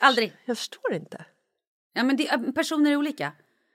Aldrig. 0.01 0.33
Jag 0.45 0.59
förstår 0.59 0.93
inte. 0.93 1.25
Ja, 1.93 2.05
men 2.05 2.17
det, 2.17 2.55
personer 2.55 2.91
är 2.91 2.97
olika. 2.97 3.33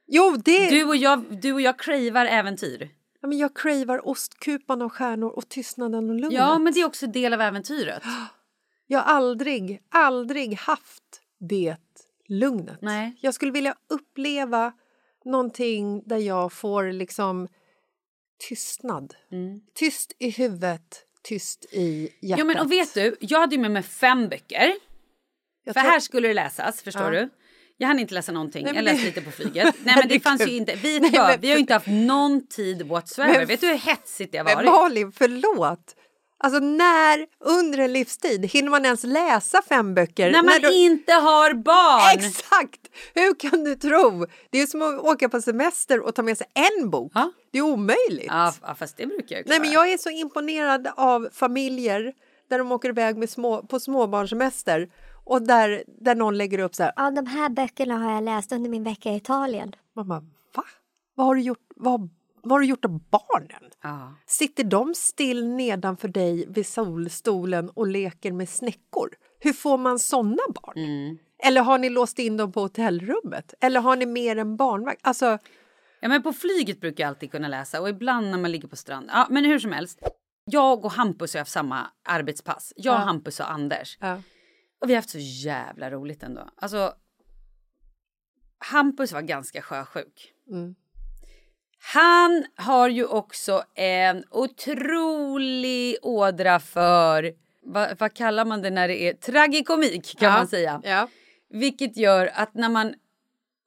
Jo, 0.07 0.35
det... 0.45 0.69
Du 0.69 0.83
och 0.83 0.95
jag, 0.95 1.41
du 1.41 1.53
och 1.53 1.61
jag 1.61 1.79
cravar 1.79 2.25
äventyr. 2.25 2.89
Ja, 3.21 3.27
men 3.27 3.37
jag 3.37 3.55
cravar 3.55 4.07
ostkupan 4.07 4.81
av 4.81 4.89
stjärnor 4.89 5.29
och 5.29 5.49
tystnaden 5.49 6.09
och 6.09 6.15
lugnet. 6.15 6.39
Ja, 6.39 6.59
men 6.59 6.73
det 6.73 6.79
är 6.79 6.85
också 6.85 7.07
del 7.07 7.33
av 7.33 7.41
äventyret. 7.41 8.03
Jag 8.89 8.99
har 8.99 9.15
aldrig, 9.15 9.83
aldrig 9.89 10.53
haft 10.53 11.21
det 11.39 11.75
lugnet. 12.27 12.77
Nej. 12.81 13.17
Jag 13.21 13.33
skulle 13.33 13.51
vilja 13.51 13.75
uppleva 13.89 14.73
någonting 15.25 16.03
där 16.05 16.17
jag 16.17 16.53
får 16.53 16.91
liksom 16.91 17.47
tystnad. 18.49 19.15
Tyst 19.73 20.11
i 20.19 20.29
huvudet, 20.29 21.06
tyst 21.27 21.65
i 21.71 22.09
hjärtat. 22.21 22.39
Ja, 22.39 22.45
men 22.45 22.59
och 22.59 22.71
vet 22.71 22.93
du, 22.93 23.15
jag 23.19 23.39
hade 23.39 23.55
ju 23.55 23.61
med 23.61 23.71
mig 23.71 23.83
fem 23.83 24.29
böcker. 24.29 24.73
Jag 25.63 25.73
För 25.73 25.81
tror- 25.81 25.91
här 25.91 25.99
skulle 25.99 26.27
det 26.27 26.33
läsas, 26.33 26.81
förstår 26.81 27.13
Ja. 27.13 27.21
du? 27.21 27.29
Jag 27.77 27.87
hann 27.87 27.99
inte 27.99 28.13
läsa 28.13 28.31
någonting. 28.31 28.63
Nej, 28.65 28.69
jag 28.69 28.75
men 28.75 28.85
läste 28.85 29.01
det- 29.01 29.05
lite 29.07 29.21
på 29.21 29.31
flyget. 29.31 29.75
Nej 29.83 29.95
men 29.97 30.07
det 30.07 30.19
fanns 30.19 30.47
ju 30.47 30.51
inte. 30.55 30.75
Vi, 30.75 30.99
Nej, 30.99 31.11
men- 31.13 31.41
vi 31.41 31.47
har 31.47 31.55
ju 31.55 31.59
inte 31.59 31.73
haft 31.73 31.87
någon 31.87 32.47
tid 32.47 32.81
whatsoever. 32.81 33.33
Men- 33.37 33.47
Vet 33.47 33.61
du 33.61 33.67
hur 33.67 33.75
hetsigt 33.77 34.31
det 34.31 34.37
har 34.37 34.45
Men 34.45 34.55
varit? 34.55 34.65
Malin, 34.65 35.11
förlåt! 35.11 35.95
Alltså 36.39 36.59
när 36.59 37.27
under 37.39 37.77
en 37.79 37.93
livstid 37.93 38.45
hinner 38.45 38.69
man 38.69 38.85
ens 38.85 39.03
läsa 39.03 39.61
fem 39.61 39.93
böcker? 39.95 40.31
När 40.31 40.43
man 40.43 40.61
du... 40.61 40.73
inte 40.73 41.13
har 41.13 41.53
barn! 41.53 42.19
Exakt! 42.19 42.81
Hur 43.13 43.39
kan 43.39 43.63
du 43.63 43.75
tro? 43.75 44.25
Det 44.49 44.61
är 44.61 44.67
som 44.67 44.81
att 44.81 44.99
åka 44.99 45.29
på 45.29 45.41
semester 45.41 45.99
och 45.99 46.15
ta 46.15 46.23
med 46.23 46.37
sig 46.37 46.47
en 46.53 46.89
bok. 46.89 47.11
Ja. 47.15 47.31
Det 47.51 47.57
är 47.57 47.61
omöjligt. 47.61 48.27
Ja, 48.27 48.53
fast 48.77 48.97
det 48.97 49.05
brukar 49.05 49.35
jag 49.35 49.45
Nej, 49.45 49.57
klara. 49.57 49.59
men 49.59 49.71
jag 49.71 49.91
är 49.91 49.97
så 49.97 50.09
imponerad 50.09 50.87
av 50.95 51.29
familjer 51.33 52.13
där 52.49 52.57
de 52.57 52.71
åker 52.71 52.89
iväg 52.89 53.17
med 53.17 53.29
små, 53.29 53.63
på 53.63 53.79
småbarnssemester 53.79 54.89
och 55.25 55.41
där, 55.41 55.83
där 55.87 56.15
någon 56.15 56.37
lägger 56.37 56.59
upp 56.59 56.75
så 56.75 56.83
här. 56.83 56.93
Ja, 56.95 57.11
de 57.11 57.25
här 57.25 57.49
böckerna 57.49 57.97
har 57.97 58.11
jag 58.13 58.23
läst 58.23 58.51
under 58.51 58.69
min 58.69 58.83
vecka 58.83 59.09
i 59.09 59.15
Italien. 59.15 59.75
Mamma, 59.95 60.19
va? 60.55 60.63
Vad 61.15 61.27
har 61.27 61.35
du 61.35 61.41
gjort, 61.41 61.67
vad, 61.75 62.09
vad 62.43 62.51
har 62.51 62.59
du 62.59 62.65
gjort 62.65 62.85
av 62.85 62.99
barnen? 63.09 63.63
Ja. 63.83 64.13
Sitter 64.25 64.63
de 64.63 64.93
still 64.95 65.47
nedanför 65.47 66.07
dig 66.07 66.45
vid 66.49 66.67
solstolen 66.67 67.69
och 67.69 67.87
leker 67.87 68.31
med 68.31 68.49
snäckor? 68.49 69.09
Hur 69.39 69.53
får 69.53 69.77
man 69.77 69.99
såna 69.99 70.43
barn? 70.63 70.77
Mm. 70.77 71.17
Eller 71.43 71.61
har 71.61 71.77
ni 71.77 71.89
låst 71.89 72.19
in 72.19 72.37
dem 72.37 72.51
på 72.51 72.61
hotellrummet? 72.61 73.53
Eller 73.61 73.79
har 73.79 73.95
ni 73.95 74.05
mer 74.05 74.35
än 74.35 74.57
barnvakt? 74.57 74.99
Alltså, 75.03 75.37
Ja, 75.99 76.07
men 76.09 76.23
på 76.23 76.33
flyget 76.33 76.81
brukar 76.81 77.03
jag 77.03 77.09
alltid 77.09 77.31
kunna 77.31 77.47
läsa 77.47 77.81
och 77.81 77.89
ibland 77.89 78.31
när 78.31 78.37
man 78.37 78.51
ligger 78.51 78.67
på 78.67 78.75
strand. 78.75 79.09
Ja, 79.13 79.27
men 79.29 79.45
hur 79.45 79.59
som 79.59 79.71
helst. 79.71 79.99
Jag 80.45 80.85
och 80.85 80.91
Hampus 80.91 81.33
har 81.33 81.39
haft 81.39 81.51
samma 81.51 81.87
arbetspass. 82.03 82.73
Jag, 82.75 82.93
Ja. 82.93 82.97
Hampus 82.97 83.39
och 83.39 83.51
Anders. 83.51 83.97
ja. 84.01 84.21
Och 84.81 84.89
vi 84.89 84.93
har 84.93 84.97
haft 84.97 85.09
så 85.09 85.17
jävla 85.19 85.91
roligt 85.91 86.23
ändå. 86.23 86.49
Alltså, 86.55 86.93
Hampus 88.59 89.13
var 89.13 89.21
ganska 89.21 89.61
sjösjuk. 89.61 90.33
Mm. 90.49 90.75
Han 91.93 92.45
har 92.55 92.89
ju 92.89 93.05
också 93.05 93.63
en 93.75 94.23
otrolig 94.31 95.97
ådra 96.01 96.59
för, 96.59 97.33
vad, 97.61 97.99
vad 97.99 98.13
kallar 98.13 98.45
man 98.45 98.61
det 98.61 98.69
när 98.69 98.87
det 98.87 99.01
är 99.01 99.13
tragikomik 99.13 100.19
kan 100.19 100.31
Ja, 100.31 100.37
man 100.37 100.47
säga. 100.47 100.81
Ja. 100.83 101.07
Vilket 101.49 101.97
gör 101.97 102.31
att 102.33 102.53
när 102.53 102.69
man 102.69 102.93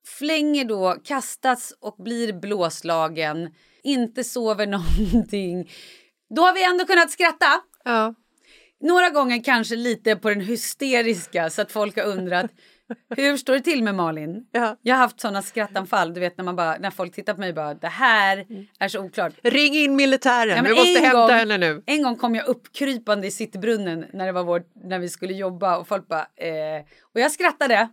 flänger 0.07 0.65
då, 0.65 0.97
kastas 1.05 1.73
och 1.81 1.97
blir 1.99 2.33
blåslagen, 2.33 3.55
inte 3.83 4.25
sover 4.25 4.67
någonting, 5.07 5.71
då 6.35 6.43
har 6.43 6.55
vi 6.55 6.65
ändå 6.65 6.87
kunnat 6.87 7.11
skratta. 7.11 7.61
Ja. 7.85 8.15
Några 8.81 9.11
gånger 9.11 9.45
kanske 9.45 9.77
lite 9.77 10.17
på 10.17 10.29
den 10.29 10.41
hysteriska 10.41 11.51
så 11.51 11.63
att 11.63 11.73
folk 11.73 11.97
har 11.97 12.05
undrat 12.05 12.51
hur 13.17 13.37
står 13.37 13.53
det 13.53 13.61
till 13.61 13.83
med 13.83 13.95
Malin? 13.95 14.47
Ja. 14.53 14.77
Jag 14.83 14.95
har 14.95 15.01
haft 15.01 15.21
såna 15.21 15.43
skrattanfall, 15.43 16.15
du 16.15 16.21
vet 16.21 16.37
när, 16.37 16.45
man 16.45 16.57
bara, 16.57 16.77
när 16.79 16.91
folk 16.91 17.15
tittar 17.15 17.35
på 17.35 17.41
mig 17.41 17.49
och 17.49 17.55
bara 17.55 17.75
det 17.75 17.89
här 17.89 18.47
är 18.79 18.89
så 18.89 19.01
oklart. 19.01 19.33
Ring 19.43 19.75
in 19.75 19.97
militären, 19.97 20.57
Ja, 20.57 20.63
vi 20.63 20.71
måste 20.75 21.01
hämta 21.01 21.21
gång- 21.21 21.31
henne 21.31 21.59
nu. 21.59 21.83
En 21.87 22.03
gång 22.03 22.17
kom 22.17 22.35
jag 22.35 22.47
uppkrypande 22.49 23.27
i 23.27 23.31
sittbrunnen 23.31 24.05
när, 24.13 24.27
det 24.27 24.33
var 24.33 24.45
vår, 24.45 24.63
när 24.85 24.99
vi 24.99 25.09
skulle 25.09 25.35
jobba 25.35 25.77
och 25.79 25.89
folk 25.89 26.09
bara... 26.09 26.21
Eh, 26.37 26.85
och 27.15 27.21
jag 27.21 27.33
skrattade. 27.33 27.89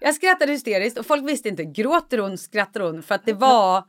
Jag 0.00 0.14
skrattade 0.14 0.52
hysteriskt 0.52 0.98
och 0.98 1.06
folk 1.06 1.28
visste 1.28 1.48
inte, 1.48 1.64
gråter 1.64 2.18
hon, 2.18 2.38
skrattar 2.38 2.80
hon? 2.80 3.02
För 3.02 3.14
att 3.14 3.26
det 3.26 3.32
var... 3.32 3.84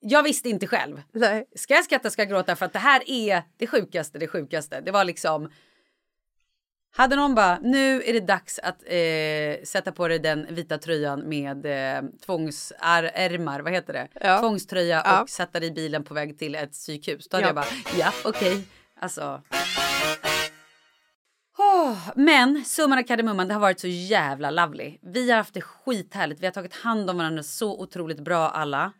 Jag 0.00 0.22
visste 0.22 0.48
inte 0.48 0.66
själv. 0.66 1.02
Nej. 1.12 1.44
Ska 1.56 1.74
jag 1.74 1.84
skratta, 1.84 2.10
ska 2.10 2.22
jag 2.22 2.28
gråta? 2.28 2.56
För 2.56 2.66
att 2.66 2.72
det 2.72 2.78
här 2.78 3.02
är 3.06 3.42
det 3.56 3.66
sjukaste, 3.66 4.18
det 4.18 4.28
sjukaste. 4.28 4.80
Det 4.80 4.90
var 4.90 5.04
liksom... 5.04 5.50
Hade 6.90 7.16
någon 7.16 7.34
bara, 7.34 7.58
nu 7.62 8.02
är 8.02 8.12
det 8.12 8.20
dags 8.20 8.58
att 8.58 8.82
eh, 8.86 9.64
sätta 9.64 9.92
på 9.92 10.08
dig 10.08 10.18
den 10.18 10.46
vita 10.54 10.78
tröjan 10.78 11.28
med 11.28 11.66
eh, 11.66 12.02
tvångsärmar, 12.26 13.60
vad 13.60 13.72
heter 13.72 13.92
det? 13.92 14.08
Ja. 14.20 14.40
Tvångströja 14.40 15.02
Ja. 15.04 15.22
och 15.22 15.30
sätta 15.30 15.60
dig 15.60 15.68
i 15.68 15.72
bilen 15.72 16.04
på 16.04 16.14
väg 16.14 16.38
till 16.38 16.54
ett 16.54 16.72
psykhus. 16.72 17.28
Då 17.28 17.36
hade 17.36 17.44
Ja. 17.44 17.48
jag 17.48 17.54
bara, 17.54 17.66
ja 17.98 18.12
okej. 18.24 18.64
Alltså. 19.00 19.42
Åh, 21.58 21.98
men 22.16 22.64
summan 22.64 22.98
av 22.98 23.02
kardemumman, 23.02 23.48
det 23.48 23.54
har 23.54 23.60
varit 23.60 23.80
så 23.80 23.88
jävla 23.88 24.50
lovely. 24.50 24.98
Vi 25.02 25.30
har 25.30 25.36
haft 25.36 25.54
det 25.54 25.60
skithärligt. 25.60 26.40
Vi 26.42 26.46
har 26.46 26.52
tagit 26.52 26.74
hand 26.74 27.10
om 27.10 27.16
varandra 27.16 27.42
så 27.42 27.80
otroligt 27.80 28.20
bra 28.20 28.48
alla. 28.50 28.92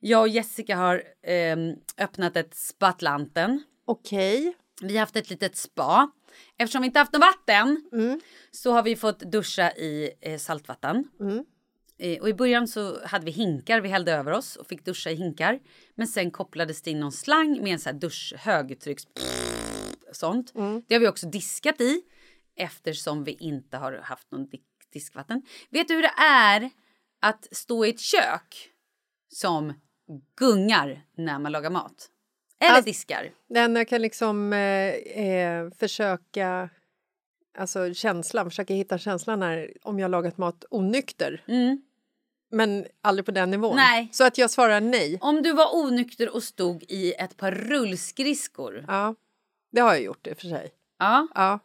Jag 0.00 0.20
och 0.20 0.28
Jessica 0.28 0.76
har 0.76 1.02
ehm, 1.26 1.74
öppnat 1.98 2.36
ett 2.36 2.54
Spatlanten. 2.54 3.62
Okej. 3.86 4.54
Vi 4.82 4.92
har 4.94 5.00
haft 5.00 5.16
ett 5.16 5.30
litet 5.30 5.56
spa. 5.56 6.10
Eftersom 6.58 6.82
vi 6.82 6.86
inte 6.86 6.98
haft 6.98 7.12
något 7.12 7.20
vatten 7.22 7.88
Mm. 7.92 8.20
så 8.50 8.72
har 8.72 8.82
vi 8.82 8.96
fått 8.96 9.18
duscha 9.18 9.72
i 9.72 10.10
eh, 10.20 10.38
saltvatten. 10.38 11.08
Mm. 11.20 11.44
Eh, 11.98 12.20
och 12.20 12.28
i 12.28 12.34
början 12.34 12.68
så 12.68 13.06
hade 13.06 13.24
vi 13.24 13.30
hinkar 13.30 13.80
vi 13.80 13.88
hällde 13.88 14.12
över 14.12 14.32
oss 14.32 14.56
och 14.56 14.66
fick 14.66 14.84
duscha 14.84 15.10
i 15.10 15.14
hinkar. 15.14 15.60
Men 15.94 16.06
sen 16.06 16.30
kopplades 16.30 16.82
det 16.82 16.90
in 16.90 17.00
någon 17.00 17.12
slang 17.12 17.62
med 17.62 17.72
en 17.72 17.78
sån 17.78 17.92
här 17.94 18.00
dusch 18.00 18.34
högtrycks 18.38 19.02
sånt. 20.12 20.52
Mm. 20.54 20.82
Det 20.88 20.94
har 20.94 21.00
vi 21.00 21.08
också 21.08 21.26
diskat 21.26 21.80
i. 21.80 22.02
eftersom 22.58 23.24
vi 23.24 23.32
inte 23.32 23.76
har 23.76 23.92
haft 23.92 24.30
någon 24.30 24.46
di- 24.48 24.62
diskvatten. 24.92 25.42
Vet 25.70 25.88
du 25.88 25.94
hur 25.94 26.02
det 26.02 26.14
är 26.22 26.70
att 27.20 27.48
stå 27.56 27.84
i 27.84 27.90
ett 27.90 28.00
kök 28.00 28.70
som 29.28 29.72
gungar 30.38 31.02
när 31.16 31.38
man 31.38 31.52
lagar 31.52 31.70
mat? 31.70 32.10
Eller 32.60 32.72
Alltså- 32.74 32.84
diskar? 32.86 33.30
Den 33.48 33.76
jag 33.76 33.88
kan 33.88 34.02
liksom 34.02 34.52
eh, 34.52 34.94
eh, 35.24 35.70
försöka... 35.78 36.68
Alltså 37.58 37.94
känslan, 37.94 38.50
försöka 38.50 38.74
hitta 38.74 38.98
känslan 38.98 39.40
när, 39.40 39.72
om 39.82 39.98
jag 39.98 40.10
lagat 40.10 40.38
mat 40.38 40.64
onykter. 40.70 41.44
Mm. 41.48 41.82
Men 42.50 42.86
aldrig 43.00 43.26
på 43.26 43.30
den 43.32 43.50
nivån. 43.50 43.76
Nej. 43.76 44.08
Så 44.12 44.24
att 44.24 44.38
jag 44.38 44.50
svarar 44.50 44.80
nej. 44.80 45.18
Om 45.20 45.42
du 45.42 45.52
var 45.52 45.76
onykter 45.76 46.34
och 46.34 46.42
stod 46.42 46.84
i 46.88 47.12
ett 47.12 47.36
par 47.36 47.52
rullskridskor. 47.52 48.84
Ja, 48.88 49.14
det 49.72 49.80
har 49.80 49.92
jag 49.92 50.02
gjort 50.02 50.26
i 50.26 50.32
och 50.32 50.36
för 50.38 50.48
sig. 50.48 50.70
Ja. 50.98 51.28
Ja. 51.34 51.58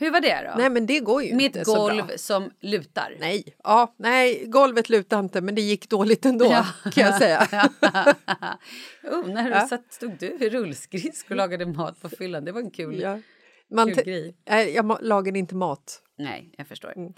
Hur 0.00 0.10
var 0.10 0.20
det 0.20 0.42
då? 0.50 0.58
Nej, 0.58 0.70
men 0.70 0.86
det 0.86 1.00
går 1.00 1.22
ju 1.22 1.34
Med 1.34 1.44
inte 1.44 1.60
ett 1.60 1.66
så 1.66 1.74
golv 1.74 2.06
bra. 2.06 2.16
som 2.18 2.50
lutar. 2.60 3.16
Nej, 3.20 3.44
ja, 3.64 3.94
nej, 3.98 4.44
golvet 4.46 4.88
lutade 4.88 5.20
inte, 5.20 5.40
men 5.40 5.54
det 5.54 5.60
gick 5.62 5.88
dåligt 5.88 6.26
ändå 6.26 6.44
Ja. 6.44 6.66
kan 6.92 7.04
jag 7.04 7.14
säga. 7.18 7.48
oh, 9.12 9.26
när 9.28 9.44
du 9.44 9.50
Ja. 9.50 9.66
satt, 9.68 9.92
stod 9.92 10.12
du 10.18 10.26
i 10.26 10.50
rullskridskor 10.50 11.30
och 11.34 11.36
lagade 11.36 11.66
mat 11.66 12.00
på 12.02 12.08
fyllan. 12.08 12.44
Det 12.44 12.52
var 12.52 12.60
en 12.60 12.70
kul, 12.70 13.00
Ja. 13.00 13.18
Man 13.70 13.94
kul 13.94 14.04
grej. 14.04 14.36
Nej, 14.48 14.74
jag 14.74 14.98
lagade 15.02 15.38
inte 15.38 15.54
mat. 15.54 16.02
Nej, 16.18 16.54
jag 16.58 16.66
förstår. 16.66 16.92
Mm. 16.96 17.12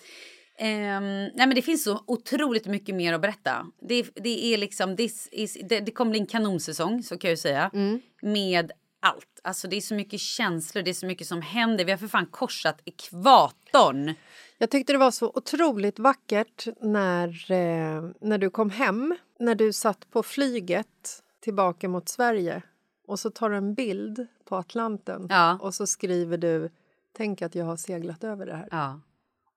Ehm, 0.59 1.05
nej, 1.35 1.47
men 1.47 1.55
det 1.55 1.63
finns 1.63 1.85
så 1.85 2.05
otroligt 2.07 2.67
mycket 2.67 2.95
mer 2.95 3.13
att 3.13 3.21
berätta. 3.21 3.67
Det, 3.89 4.07
det, 4.15 4.45
är 4.55 4.59
liksom, 4.59 4.97
is, 4.99 5.59
det, 5.69 5.81
det 5.81 5.91
kommer 5.93 6.11
bli 6.11 6.21
en 6.21 6.27
kanonsäsong, 6.27 7.03
så 7.03 7.19
kan 7.19 7.31
jag 7.31 7.39
säga. 7.39 7.71
Mm. 7.75 8.01
Med 8.23 8.73
allt. 9.03 9.41
Alltså, 9.45 9.69
det 9.69 9.77
är 9.77 9.81
så 9.81 9.95
mycket 9.95 10.21
känslor, 10.21 10.83
det 10.83 10.91
är 10.91 10.95
så 10.95 11.07
mycket 11.07 11.27
som 11.27 11.43
händer. 11.43 11.85
Vi 11.85 11.91
har 11.91 11.99
för 11.99 12.09
fan 12.09 12.27
korsat 12.27 12.81
ekvatorn. 12.85 14.15
Jag 14.59 14.71
tyckte 14.71 14.93
det 14.93 14.99
var 14.99 15.11
så 15.11 15.33
otroligt 15.35 15.99
vackert 15.99 16.67
när, 16.81 17.51
eh, 17.53 18.11
när 18.21 18.39
du 18.39 18.51
kom 18.51 18.71
hem, 18.71 19.17
när 19.39 19.55
du 19.55 19.73
satt 19.73 20.11
på 20.11 20.23
flyget 20.23 21.23
tillbaka 21.41 21.89
mot 21.89 22.09
Sverige 22.09 22.63
och 23.07 23.19
så 23.21 23.31
tar 23.31 23.51
du 23.51 23.57
en 23.57 23.75
bild 23.75 24.27
på 24.45 24.57
Atlanten 24.57 25.27
Ja. 25.31 25.59
och 25.63 25.75
så 25.75 25.87
skriver 25.87 26.39
du 26.39 26.71
Tänk 27.17 27.43
att 27.43 27.55
jag 27.55 27.65
har 27.65 27.77
seglat 27.77 28.25
över 28.25 28.47
det 28.47 28.57
här. 28.57 28.69
Ja. 28.71 29.01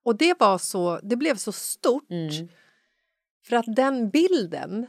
Och 0.04 0.16
det 0.16 0.40
var 0.40 0.58
så, 0.58 1.00
det 1.04 1.16
blev 1.16 1.36
så 1.36 1.52
stort 1.52 2.10
Mm. 2.10 2.48
för 3.46 3.56
att 3.56 3.66
den 3.76 4.10
bilden 4.10 4.88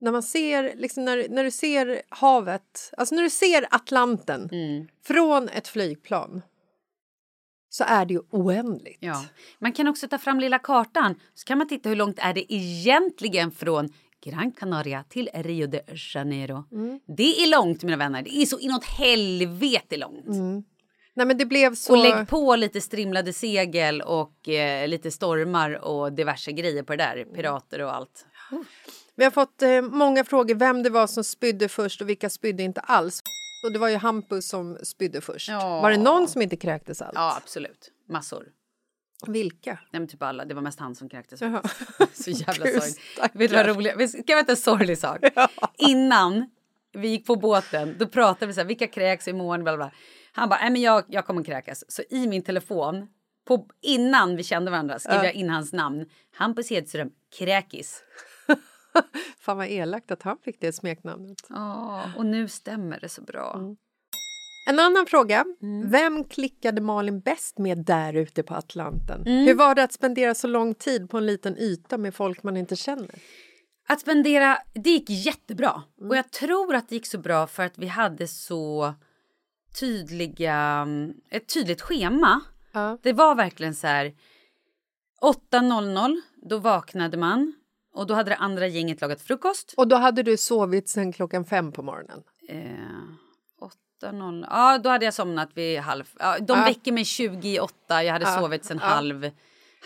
när 0.00 0.12
man 0.12 0.22
ser, 0.22 0.74
liksom 0.76 1.04
när, 1.04 1.26
när 1.28 1.44
du 1.44 1.50
ser 1.50 2.02
havet, 2.08 2.92
alltså 2.96 3.14
när 3.14 3.22
du 3.22 3.30
ser 3.30 3.66
Atlanten 3.70 4.48
Mm. 4.52 4.88
från 5.04 5.48
ett 5.48 5.68
flygplan 5.68 6.42
så 7.68 7.84
är 7.84 8.04
det 8.04 8.14
ju 8.14 8.20
oändligt. 8.30 8.98
Ja. 9.00 9.24
Man 9.58 9.72
kan 9.72 9.88
också 9.88 10.08
ta 10.08 10.18
fram 10.18 10.40
lilla 10.40 10.58
kartan 10.58 11.14
så 11.34 11.44
kan 11.44 11.58
man 11.58 11.68
titta 11.68 11.88
hur 11.88 11.96
långt 11.96 12.18
är 12.18 12.34
det 12.34 12.54
egentligen 12.54 13.50
från 13.50 13.92
Gran 14.24 14.52
Canaria 14.52 15.04
till 15.08 15.28
Rio 15.34 15.66
de 15.66 15.80
Janeiro. 16.14 16.64
Mm. 16.72 17.00
Det 17.16 17.42
är 17.42 17.50
långt 17.50 17.82
mina 17.82 17.96
vänner. 17.96 18.22
Det 18.22 18.36
är 18.36 18.46
så 18.46 18.58
inåt 18.58 18.84
helvete 18.84 19.96
långt. 19.96 20.26
Mm. 20.26 20.64
Nej, 21.14 21.26
men 21.26 21.38
det 21.38 21.46
blev 21.46 21.74
så... 21.74 21.92
Och 21.92 21.98
lägg 21.98 22.28
på 22.28 22.56
lite 22.56 22.80
strimlade 22.80 23.32
segel 23.32 24.02
och 24.02 24.48
eh, 24.48 24.88
lite 24.88 25.10
stormar 25.10 25.84
och 25.84 26.12
diverse 26.12 26.52
grejer 26.52 26.82
på 26.82 26.96
det 26.96 27.04
där. 27.04 27.24
Pirater 27.34 27.82
och 27.82 27.94
allt. 27.94 28.26
Vi 29.16 29.24
har 29.24 29.30
fått 29.30 29.62
eh, 29.62 29.82
många 29.82 30.24
frågor 30.24 30.54
vem 30.54 30.82
det 30.82 30.90
var 30.90 31.06
som 31.06 31.24
spydde 31.24 31.68
först 31.68 32.00
och 32.00 32.08
vilka 32.08 32.30
spydde 32.30 32.62
inte 32.62 32.80
alls. 32.80 33.20
Och 33.64 33.72
det 33.72 33.78
var 33.78 33.88
ju 33.88 33.96
Hampus 33.96 34.48
som 34.48 34.78
spydde 34.82 35.20
först. 35.20 35.48
Ja. 35.48 35.80
Var 35.80 35.90
det 35.90 35.96
någon 35.96 36.28
som 36.28 36.42
inte 36.42 36.56
kräktes 36.56 37.02
alls? 37.02 37.12
Ja, 37.14 37.36
absolut. 37.36 37.90
Massor. 38.08 38.46
Vilka? 39.26 39.78
Nej, 39.90 40.00
men 40.00 40.08
typ 40.08 40.22
alla. 40.22 40.44
Det 40.44 40.54
var 40.54 40.62
mest 40.62 40.80
han 40.80 40.94
som 40.94 41.08
kräktes. 41.08 41.40
Jaha. 41.40 41.62
Så 42.12 42.30
jävla 42.30 42.64
sorgligt. 42.66 43.00
Vet 43.32 43.50
du 43.50 43.56
vad 43.56 43.66
roligt? 43.66 44.10
Ska 44.10 44.18
jag 44.18 44.26
berätta 44.26 44.52
en 44.52 44.56
sorglig 44.56 44.98
sak? 44.98 45.18
Innan 45.78 46.50
vi 46.92 47.08
gick 47.08 47.26
på 47.26 47.36
båten, 47.36 47.96
då 47.98 48.06
pratade 48.06 48.46
vi 48.46 48.52
så 48.52 48.60
här, 48.60 48.66
vilka 48.66 48.86
kräks 48.86 49.28
imorgon? 49.28 49.62
Bla, 49.64 49.76
bla. 49.76 49.84
bla. 49.86 49.92
Han 50.32 50.48
bara, 50.48 50.60
nej 50.60 50.70
men 50.70 50.82
jag, 50.82 51.04
jag 51.08 51.26
kommer 51.26 51.44
kräkas. 51.44 51.84
Så 51.88 52.02
i 52.10 52.26
min 52.26 52.42
telefon, 52.42 53.08
på, 53.48 53.66
innan 53.82 54.36
vi 54.36 54.42
kände 54.42 54.70
varandra, 54.70 54.98
skrev 54.98 55.14
Ja. 55.16 55.24
jag 55.24 55.34
in 55.34 55.50
hans 55.50 55.72
namn. 55.72 56.06
Hampus 56.34 56.70
Hedström, 56.70 57.10
kräkis. 57.38 58.02
Fan 59.38 59.56
vad 59.56 59.68
elakt 59.68 60.10
att 60.10 60.22
han 60.22 60.38
fick 60.44 60.60
det 60.60 60.72
smeknamnet. 60.72 61.38
Ja, 61.48 62.02
och 62.16 62.26
nu 62.26 62.48
stämmer 62.48 63.00
det 63.00 63.08
så 63.08 63.22
bra. 63.22 63.54
Mm. 63.54 63.76
En 64.68 64.78
annan 64.78 65.06
fråga. 65.06 65.44
Mm. 65.62 65.90
Vem 65.90 66.24
klickade 66.24 66.80
Malin 66.80 67.20
bäst 67.20 67.58
med 67.58 67.78
där 67.78 68.14
ute 68.14 68.42
på 68.42 68.54
Atlanten? 68.54 69.20
Mm. 69.26 69.46
Hur 69.46 69.54
var 69.54 69.74
det 69.74 69.82
att 69.82 69.92
spendera 69.92 70.34
så 70.34 70.46
lång 70.46 70.74
tid 70.74 71.10
på 71.10 71.18
en 71.18 71.26
liten 71.26 71.58
yta 71.58 71.98
med 71.98 72.14
folk 72.14 72.42
man 72.42 72.56
inte 72.56 72.76
känner? 72.76 73.10
Att 73.88 74.00
spendera, 74.00 74.58
det 74.74 74.90
gick 74.90 75.10
jättebra. 75.10 75.82
Och 76.00 76.16
jag 76.16 76.30
tror 76.30 76.74
att 76.74 76.88
det 76.88 76.94
gick 76.94 77.06
så 77.06 77.18
bra 77.18 77.46
för 77.46 77.62
att 77.62 77.78
vi 77.78 77.86
hade 77.86 78.28
så 78.28 78.94
tydliga, 79.80 80.86
ett 81.30 81.54
tydligt 81.54 81.82
schema. 81.82 82.40
Det 83.02 83.12
var 83.12 83.34
verkligen 83.34 83.74
så 83.74 83.86
här 83.86 84.14
8.00, 85.22 86.20
då 86.36 86.58
vaknade 86.58 87.16
man 87.16 87.52
och 87.96 88.06
då 88.06 88.14
hade 88.14 88.30
det 88.30 88.36
andra 88.36 88.66
gänget 88.66 89.00
lagat 89.00 89.20
frukost. 89.22 89.74
Och 89.76 89.88
då 89.88 89.96
hade 89.96 90.22
du 90.22 90.36
sovit 90.36 90.88
sen 90.88 91.12
klockan 91.12 91.44
fem 91.44 91.72
på 91.72 91.82
morgonen? 91.82 92.22
Eh, 92.48 92.58
8.00, 94.02 94.46
ja 94.50 94.78
då 94.78 94.90
hade 94.90 95.04
jag 95.04 95.14
somnat 95.14 95.50
vid 95.54 95.78
halv, 95.80 96.04
ja, 96.18 96.38
de 96.38 96.58
Ja. 96.58 96.64
väcker 96.64 96.92
mig 96.92 97.04
28, 97.04 98.02
jag 98.04 98.12
hade 98.12 98.24
Ja. 98.24 98.38
sovit 98.40 98.64
sen 98.64 98.78
Ja. 98.82 98.86
halv, 98.88 99.30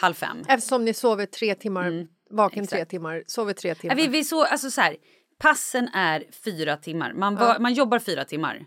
halv 0.01 0.15
fem. 0.15 0.43
Eftersom 0.49 0.85
ni 0.85 0.95
sover 0.95 1.27
tre 1.27 1.55
timmar, 1.55 2.07
vaken 2.31 2.59
Mm. 2.59 2.65
exakt. 2.65 2.71
tre 2.71 2.85
timmar, 2.85 3.23
sover 3.27 3.53
tre 3.53 3.75
timmar. 3.75 3.95
vi, 3.97 4.07
vi 4.07 4.25
så, 4.25 4.45
alltså 4.45 4.71
så 4.71 4.81
här, 4.81 4.97
passen 5.39 5.89
är 5.89 6.25
fyra 6.45 6.77
timmar. 6.77 7.13
Man, 7.13 7.37
var, 7.37 7.59
man 7.59 7.75
jobbar 7.75 7.99
fyra 7.99 8.25
timmar. 8.25 8.65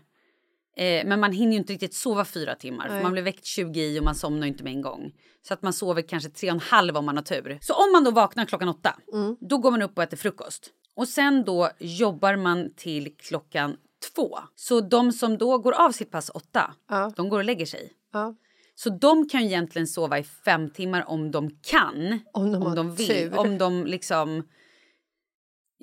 Eh, 0.76 1.06
men 1.06 1.20
man 1.20 1.32
hinner 1.32 1.52
ju 1.52 1.58
inte 1.58 1.72
riktigt 1.72 1.94
sova 1.94 2.24
fyra 2.24 2.54
timmar. 2.54 2.88
För 2.88 3.02
man 3.02 3.12
blir 3.12 3.22
väckt 3.22 3.44
20 3.44 3.80
i 3.80 4.00
och 4.00 4.04
man 4.04 4.14
somnar 4.14 4.46
inte 4.46 4.64
med 4.64 4.72
en 4.72 4.82
gång. 4.82 5.12
Så 5.48 5.54
att 5.54 5.62
man 5.62 5.72
sover 5.72 6.02
kanske 6.02 6.30
tre 6.30 6.48
och 6.48 6.54
en 6.54 6.60
halv 6.60 6.96
om 6.96 7.04
man 7.06 7.16
har 7.16 7.24
tur. 7.24 7.58
Så 7.60 7.74
om 7.74 7.92
man 7.92 8.04
då 8.04 8.10
vaknar 8.10 8.44
klockan 8.44 8.68
åtta, 8.68 8.96
Mm. 9.12 9.36
då 9.40 9.58
går 9.58 9.70
man 9.70 9.82
upp 9.82 9.96
och 9.98 10.02
äter 10.02 10.16
frukost. 10.16 10.70
Och 10.96 11.08
sen 11.08 11.44
då 11.44 11.70
jobbar 11.78 12.36
man 12.36 12.70
till 12.76 13.14
klockan 13.18 13.76
två. 14.14 14.38
Så 14.54 14.80
de 14.80 15.12
som 15.12 15.38
då 15.38 15.58
går 15.58 15.72
av 15.72 15.90
sitt 15.92 16.10
pass 16.10 16.30
åtta, 16.34 16.74
Ja. 16.90 17.12
de 17.16 17.28
går 17.28 17.38
och 17.38 17.44
lägger 17.44 17.66
sig. 17.66 17.92
Ja. 18.12 18.34
Så 18.74 18.90
de 18.90 19.28
kan 19.28 19.40
ju 19.42 19.46
egentligen 19.46 19.86
sova 19.86 20.18
i 20.18 20.22
fem 20.24 20.70
timmar 20.70 21.08
om 21.08 21.30
de 21.30 21.50
kan. 21.62 22.20
Om 22.32 22.52
de 22.52 22.62
har 22.62 22.84
vill. 22.96 23.06
tur. 23.06 23.38
Om 23.38 23.58
de 23.58 23.84
liksom... 23.86 24.42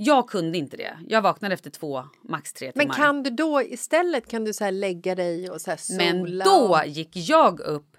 Jag 0.03 0.29
kunde 0.29 0.57
inte 0.57 0.77
det. 0.77 0.97
Jag 1.07 1.21
vaknade 1.21 1.53
efter 1.53 1.69
två, 1.69 2.03
max 2.21 2.53
tre 2.53 2.71
timmar. 2.71 2.85
Men 2.85 2.95
kan 2.95 3.23
du 3.23 3.29
då 3.29 3.61
istället 3.61 4.27
kan 4.27 4.45
du 4.45 4.53
så 4.53 4.69
lägga 4.69 5.15
dig 5.15 5.49
och 5.49 5.61
så 5.61 5.71
sola? 5.77 5.97
Men 5.97 6.39
då 6.39 6.81
gick 6.85 7.09
jag 7.13 7.59
upp 7.59 7.90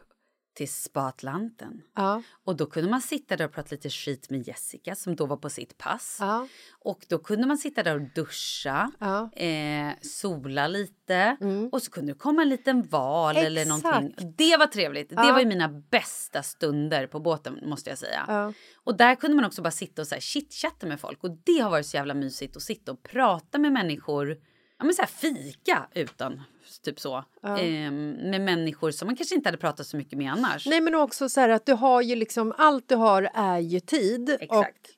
till 0.55 0.69
Spatlanten. 0.73 1.83
Ja. 1.97 2.23
Och 2.45 2.57
då 2.57 2.67
kunde 2.67 2.91
man 2.91 3.01
sitta 3.01 3.37
där 3.37 3.45
och 3.45 3.53
prata 3.53 3.69
lite 3.71 3.91
skit 3.91 4.31
med 4.31 4.49
Jessica 4.49 4.95
som 4.95 5.17
då 5.17 5.27
var 5.27 5.37
på 5.37 5.51
sitt 5.51 5.79
pass. 5.79 6.17
Ja. 6.21 6.49
Och 6.81 7.07
då 7.09 7.19
kunde 7.19 7.47
man 7.47 7.59
sitta 7.59 7.83
där 7.83 7.95
och 7.95 8.09
duscha, 8.15 8.93
Ja. 8.99 9.31
eh, 9.33 9.93
sola 10.03 10.69
lite 10.69 11.37
och 11.73 11.83
så 11.83 11.91
kunde 11.91 12.13
det 12.13 12.19
komma 12.19 12.43
en 12.43 12.49
liten 12.49 12.83
val 12.83 13.37
eller 13.37 13.63
Exakt. 13.63 13.83
någonting. 13.85 14.35
Det 14.39 14.57
var 14.57 14.67
trevligt. 14.67 15.09
Det 15.09 15.15
var 15.17 15.41
ju 15.41 15.47
mina 15.47 15.69
bästa 15.69 16.43
stunder 16.43 17.07
på 17.07 17.21
båten 17.21 17.59
måste 17.69 17.91
jag 17.91 17.99
säga. 17.99 18.53
Och 18.85 18.97
där 18.97 19.15
kunde 19.15 19.37
man 19.37 19.45
också 19.45 19.63
bara 19.63 19.71
sitta 19.71 20.03
och 20.03 20.09
chitchatta 20.23 20.87
med 20.87 21.01
folk 21.01 21.25
och 21.25 21.31
det 21.45 21.59
har 21.59 21.71
varit 21.71 21.87
så 21.87 21.97
jävla 21.97 22.15
mysigt 22.15 22.57
att 22.57 22.63
sitta 22.63 22.93
och 22.93 23.03
prata 23.03 23.59
med 23.59 23.73
människor. 23.73 24.37
Ja 24.83 24.87
men 24.87 24.95
så 24.95 25.03
här 25.03 25.09
fika 25.09 25.87
utan 25.95 26.43
typ 26.85 27.01
så. 27.01 27.25
Ja. 27.43 27.59
Ehm, 27.59 28.11
med 28.11 28.41
människor 28.41 28.91
som 28.91 29.07
man 29.07 29.17
kanske 29.17 29.35
inte 29.35 29.49
hade 29.49 29.59
pratat 29.59 29.87
så 29.87 29.97
mycket 29.97 30.19
med 30.19 30.33
annars. 30.33 30.67
Nej 30.67 30.81
men 30.81 30.95
också 30.95 31.29
så 31.29 31.41
här 31.41 31.49
att 31.49 31.67
du 31.67 31.73
har 31.73 32.03
ju 32.03 32.17
liksom 32.17 32.55
allt 32.59 32.89
du 32.89 32.95
har 32.95 33.31
är 33.35 33.59
ju 33.59 33.81
tid. 33.81 34.37
Exakt. 34.41 34.51
Och 34.51 34.93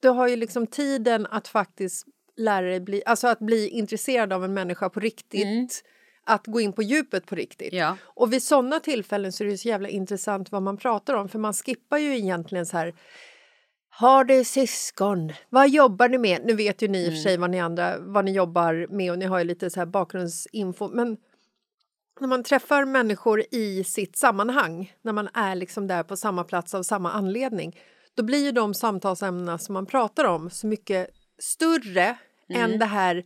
du 0.00 0.08
har 0.08 0.28
ju 0.28 0.36
liksom 0.36 0.66
tiden 0.66 1.26
att 1.26 1.48
faktiskt 1.48 2.06
lära 2.36 2.66
dig 2.66 2.80
bli, 2.80 3.02
alltså 3.06 3.28
att 3.28 3.38
bli 3.38 3.68
intresserad 3.68 4.32
av 4.32 4.44
en 4.44 4.54
människa 4.54 4.90
på 4.90 5.00
riktigt. 5.00 5.84
Att 6.28 6.46
gå 6.46 6.60
in 6.60 6.72
på 6.72 6.82
djupet 6.82 7.26
på 7.26 7.34
riktigt. 7.34 7.72
Mm. 7.72 7.84
Ja. 7.84 7.96
Och 8.04 8.32
vid 8.32 8.42
sådana 8.42 8.80
tillfällen 8.80 9.32
så 9.32 9.44
är 9.44 9.48
det 9.48 9.58
så 9.58 9.68
jävla 9.68 9.88
intressant 9.88 10.52
vad 10.52 10.62
man 10.62 10.76
pratar 10.76 11.14
om 11.14 11.28
för 11.28 11.38
man 11.38 11.52
skippar 11.52 11.98
ju 11.98 12.16
egentligen 12.18 12.66
så 12.66 12.76
här 12.76 12.94
har 13.98 14.24
du 14.24 14.44
syskon? 14.44 15.32
Vad 15.50 15.68
jobbar 15.68 16.08
ni 16.08 16.18
med? 16.18 16.40
Nu 16.44 16.54
vet 16.54 16.82
ju 16.82 16.88
ni 16.88 16.98
i 16.98 17.08
och 17.08 17.12
för 17.12 17.18
sig 17.20 17.36
vad 17.36 17.50
ni 17.50 17.60
andra 17.60 17.98
vad 17.98 18.24
ni 18.24 18.32
jobbar 18.32 18.86
med 18.90 19.12
och 19.12 19.18
ni 19.18 19.24
har 19.24 19.38
ju 19.38 19.44
lite 19.44 19.70
så 19.70 19.80
här 19.80 19.86
bakgrundsinfo. 19.86 20.88
Men 20.88 21.16
när 22.20 22.28
man 22.28 22.42
träffar 22.42 22.84
människor 22.84 23.42
i 23.50 23.84
sitt 23.84 24.16
sammanhang, 24.16 24.94
när 25.02 25.12
man 25.12 25.28
är 25.34 25.54
liksom 25.54 25.86
där 25.86 26.02
på 26.02 26.16
samma 26.16 26.44
plats 26.44 26.74
av 26.74 26.82
samma 26.82 27.12
anledning, 27.12 27.78
då 28.14 28.22
blir 28.22 28.44
ju 28.44 28.52
de 28.52 28.74
samtalsämnena 28.74 29.58
som 29.58 29.72
man 29.72 29.86
pratar 29.86 30.24
om 30.24 30.50
så 30.50 30.66
mycket 30.66 31.10
större 31.38 32.18
än 32.48 32.78
det 32.78 32.84
här 32.84 33.24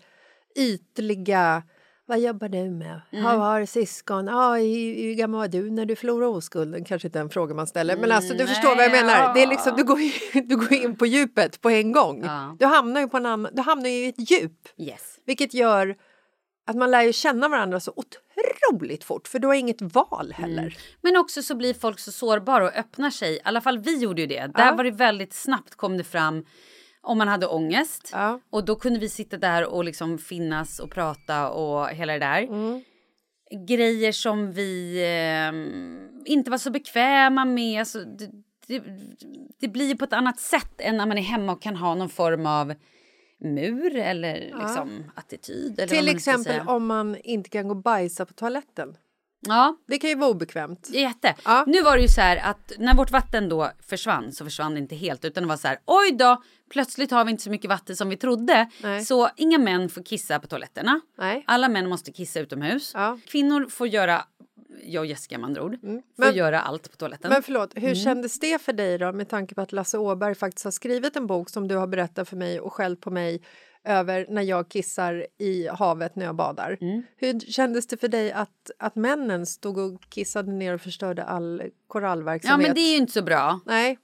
ytliga 0.56 1.62
Vad 2.10 2.20
jobbar 2.20 2.48
du 2.48 2.70
med? 2.70 3.00
Mm. 3.12 3.24
Har, 3.24 3.36
har 3.36 3.64
syskon? 3.64 4.28
Hur, 4.28 5.02
hur 5.02 5.14
gammal 5.14 5.40
var 5.40 5.48
du 5.48 5.70
när 5.70 5.86
du 5.86 5.96
förlorade 5.96 6.30
oskulden? 6.30 6.84
Kanske 6.84 7.08
inte 7.08 7.20
en 7.20 7.30
fråga 7.30 7.54
man 7.54 7.66
ställer, 7.66 7.96
men 7.96 8.12
alltså 8.12 8.34
du 8.34 8.46
förstår 8.46 8.76
vad 8.76 8.84
jag 8.84 8.92
menar. 8.92 9.34
Det 9.34 9.42
är 9.42 9.46
liksom, 9.46 9.76
du, 9.76 9.84
går, 9.84 10.00
ju- 10.00 10.40
du 10.48 10.56
går 10.56 10.72
in 10.72 10.96
på 10.96 11.06
djupet 11.06 11.60
på 11.60 11.70
en 11.70 11.92
gång. 11.92 12.22
Ja. 12.24 12.56
Du, 12.58 12.66
hamnar 12.66 13.00
ju 13.00 13.08
på 13.08 13.16
en 13.16 13.26
annan, 13.26 13.52
du 13.54 13.62
hamnar 13.62 13.88
ju 13.88 13.96
i 14.04 14.08
ett 14.08 14.30
djup, 14.30 14.52
Yes. 14.78 15.18
vilket 15.26 15.54
gör 15.54 15.96
att 16.66 16.76
man 16.76 16.90
lär 16.90 17.02
ju 17.02 17.12
känna 17.12 17.48
varandra 17.48 17.80
så 17.80 17.92
otroligt 17.96 19.04
fort, 19.04 19.28
för 19.28 19.38
du 19.38 19.46
har 19.46 19.54
inget 19.54 19.82
val 19.82 20.32
heller. 20.36 20.62
Mm. 20.62 20.72
Men 21.00 21.16
också 21.16 21.42
så 21.42 21.54
blir 21.54 21.74
folk 21.74 21.98
så 21.98 22.12
sårbara 22.12 22.64
och 22.64 22.74
öppnar 22.76 23.10
sig. 23.10 23.34
I 23.36 23.40
alla 23.44 23.60
fall 23.60 23.78
vi 23.78 23.98
gjorde 23.98 24.20
ju 24.20 24.26
det. 24.26 24.46
Där 24.56 24.66
Ja. 24.66 24.74
var 24.76 24.84
det 24.84 24.90
väldigt 24.90 25.32
snabbt 25.34 25.74
kom 25.74 25.98
det 25.98 26.04
fram 26.04 26.44
om 27.02 27.18
man 27.18 27.28
hade 27.28 27.46
ångest. 27.46 28.10
Ja. 28.12 28.40
Och 28.50 28.64
då 28.64 28.76
kunde 28.76 29.00
vi 29.00 29.08
sitta 29.08 29.36
där 29.36 29.66
och 29.66 29.84
liksom 29.84 30.18
finnas 30.18 30.78
och 30.78 30.90
prata 30.90 31.50
och 31.50 31.88
hela 31.88 32.12
det 32.12 32.18
där. 32.18 32.42
Mm. 32.42 32.82
Grejer 33.66 34.12
som 34.12 34.52
vi 34.52 34.96
eh, 35.02 36.32
inte 36.32 36.50
var 36.50 36.58
så 36.58 36.70
bekväma 36.70 37.44
med. 37.44 37.80
Alltså, 37.80 37.98
det, 37.98 38.30
det, 38.66 38.82
det 39.60 39.68
blir 39.68 39.94
på 39.94 40.04
ett 40.04 40.12
annat 40.12 40.40
sätt 40.40 40.80
än 40.80 40.96
när 40.96 41.06
man 41.06 41.18
är 41.18 41.22
hemma 41.22 41.52
och 41.52 41.62
kan 41.62 41.76
ha 41.76 41.94
någon 41.94 42.08
form 42.08 42.46
av 42.46 42.74
mur 43.40 43.96
eller 43.96 44.40
liksom 44.40 45.10
attityd. 45.14 45.78
Eller 45.78 45.96
Till 45.96 46.08
exempel 46.08 46.68
om 46.68 46.86
man 46.86 47.16
inte 47.16 47.50
kan 47.50 47.68
gå 47.68 47.74
och 47.74 47.82
bajsa 47.82 48.26
på 48.26 48.32
toaletten. 48.32 48.96
Ja, 49.48 49.76
Det 49.86 49.98
kan 49.98 50.10
ju 50.10 50.16
vara 50.16 50.30
obekvämt. 50.30 50.88
Jätte. 50.92 51.34
Ja. 51.44 51.64
Nu 51.66 51.82
var 51.82 51.96
det 51.96 52.02
ju 52.02 52.08
så 52.08 52.20
här 52.20 52.36
att 52.36 52.72
när 52.78 52.94
vårt 52.94 53.10
vatten 53.10 53.48
då 53.48 53.70
försvann 53.88 54.32
så 54.32 54.44
försvann 54.44 54.74
det 54.74 54.80
inte 54.80 54.94
helt 54.96 55.24
utan 55.24 55.42
det 55.42 55.48
var 55.48 55.56
så 55.56 55.68
här 55.68 55.78
oj 55.86 56.12
då 56.12 56.42
plötsligt 56.70 57.10
har 57.10 57.24
vi 57.24 57.30
inte 57.30 57.42
så 57.42 57.50
mycket 57.50 57.68
vatten 57.68 57.96
som 57.96 58.08
vi 58.08 58.16
trodde. 58.16 58.70
Nej. 58.82 59.04
Så 59.04 59.28
inga 59.36 59.58
män 59.58 59.88
får 59.88 60.02
kissa 60.02 60.38
på 60.40 60.46
toaletterna. 60.46 61.00
Nej. 61.18 61.44
Alla 61.46 61.68
män 61.68 61.88
måste 61.88 62.12
kissa 62.12 62.40
utomhus. 62.40 62.90
Ja. 62.94 63.18
Kvinnor 63.26 63.66
får 63.68 63.88
göra, 63.88 64.24
jag 64.84 65.00
och 65.00 65.06
Jessica 65.06 65.38
med 65.38 65.46
andra 65.46 65.62
ord, 65.62 65.80
får 65.80 66.00
Men- 66.16 66.34
göra 66.34 66.60
allt 66.60 66.90
på 66.90 66.96
toaletten. 66.96 67.30
Men 67.30 67.42
förlåt, 67.42 67.72
hur 67.74 67.82
Mm. 67.82 67.94
kändes 67.94 68.40
det 68.40 68.62
för 68.62 68.72
dig 68.72 68.98
då 68.98 69.12
med 69.12 69.28
tanke 69.28 69.54
på 69.54 69.60
att 69.60 69.72
Lasse 69.72 69.98
Åberg 69.98 70.34
faktiskt 70.34 70.64
har 70.64 70.70
skrivit 70.72 71.16
en 71.16 71.26
bok 71.26 71.50
som 71.50 71.68
du 71.68 71.76
har 71.76 71.86
berättat 71.86 72.28
för 72.28 72.36
mig 72.36 72.60
och 72.60 72.72
skällt 72.72 73.00
på 73.00 73.10
mig 73.10 73.42
över 73.84 74.26
när 74.28 74.42
jag 74.42 74.68
kissar 74.68 75.26
i 75.38 75.68
havet 75.68 76.16
när 76.16 76.26
jag 76.26 76.34
badar. 76.34 76.78
Mm. 76.80 77.02
Hur 77.16 77.40
kändes 77.40 77.86
det 77.86 77.96
för 77.96 78.08
dig 78.08 78.32
att, 78.32 78.70
att 78.78 78.96
männen 78.96 79.46
stod 79.46 79.78
och 79.78 80.00
kissade 80.08 80.52
ner 80.52 80.74
och 80.74 80.80
förstörde 80.80 81.24
all 81.24 81.62
korallverksamhet? 81.86 82.62
ja 82.62 82.68
men 82.68 82.74
det 82.74 82.80
är 82.80 82.90
ju 82.92 82.96
inte 82.96 83.12
så 83.12 83.22
bra. 83.22 83.60
Nej, 83.66 83.98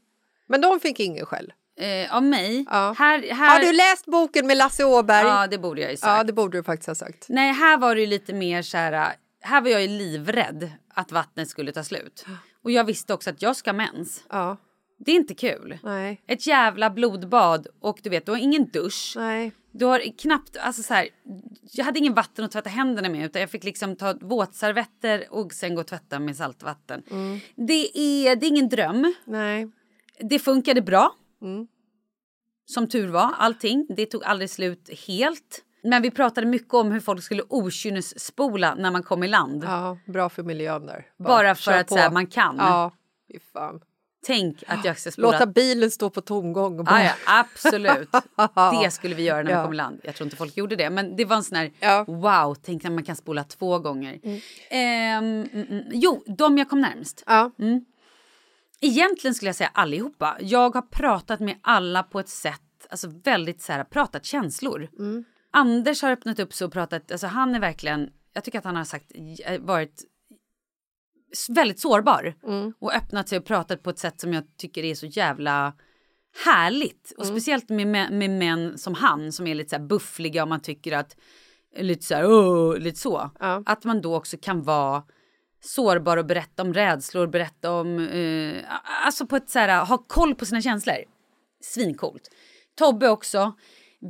men 0.46 0.60
de 0.60 0.80
fick 0.80 1.00
ingen 1.00 1.26
skäll. 1.26 1.52
Eh, 1.78 2.16
av 2.16 2.22
mig. 2.22 2.64
Ja. 2.70 2.94
Här, 2.98 3.34
här, 3.34 3.50
Har 3.50 3.66
du 3.66 3.72
läst 3.72 4.06
boken 4.06 4.46
med 4.46 4.56
Lasse 4.56 4.84
Åberg? 4.84 5.26
Ja 5.26 5.46
det 5.46 5.58
borde 5.58 5.80
jag 5.80 5.90
ju 5.90 5.96
sagt. 5.96 6.16
Ja, 6.18 6.24
det 6.24 6.32
borde 6.32 6.58
du 6.58 6.62
faktiskt 6.62 6.88
ha 6.88 6.94
sagt. 6.94 7.26
Nej, 7.28 7.52
här 7.52 7.78
var 7.78 7.94
det 7.94 8.00
ju 8.00 8.06
lite 8.06 8.32
mer 8.34 8.62
så 8.62 8.76
här. 8.76 9.12
Här 9.40 9.60
var 9.60 9.68
jag 9.68 9.82
ju 9.82 9.88
livrädd 9.88 10.70
att 10.94 11.12
vattnet 11.12 11.48
skulle 11.48 11.72
ta 11.72 11.84
slut. 11.84 12.26
Och 12.62 12.70
jag 12.70 12.84
visste 12.84 13.14
också 13.14 13.30
att 13.30 13.42
jag 13.42 13.56
ska 13.56 13.72
mens. 13.72 14.24
Ja, 14.30 14.56
Det 14.98 15.10
är 15.12 15.16
inte 15.16 15.34
kul. 15.34 15.78
nej, 15.82 16.22
Ett 16.26 16.46
jävla 16.46 16.90
blodbad 16.90 17.66
och 17.80 17.98
du 18.02 18.10
vet, 18.10 18.26
du 18.26 18.32
har 18.32 18.38
ingen 18.38 18.68
dusch. 18.68 19.12
nej. 19.16 19.52
Du 19.78 19.84
har 19.84 20.18
knappt, 20.18 20.56
alltså 20.56 20.82
så 20.82 20.94
här, 20.94 21.08
jag 21.72 21.84
hade 21.84 21.98
ingen 21.98 22.14
vatten 22.14 22.44
att 22.44 22.50
tvätta 22.50 22.70
händerna 22.70 23.08
med 23.08 23.26
utan 23.26 23.40
jag 23.40 23.50
fick 23.50 23.64
liksom 23.64 23.96
ta 23.96 24.14
våtservetter 24.20 25.26
och 25.30 25.52
sen 25.52 25.74
gå 25.74 25.80
och 25.80 25.86
tvätta 25.86 26.18
med 26.18 26.36
saltvatten. 26.36 27.02
Det, 27.54 27.98
är, 27.98 28.36
det 28.36 28.46
är 28.46 28.48
ingen 28.48 28.68
dröm. 28.68 29.14
nej. 29.24 29.70
Det 30.20 30.38
funkade 30.38 30.82
bra. 30.82 31.14
Mm. 31.42 31.66
Som 32.66 32.88
tur 32.88 33.08
var, 33.08 33.32
allting. 33.38 33.86
Det 33.96 34.06
tog 34.06 34.24
aldrig 34.24 34.50
slut 34.50 34.90
helt. 35.06 35.62
Men 35.82 36.02
vi 36.02 36.10
pratade 36.10 36.46
mycket 36.46 36.74
om 36.74 36.92
hur 36.92 37.00
folk 37.00 37.22
skulle 37.22 37.42
okynnesspola 37.48 38.74
när 38.74 38.90
man 38.90 39.02
kom 39.02 39.22
i 39.22 39.28
land. 39.28 39.64
Ja, 39.64 39.98
bra 40.06 40.28
för 40.28 40.42
miljön 40.42 40.86
där. 40.86 41.06
Bara 41.18 41.54
för 41.54 41.62
kör 41.62 41.80
att 41.80 41.88
så 41.88 41.96
här, 41.96 42.10
man 42.10 42.26
kan. 42.26 42.56
Ja, 42.58 42.92
fy 43.32 43.38
fan. 43.52 43.80
Tänk 44.26 44.62
att 44.66 44.84
jag 44.84 44.98
ska 44.98 45.10
spola. 45.10 45.30
Låta 45.32 45.46
bilen 45.46 45.90
stå 45.90 46.10
på 46.10 46.20
tomgång 46.20 46.78
och 46.78 46.84
bara... 46.84 46.94
Ah, 46.96 47.02
ja, 47.04 47.12
absolut. 47.26 48.08
Det 48.82 48.90
skulle 48.90 49.14
vi 49.14 49.22
göra 49.22 49.42
när 49.42 49.50
Ja. 49.50 49.60
vi 49.60 49.64
kom 49.64 49.72
i 49.72 49.76
land. 49.76 50.00
Jag 50.04 50.14
tror 50.14 50.26
inte 50.26 50.36
folk 50.36 50.56
gjorde 50.56 50.76
det. 50.76 50.90
Men 50.90 51.16
det 51.16 51.24
var 51.24 51.36
en 51.36 51.44
sån 51.44 51.56
här 51.58 51.72
Ja. 51.80 52.04
wow, 52.08 52.54
tänk 52.62 52.82
när 52.82 52.90
man 52.90 53.04
kan 53.04 53.16
spola 53.16 53.44
två 53.44 53.78
gånger. 53.78 54.18
Ehm, 54.70 55.42
mm, 55.52 55.66
mm, 55.70 55.84
jo, 55.90 56.22
de 56.26 56.58
jag 56.58 56.68
kom 56.70 56.80
närmst. 56.80 57.22
Ja. 57.26 57.50
Egentligen 58.80 59.34
skulle 59.34 59.48
jag 59.48 59.56
säga 59.56 59.70
allihopa. 59.74 60.36
Jag 60.40 60.74
har 60.74 60.82
pratat 60.82 61.40
med 61.40 61.56
alla 61.62 62.02
på 62.02 62.20
ett 62.20 62.28
sätt, 62.28 62.60
alltså 62.90 63.08
väldigt 63.24 63.62
så 63.62 63.72
här, 63.72 63.84
pratat 63.84 64.24
känslor. 64.24 64.88
Anders 65.50 66.02
har 66.02 66.10
öppnat 66.10 66.38
upp 66.38 66.54
sig 66.54 66.64
och 66.64 66.72
pratat, 66.72 67.12
alltså 67.12 67.26
han 67.26 67.54
är 67.54 67.60
verkligen, 67.60 68.10
jag 68.32 68.44
tycker 68.44 68.58
att 68.58 68.64
han 68.64 68.76
har 68.76 68.84
sagt, 68.84 69.12
eh, 69.44 69.60
varit 69.60 70.02
väldigt 71.48 71.80
sårbar. 71.80 72.34
Och 72.78 72.94
öppnat 72.94 73.28
sig 73.28 73.38
och 73.38 73.44
pratat 73.44 73.82
på 73.82 73.90
ett 73.90 73.98
sätt 73.98 74.20
som 74.20 74.32
jag 74.32 74.44
tycker 74.56 74.84
är 74.84 74.94
så 74.94 75.06
jävla 75.06 75.74
härligt. 76.44 77.12
Och 77.18 77.26
speciellt 77.26 77.68
med, 77.68 77.86
med, 77.86 78.12
med 78.12 78.30
män 78.30 78.78
som 78.78 78.94
han 78.94 79.32
som 79.32 79.46
är 79.46 79.54
lite 79.54 79.70
så 79.70 79.76
här 79.76 79.86
buffliga 79.86 80.42
och 80.42 80.48
man 80.48 80.60
tycker 80.60 80.92
att, 80.92 81.16
lite 81.76 82.04
så 82.04 82.14
här, 82.14 82.78
lite 82.78 82.98
så. 82.98 83.30
Ja. 83.40 83.62
Att 83.66 83.84
man 83.84 84.00
då 84.00 84.16
också 84.16 84.36
kan 84.40 84.62
vara 84.62 85.02
sårbar 85.60 86.16
och 86.16 86.26
berätta 86.26 86.62
om 86.62 86.74
rädslor, 86.74 87.26
berätta 87.26 87.72
om, 87.72 87.98
eh, 87.98 88.64
alltså 89.04 89.26
på 89.26 89.36
ett 89.36 89.50
så 89.50 89.58
här, 89.58 89.84
ha 89.84 89.98
koll 89.98 90.34
på 90.34 90.46
sina 90.46 90.62
känslor. 90.62 90.96
Svincoolt. 91.60 92.30
Tobbe 92.74 93.08
också. 93.08 93.52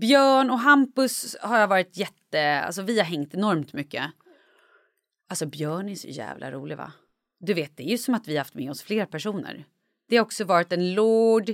Björn 0.01 0.51
och 0.51 0.59
Hampus 0.59 1.37
har 1.41 1.59
jag 1.59 1.69
varit 1.69 1.97
jätte, 1.97 2.61
alltså 2.61 2.83
vi 2.83 2.99
har 2.99 3.05
hängt 3.05 3.35
enormt 3.35 3.73
mycket. 3.73 4.05
Alltså 5.29 5.47
Björn 5.47 5.89
är 5.89 5.95
så 5.95 6.09
jävla 6.09 6.51
rolig 6.51 6.77
va? 6.77 6.93
Du 7.39 7.55
vet, 7.55 7.77
det 7.77 7.83
är 7.83 7.91
ju 7.91 7.99
som 7.99 8.15
att 8.15 8.29
vi 8.29 8.37
haft 8.37 8.55
med 8.55 8.71
oss 8.71 8.83
fler 8.83 9.07
personer. 9.07 9.65
Det 10.09 10.17
har 10.17 10.25
också 10.25 10.45
varit 10.45 10.73
en 10.73 10.95
Lord, 10.95 11.51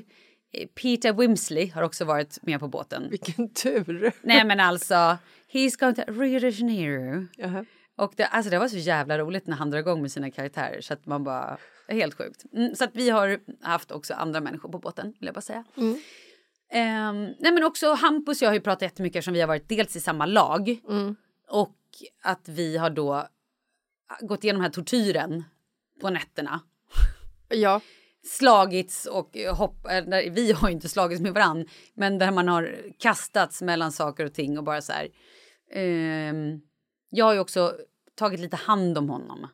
eh, 0.53 0.68
Peter 0.83 1.12
Wimsley 1.12 1.70
har 1.70 1.83
också 1.83 2.05
varit 2.05 2.39
med 2.43 2.61
på 2.61 2.68
båten. 2.68 3.11
Vilken 3.11 3.55
tur! 3.55 4.12
Nej 4.22 4.45
men 4.45 4.61
alltså, 4.61 5.18
he's 5.53 5.80
going 5.80 5.95
to 5.95 6.03
Rio 6.07 6.39
de 6.41 6.51
Janeiro. 6.51 7.26
Jaha. 7.37 7.64
Och 7.97 8.12
det, 8.16 8.26
alltså 8.26 8.51
det 8.51 8.59
var 8.59 8.68
så 8.68 8.76
jävla 8.76 9.18
roligt 9.18 9.47
när 9.47 9.57
han 9.57 9.70
drar 9.70 9.78
igång 9.78 10.03
med 10.03 10.12
sina 10.12 10.30
karaktärer 10.30 10.80
så 10.80 10.93
att 10.93 11.07
man 11.07 11.24
bara, 11.24 11.59
helt 11.89 12.14
sjukt. 12.14 12.45
Mm, 12.53 12.74
så 12.74 12.85
att 12.85 12.91
vi 12.95 13.11
har 13.11 13.41
haft 13.61 13.91
också 13.91 14.14
andra 14.14 14.41
människor 14.41 14.68
på 14.68 14.78
båten 14.78 15.07
vill 15.07 15.26
jag 15.26 15.35
bara 15.35 15.41
säga. 15.41 15.64
Ehm, 16.70 17.24
nej 17.39 17.53
men 17.53 17.64
också 17.64 17.95
Hampus 17.95 18.43
och 18.43 18.45
jag 18.45 18.51
har 18.51 18.55
ju 18.55 18.61
pratat 18.61 18.83
jättemycket 18.83 19.16
eftersom 19.16 19.35
vi 19.35 19.41
har 19.41 19.49
varit 19.49 19.68
dels 19.68 19.97
i 19.97 20.01
samma 20.01 20.26
lag 20.26 20.80
och 21.49 21.76
att 22.22 22.49
vi 22.49 22.76
har 22.76 22.91
då 22.91 23.28
gått 24.20 24.45
igenom 24.45 24.62
den 24.62 24.64
här 24.64 24.72
tortyren 24.74 25.45
på 26.03 26.11
nätterna. 26.11 26.61
Ja, 27.49 27.81
Slagits 28.25 29.07
och 29.07 29.37
hopp, 29.57 29.87
eh, 29.87 30.31
vi 30.33 30.53
har 30.53 30.69
ju 30.69 30.75
inte 30.75 30.89
slagits 30.89 31.23
med 31.23 31.35
varann 31.35 31.67
men 31.95 32.19
där 32.19 32.31
man 32.31 32.49
har 32.49 32.79
kastats 32.99 33.63
mellan 33.63 33.93
saker 33.93 34.25
och 34.25 34.35
ting 34.35 34.59
och 34.59 34.65
bara 34.65 34.81
så 34.81 34.93
här. 34.93 35.09
ehm, 35.75 36.61
jag 37.11 37.25
har 37.25 37.35
ju 37.35 37.41
också 37.41 37.75
tagit 38.15 38.41
lite 38.41 38.57
hand 38.57 38.99
om 38.99 39.09
honom. 39.09 39.49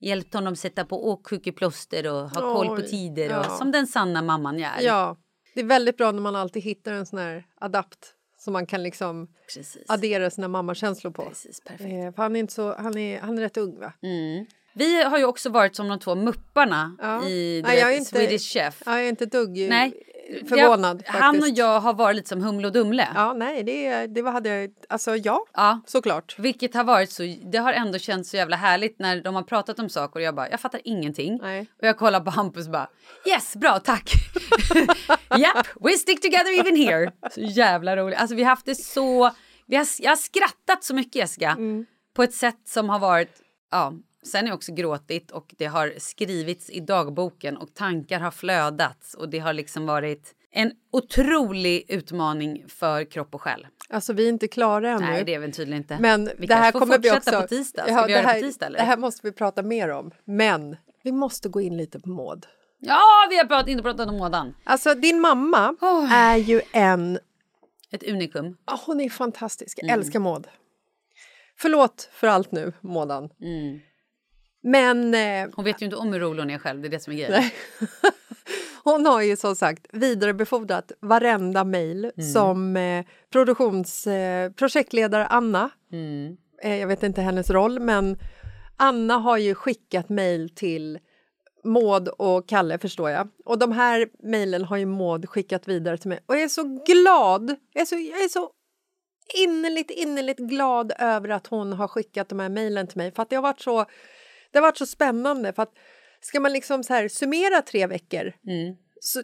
Hjälpt 0.00 0.34
honom 0.34 0.56
sätta 0.56 0.84
på 0.84 1.08
åksjukeplåster 1.08 2.12
och 2.12 2.30
ha 2.30 2.54
koll 2.54 2.76
på 2.76 2.82
tider 2.82 3.38
och 3.38 3.44
ja. 3.44 3.50
som 3.58 3.72
den 3.72 3.86
sanna 3.86 4.22
mamman 4.22 4.58
jag 4.58 4.78
är. 4.78 4.82
ja. 4.82 5.16
Det 5.54 5.60
är 5.60 5.64
väldigt 5.64 5.96
bra 5.96 6.12
när 6.12 6.20
man 6.20 6.36
alltid 6.36 6.62
hittar 6.62 6.92
en 6.92 7.06
sån 7.06 7.18
här 7.18 7.46
adapt 7.60 8.14
som 8.38 8.52
man 8.52 8.66
kan 8.66 8.82
liksom 8.82 9.28
Precis. 9.54 9.84
addera 9.88 10.30
sina 10.30 10.48
mammakänslor 10.48 11.10
på. 11.12 11.24
Precis, 11.24 11.60
perfekt. 11.60 11.92
Eh, 11.92 12.14
för 12.14 12.22
han 12.22 12.36
är, 12.36 12.40
inte 12.40 12.52
så, 12.52 12.74
han, 12.74 12.98
är, 12.98 13.20
han 13.20 13.38
är 13.38 13.42
rätt 13.42 13.56
ung 13.56 13.80
va? 13.80 13.92
Mm. 14.02 14.46
Vi 14.74 15.02
har 15.02 15.18
ju 15.18 15.24
också 15.24 15.50
varit 15.50 15.76
som 15.76 15.88
de 15.88 15.98
två 15.98 16.14
mupparna 16.14 16.96
Ja. 17.02 17.24
i 17.24 17.60
jag 17.60 17.86
vet, 17.86 17.98
inte- 17.98 18.10
Swedish 18.10 18.52
Chef. 18.52 18.82
Ja, 18.86 18.92
jag 18.92 19.04
är 19.04 19.08
inte 19.08 19.26
dugg 19.26 19.50
Nej, 19.68 19.92
förvånad 20.48 20.98
Det- 20.98 21.04
Han 21.10 21.36
och 21.42 21.48
jag 21.48 21.80
har 21.80 21.94
varit 21.94 22.16
lite 22.16 22.28
som 22.28 22.42
Humle 22.42 22.66
och 22.66 22.72
Dumle. 22.72 23.08
Ja, 23.14 23.32
nej, 23.32 23.62
det, 23.62 24.06
det 24.06 24.30
hade 24.30 24.48
jag... 24.48 24.70
Alltså 24.88 25.16
ja, 25.16 25.46
Ja. 25.54 25.80
såklart. 25.86 26.38
Vilket 26.38 26.74
har 26.74 26.84
varit 26.84 27.10
så, 27.10 27.22
det 27.52 27.58
har 27.58 27.72
ändå 27.72 27.98
känts 27.98 28.30
så 28.30 28.36
jävla 28.36 28.56
härligt 28.56 28.98
när 28.98 29.20
de 29.22 29.34
har 29.34 29.42
pratat 29.42 29.78
om 29.78 29.88
saker 29.88 30.16
och 30.20 30.22
jag 30.22 30.34
bara, 30.34 30.50
jag 30.50 30.60
fattar 30.60 30.80
ingenting. 30.84 31.38
Nej. 31.42 31.60
Och 31.80 31.86
jag 31.86 31.98
kollar 31.98 32.20
på 32.20 32.30
Hampus 32.30 32.66
och 32.66 32.72
bara, 32.72 32.88
yes, 33.26 33.56
bra, 33.56 33.78
tack. 33.78 34.10
Japp, 35.38 35.66
we 35.80 35.90
stick 35.92 36.20
together 36.20 36.60
even 36.60 36.76
here. 36.76 37.12
Så 37.30 37.40
jävla 37.40 37.96
roligt. 37.96 38.18
Alltså 38.18 38.36
vi 38.36 38.42
har 38.42 38.50
haft 38.50 38.66
det 38.66 38.74
så, 38.74 39.30
vi 39.66 39.76
har, 39.76 39.86
jag 40.00 40.10
har 40.10 40.16
skrattat 40.16 40.84
så 40.84 40.94
mycket 40.94 41.14
Jessica. 41.16 41.50
Mm. 41.50 41.86
På 42.16 42.22
ett 42.22 42.34
sätt 42.34 42.60
som 42.64 42.88
har 42.88 42.98
varit, 42.98 43.30
ja, 43.70 43.92
sen 44.24 44.44
har 44.44 44.48
jag 44.48 44.56
också 44.56 44.72
gråtit 44.72 45.30
och 45.30 45.54
det 45.58 45.66
har 45.66 45.94
skrivits 45.98 46.70
i 46.70 46.80
dagboken 46.80 47.56
och 47.56 47.74
tankar 47.74 48.20
har 48.20 48.30
flödats 48.30 49.14
och 49.14 49.28
det 49.28 49.38
har 49.38 49.52
liksom 49.52 49.86
varit 49.86 50.34
en 50.50 50.72
otrolig 50.92 51.84
utmaning 51.88 52.64
för 52.68 53.04
kropp 53.04 53.34
och 53.34 53.42
själ. 53.42 53.66
Alltså 53.88 54.12
vi 54.12 54.24
är 54.24 54.28
inte 54.28 54.48
klara 54.48 54.90
ännu. 54.90 55.06
Nej, 55.06 55.24
det 55.24 55.34
är 55.34 55.38
vi 55.38 55.52
tydligen 55.52 55.82
inte. 55.82 55.98
Men 56.00 56.30
vi 56.38 56.46
det 56.46 56.54
här 56.54 56.72
kommer 56.72 56.98
vi 56.98 57.10
också... 57.10 57.40
på 57.40 57.46
tisdag. 57.46 57.82
Ska 57.82 57.92
Ja, 57.92 58.02
vi 58.02 58.12
det 58.12 58.18
göra 58.18 58.26
här, 58.26 58.34
det 58.34 58.40
på 58.40 58.46
tisdag 58.46 58.66
eller? 58.66 58.78
Det 58.78 58.84
här 58.84 58.96
måste 58.96 59.26
vi 59.26 59.32
prata 59.32 59.62
mer 59.62 59.88
om. 59.88 60.10
Men 60.24 60.76
vi 61.02 61.12
måste 61.12 61.48
gå 61.48 61.60
in 61.60 61.76
lite 61.76 62.00
på 62.00 62.08
Maud. 62.08 62.46
Ja, 62.78 63.00
vi 63.30 63.36
har 63.36 63.68
inte 63.68 63.82
pratat 63.82 64.08
om 64.08 64.16
mådan. 64.16 64.54
Alltså 64.64 64.94
din 64.94 65.20
mamma 65.20 65.76
Oj. 65.80 66.08
är 66.12 66.36
ju 66.36 66.60
en... 66.72 67.18
Ett 67.90 68.02
unikum. 68.02 68.56
Ja, 68.66 68.80
hon 68.86 69.00
är 69.00 69.08
fantastisk. 69.08 69.78
Mm. 69.78 69.88
Jag 69.88 69.98
älskar 69.98 70.20
Maud. 70.20 70.46
Förlåt 71.56 72.08
för 72.12 72.26
allt 72.26 72.52
nu, 72.52 72.72
Mådan. 72.80 73.30
Mm. 73.40 73.80
Men 74.64 75.14
eh, 75.14 75.50
Hon 75.54 75.64
vet 75.64 75.82
ju 75.82 75.84
inte 75.84 75.96
om 75.96 76.12
hur 76.12 76.20
rolig 76.20 76.42
hon 76.42 76.50
är 76.50 76.58
själv, 76.58 76.80
det 76.82 76.88
är 76.88 76.90
det 76.90 77.00
som 77.00 77.12
är 77.12 77.16
grejen. 77.16 77.42
Hon 78.84 79.06
har 79.06 79.22
ju 79.22 79.36
som 79.36 79.56
sagt 79.56 79.86
vidarebefordrat 79.92 80.92
varenda 81.00 81.64
mejl 81.64 82.04
Mm. 82.16 82.32
som 82.32 82.76
eh, 82.76 83.04
produktions, 83.32 84.06
eh, 84.06 84.50
projektledare 84.52 85.26
Anna, 85.26 85.70
Mm. 85.92 86.36
eh, 86.62 86.76
jag 86.76 86.86
vet 86.88 87.02
inte 87.02 87.22
hennes 87.22 87.50
roll, 87.50 87.80
men 87.80 88.18
Anna 88.76 89.14
har 89.18 89.36
ju 89.38 89.54
skickat 89.54 90.08
mejl 90.08 90.50
till 90.54 90.98
Maud 91.64 92.08
och 92.08 92.48
Kalle 92.48 92.78
förstår 92.78 93.10
jag. 93.10 93.28
Och 93.44 93.58
de 93.58 93.72
här 93.72 94.08
mejlen 94.22 94.64
har 94.64 94.76
ju 94.76 94.86
Maud 94.86 95.28
skickat 95.28 95.68
vidare 95.68 95.98
till 95.98 96.08
mig. 96.08 96.20
Och 96.26 96.34
jag 96.34 96.42
är 96.42 96.48
så 96.48 96.62
glad! 96.86 97.56
Jag 97.72 97.80
är 97.82 97.86
så, 97.86 97.94
jag 97.94 98.24
är 98.24 98.28
så 98.28 98.50
innerligt, 99.34 99.90
innerligt 99.90 100.38
glad 100.38 100.92
över 100.98 101.28
att 101.28 101.46
hon 101.46 101.72
har 101.72 101.88
skickat 101.88 102.28
de 102.28 102.40
här 102.40 102.48
mejlen 102.48 102.86
till 102.86 102.98
mig. 102.98 103.12
För 103.12 103.22
att 103.22 103.30
det 103.30 103.36
har 103.36 103.42
varit 103.42 103.60
så, 103.60 103.84
det 104.54 104.58
har 104.58 104.62
varit 104.68 104.78
så 104.78 104.86
spännande. 104.86 105.52
För 105.52 105.62
att 105.62 105.72
ska 106.20 106.40
man 106.40 106.52
liksom 106.52 106.84
så 106.84 106.94
här 106.94 107.08
summera 107.08 107.62
tre 107.62 107.86
veckor 107.86 108.32
Mm. 108.46 108.76
så 109.00 109.22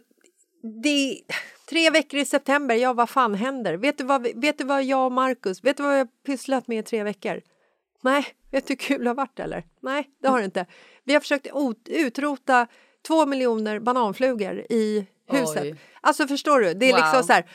det, 0.83 1.21
tre 1.69 1.89
veckor 1.89 2.19
i 2.19 2.25
september, 2.25 2.75
ja 2.75 2.93
vad 2.93 3.09
fan 3.09 3.33
händer? 3.35 3.73
Vet 3.73 3.97
du 3.97 4.03
vad, 4.03 4.27
vet 4.41 4.57
du 4.57 4.63
vad 4.63 4.83
jag 4.83 5.05
och 5.05 5.11
Marcus, 5.11 5.63
vet 5.63 5.77
du 5.77 5.83
vad 5.83 5.91
vi 5.91 5.97
har 5.97 6.07
pysslat 6.25 6.67
med 6.67 6.79
i 6.79 6.83
tre 6.83 7.03
veckor? 7.03 7.41
Nej, 8.03 8.25
vet 8.51 8.67
du 8.67 8.71
hur 8.71 8.75
kul 8.77 9.03
det 9.03 9.09
har 9.09 9.15
varit 9.15 9.39
eller? 9.39 9.63
Nej, 9.81 10.09
det 10.21 10.27
har 10.27 10.39
det 10.39 10.45
inte. 10.45 10.65
Vi 11.03 11.13
har 11.13 11.19
försökt 11.21 11.47
ot- 11.51 11.87
utrota 11.89 12.67
två 13.07 13.25
miljoner 13.25 13.79
bananflugor 13.79 14.65
i 14.69 15.05
huset. 15.27 15.61
Oj. 15.63 15.75
Alltså 16.01 16.27
förstår 16.27 16.59
du? 16.59 16.73
Det 16.73 16.85
är 16.85 16.93
Wow. 16.93 17.01
liksom 17.01 17.23
så 17.23 17.33
här, 17.33 17.45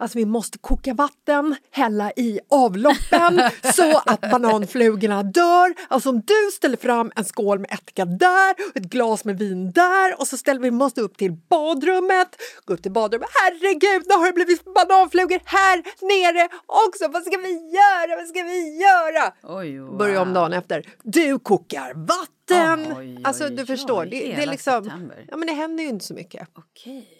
alltså 0.00 0.18
vi 0.18 0.26
måste 0.26 0.58
koka 0.58 0.94
vatten, 0.94 1.56
hälla 1.70 2.12
i 2.16 2.40
avloppen 2.50 3.42
så 3.74 3.98
att 4.06 4.20
bananflugorna 4.20 5.22
dör. 5.22 5.74
Alltså 5.88 6.08
om 6.08 6.20
du 6.20 6.50
ställer 6.52 6.76
fram 6.76 7.12
en 7.16 7.24
skål 7.24 7.58
med 7.58 7.70
ättika 7.72 8.04
där 8.04 8.50
och 8.70 8.76
ett 8.76 8.82
glas 8.82 9.24
med 9.24 9.38
vin 9.38 9.72
där 9.72 10.20
och 10.20 10.26
så 10.26 10.36
ställer 10.36 10.60
vi 10.60 10.70
måste 10.70 11.00
upp 11.00 11.16
till 11.16 11.32
badrummet, 11.32 12.28
gå 12.64 12.74
upp 12.74 12.82
till 12.82 12.92
badrummet. 12.92 13.28
Herregud, 13.44 14.06
nu 14.08 14.14
har 14.14 14.26
det 14.26 14.32
blivit 14.32 14.64
bananflugor 14.64 15.40
här 15.44 15.76
nere 16.00 16.48
också. 16.66 17.08
Vad 17.08 17.22
ska 17.22 17.36
vi 17.36 17.52
göra? 17.52 18.16
Vad 18.16 18.28
ska 18.28 18.42
vi 18.42 18.78
göra? 18.82 19.32
Oj, 19.42 19.78
wow. 19.78 19.98
Börja 19.98 20.22
om 20.22 20.32
dagen 20.32 20.52
efter. 20.52 20.84
Du 21.02 21.38
kokar 21.38 21.94
vatten! 21.94 22.96
Oj, 22.96 22.96
oj, 22.98 23.20
alltså 23.24 23.48
du 23.48 23.66
förstår, 23.66 24.04
det, 24.04 24.10
det 24.10 24.42
är 24.42 24.46
liksom... 24.46 24.84
september. 24.84 25.24
Ja 25.28 25.36
men 25.36 25.46
det 25.46 25.54
händer 25.54 25.84
ju 25.84 25.90
inte 25.90 26.04
så 26.04 26.14
mycket. 26.14 26.48
Okej. 26.54 27.19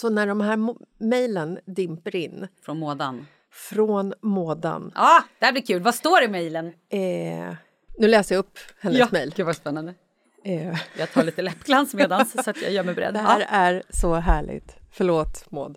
Så 0.00 0.10
när 0.10 0.26
de 0.26 0.40
här 0.40 0.58
mejlen 0.98 1.58
dimper 1.66 2.16
in 2.16 2.48
Från 2.62 2.78
Mådan. 2.78 3.26
från 3.52 4.14
Mådan. 4.22 4.92
Ja, 4.94 5.00
ah, 5.02 5.22
det 5.38 5.44
här 5.44 5.52
blir 5.52 5.62
kul. 5.62 5.82
Vad 5.82 5.94
står 5.94 6.22
i 6.22 6.28
mejlen? 6.28 6.66
Eh, 6.66 7.54
nu 7.98 8.08
läser 8.08 8.34
jag 8.34 8.40
upp 8.40 8.58
hennes 8.80 8.98
Ja, 8.98 9.08
mejl. 9.12 9.32
gud 9.36 9.46
vad 9.46 9.56
spännande. 9.56 9.94
Eh, 10.44 10.78
Jag 10.98 11.12
tar 11.12 11.24
lite 11.24 11.42
läppglans 11.42 11.94
medans 11.94 12.44
så 12.44 12.50
att 12.50 12.62
jag 12.62 12.72
gör 12.72 12.84
mig 12.84 12.94
beredd. 12.94 13.14
det 13.14 13.18
här 13.20 13.40
Ja. 13.40 13.46
är 13.50 13.82
så 13.90 14.14
härligt. 14.14 14.76
Förlåt 14.92 15.50
Maud. 15.50 15.76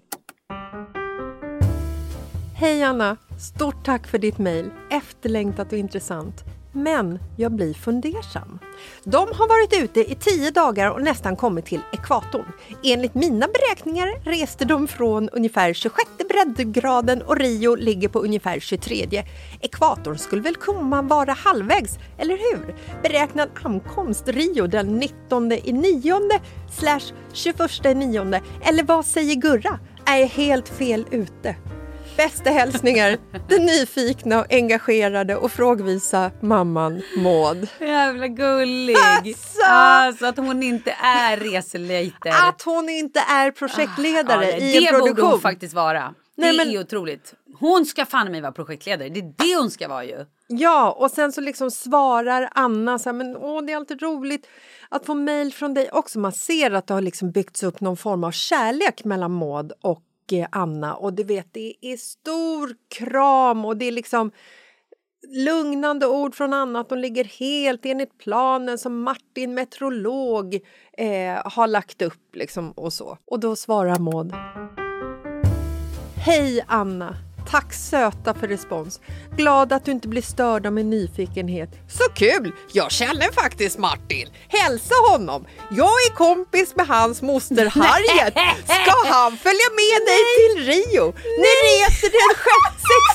Hej 2.55 2.84
Anna! 2.84 3.17
Stort 3.55 3.86
tack 3.86 4.07
för 4.07 4.17
ditt 4.17 4.38
mejl. 4.38 4.69
Efterlängtat 4.91 5.72
och 5.72 5.78
intressant. 5.78 6.36
Men 6.74 7.19
jag 7.38 7.51
blir 7.51 7.74
fundersam. 7.74 8.59
De 9.03 9.19
har 9.34 9.47
varit 9.47 9.84
ute 9.84 10.11
i 10.11 10.15
tio 10.15 10.51
dagar 10.51 10.91
och 10.91 11.01
nästan 11.01 11.36
kommit 11.36 11.65
till 11.65 11.82
ekvatorn. 11.93 12.51
Enligt 12.84 13.15
mina 13.15 13.47
beräkningar 13.47 14.09
reste 14.26 14.65
de 14.65 14.88
från 14.88 15.30
ungefär 15.30 15.74
26 15.74 16.09
breddgraden 16.30 17.22
och 17.22 17.38
Rio 17.38 17.76
ligger 17.76 18.07
på 18.07 18.19
ungefär 18.19 18.59
23. 18.59 19.24
Ekvatorn 19.61 20.17
skulle 20.17 20.41
väl 20.41 20.55
komma 20.55 21.01
vara 21.01 21.32
halvvägs, 21.34 21.99
eller 22.17 22.38
hur? 22.38 22.76
Beräknad 23.03 23.49
ankomst 23.63 24.28
Rio 24.28 24.67
den 24.67 24.88
19 24.88 25.51
i 25.51 25.74
9 25.74 26.19
slash 26.80 27.13
21 27.34 27.86
i 27.86 27.93
9. 27.93 28.41
Eller 28.61 28.84
vad 28.84 29.05
säger 29.05 29.36
Gurra? 29.36 29.80
Är 30.05 30.17
jag 30.17 30.28
helt 30.28 30.69
fel 30.69 31.05
ute? 31.11 31.55
Bästa 32.22 32.49
hälsningar, 32.49 33.17
den 33.49 33.65
nyfikna, 33.65 34.39
och 34.39 34.45
engagerade 34.53 35.36
och 35.36 35.51
frågvisa 35.51 36.32
mamman 36.41 37.01
Maud. 37.17 37.69
Jävla 37.80 38.28
gullig! 38.28 38.95
Alltså! 38.95 39.61
Alltså 39.69 40.26
att 40.26 40.38
hon 40.38 40.63
inte 40.63 40.91
är 41.03 41.38
reselejter. 41.38 42.49
Att 42.49 42.61
hon 42.61 42.89
inte 42.89 43.19
är 43.19 43.51
projektledare 43.51 44.45
Ja, 44.51 44.57
i 44.57 44.78
en 44.78 44.84
det 44.84 44.91
borde 44.91 45.03
produktion. 45.05 45.32
hon 45.32 45.39
faktiskt 45.39 45.74
vara. 45.74 46.13
Nej, 46.38 46.51
det 46.57 46.65
men- 46.65 46.76
är 46.76 46.80
otroligt. 46.80 47.34
Hon 47.59 47.86
ska 47.86 48.05
fan 48.05 48.32
mig 48.32 48.41
vara 48.41 48.51
projektledare. 48.51 49.09
Det 49.09 49.19
är 49.19 49.34
det 49.38 49.55
hon 49.61 49.72
ska 49.72 49.88
vara 49.88 50.03
ju. 50.03 50.26
Ja, 50.47 50.91
och 50.91 51.11
sen 51.11 51.32
så 51.32 51.41
liksom 51.41 51.72
svarar 51.72 52.49
Anna 52.55 52.99
så 52.99 53.09
här, 53.09 53.13
men 53.13 53.38
åh, 53.38 53.63
det 53.63 53.72
är 53.74 53.78
alltid 53.78 54.01
roligt 54.01 54.47
att 54.89 55.05
få 55.05 55.13
mejl 55.13 55.53
från 55.53 55.74
dig 55.74 55.89
också. 55.91 56.19
Man 56.19 56.32
ser 56.32 56.72
att 56.72 56.88
det 56.88 56.93
har 56.93 57.01
liksom 57.01 57.32
byggts 57.32 57.63
upp 57.63 57.82
någon 57.82 57.97
form 57.97 58.24
av 58.24 58.32
kärlek 58.32 59.03
mellan 59.03 59.32
Maud 59.32 59.72
och 59.82 60.01
Eh, 60.34 60.47
Anna 60.51 60.95
och 60.95 61.13
du 61.13 61.23
vet, 61.23 61.47
det 61.51 61.73
är 61.82 61.97
stor 61.97 62.75
kram 62.88 63.65
och 63.65 63.77
det 63.77 63.86
är 63.86 63.91
liksom 63.91 64.32
lugnande 65.27 66.07
ord 66.07 66.36
från 66.36 66.53
Anna 66.53 66.79
att 66.79 66.89
de 66.89 66.99
ligger 66.99 67.23
helt 67.23 67.86
enligt 67.86 68.17
planen 68.17 68.77
som 68.77 69.01
Martin 69.01 69.53
meteorolog 69.53 70.55
eh, 70.97 71.41
har 71.45 71.67
lagt 71.67 72.01
upp 72.01 72.36
liksom 72.36 72.71
och 72.71 72.93
så. 72.93 73.17
Och 73.25 73.39
då 73.39 73.55
svarar 73.55 73.99
Maud. 73.99 74.34
Hej 76.25 76.65
Anna! 76.67 77.30
Tack 77.50 77.74
söta 77.74 78.34
för 78.34 78.48
respons. 78.48 79.00
Glad 79.38 79.74
att 79.74 79.86
du 79.86 79.92
inte 79.92 80.08
blir 80.08 80.22
störd 80.22 80.66
av 80.66 80.74
min 80.74 80.89
nyfikenhet. 80.89 81.70
Så 81.89 82.04
kul! 82.14 82.54
Jag 82.74 82.92
känner 82.92 83.32
faktiskt 83.32 83.78
Martin. 83.78 84.28
Hälsa 84.48 84.96
honom. 85.10 85.46
Jag 85.72 85.86
är 86.08 86.14
kompis 86.16 86.76
med 86.76 86.88
hans 86.88 87.22
moster 87.22 87.66
Harriet. 87.76 88.34
Ska 88.66 89.14
han 89.14 89.38
följa 89.38 89.68
med 89.82 90.08
dig 90.08 90.22
till 90.38 90.66
Rio? 90.66 91.14
Ni 91.16 91.52
reser 91.68 92.10
den 92.12 92.36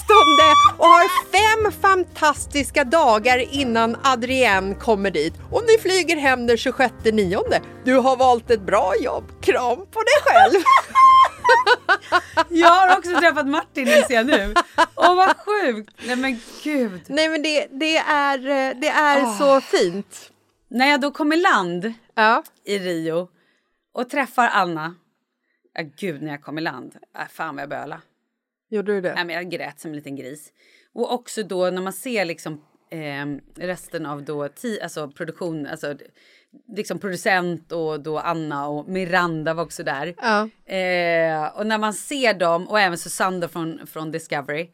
16 0.01 0.77
och 0.79 0.87
har 0.87 1.09
fem 1.33 1.72
fantastiska 1.83 2.85
dagar 2.85 3.39
innan 3.55 3.97
Adrienne 4.05 4.74
kommer 4.74 5.11
dit. 5.11 5.35
Och 5.51 5.62
ni 5.66 5.79
flyger 5.79 6.16
hem 6.16 6.47
den 6.47 6.57
26 6.57 6.95
nionde. 7.05 7.61
Du 7.85 7.95
har 7.95 8.16
valt 8.16 8.51
ett 8.51 8.66
bra 8.66 8.93
jobb. 9.01 9.24
Kram 9.43 9.77
på 9.77 10.01
dig 10.03 10.22
själv. 10.24 10.62
Jag 12.49 12.68
har 12.68 12.99
också 12.99 13.11
träffat 13.20 13.47
Martin 13.47 13.89
jag 14.16 14.26
nu. 14.26 14.54
Åh 14.96 15.16
vad 15.16 15.36
sjukt! 15.36 15.94
Nej 16.06 16.16
men 16.16 16.40
gud. 16.64 17.00
Nej 17.08 17.28
men 17.28 17.42
det, 17.42 17.66
det 17.70 17.96
är, 17.96 18.38
eh, 18.38 18.76
det 18.80 18.88
är 18.88 19.22
Ah. 19.22 19.34
så 19.38 19.60
fint. 19.60 20.32
När 20.68 20.86
jag 20.86 21.00
då 21.00 21.10
kom 21.10 21.32
i 21.32 21.36
land 21.36 21.92
Ja. 22.14 22.42
i 22.64 22.78
Rio 22.78 23.28
och 23.94 24.10
träffar 24.10 24.48
Anna. 24.52 24.94
Ja, 25.74 25.84
gud 25.98 26.22
när 26.22 26.30
jag 26.30 26.42
kom 26.42 26.58
i 26.58 26.60
land. 26.60 26.96
Äh, 27.18 27.28
fan 27.30 27.54
vad 27.54 27.62
jag 27.62 27.68
böla. 27.70 28.02
Gjorde 28.70 28.92
du 28.92 29.00
det? 29.00 29.14
Nej, 29.14 29.24
men 29.24 29.36
jag 29.36 29.50
grät 29.50 29.80
som 29.80 29.90
en 29.90 29.96
liten 29.96 30.16
gris. 30.16 30.52
Och 30.94 31.12
också 31.12 31.42
då 31.42 31.70
när 31.70 31.82
man 31.82 31.92
ser 31.92 32.24
liksom 32.24 32.64
eh, 32.90 33.26
resten 33.66 34.06
av 34.06 34.22
då 34.24 34.46
ti- 34.46 34.82
alltså 34.82 35.08
produktion, 35.10 35.66
alltså 35.66 35.94
liksom 36.76 36.98
producent 36.98 37.72
och 37.72 38.00
då 38.00 38.18
Anna 38.18 38.68
och 38.68 38.88
Miranda 38.88 39.54
var 39.54 39.62
också 39.62 39.82
där. 39.82 40.14
Ja. 40.22 40.40
Eh, 40.74 41.46
och 41.59 41.66
när 41.66 41.78
man 41.78 41.94
ser 41.94 42.34
dem 42.34 42.68
och 42.68 42.80
även 42.80 42.98
Susanne 42.98 43.48
från, 43.48 43.86
från 43.86 44.11
Discovery. 44.11 44.70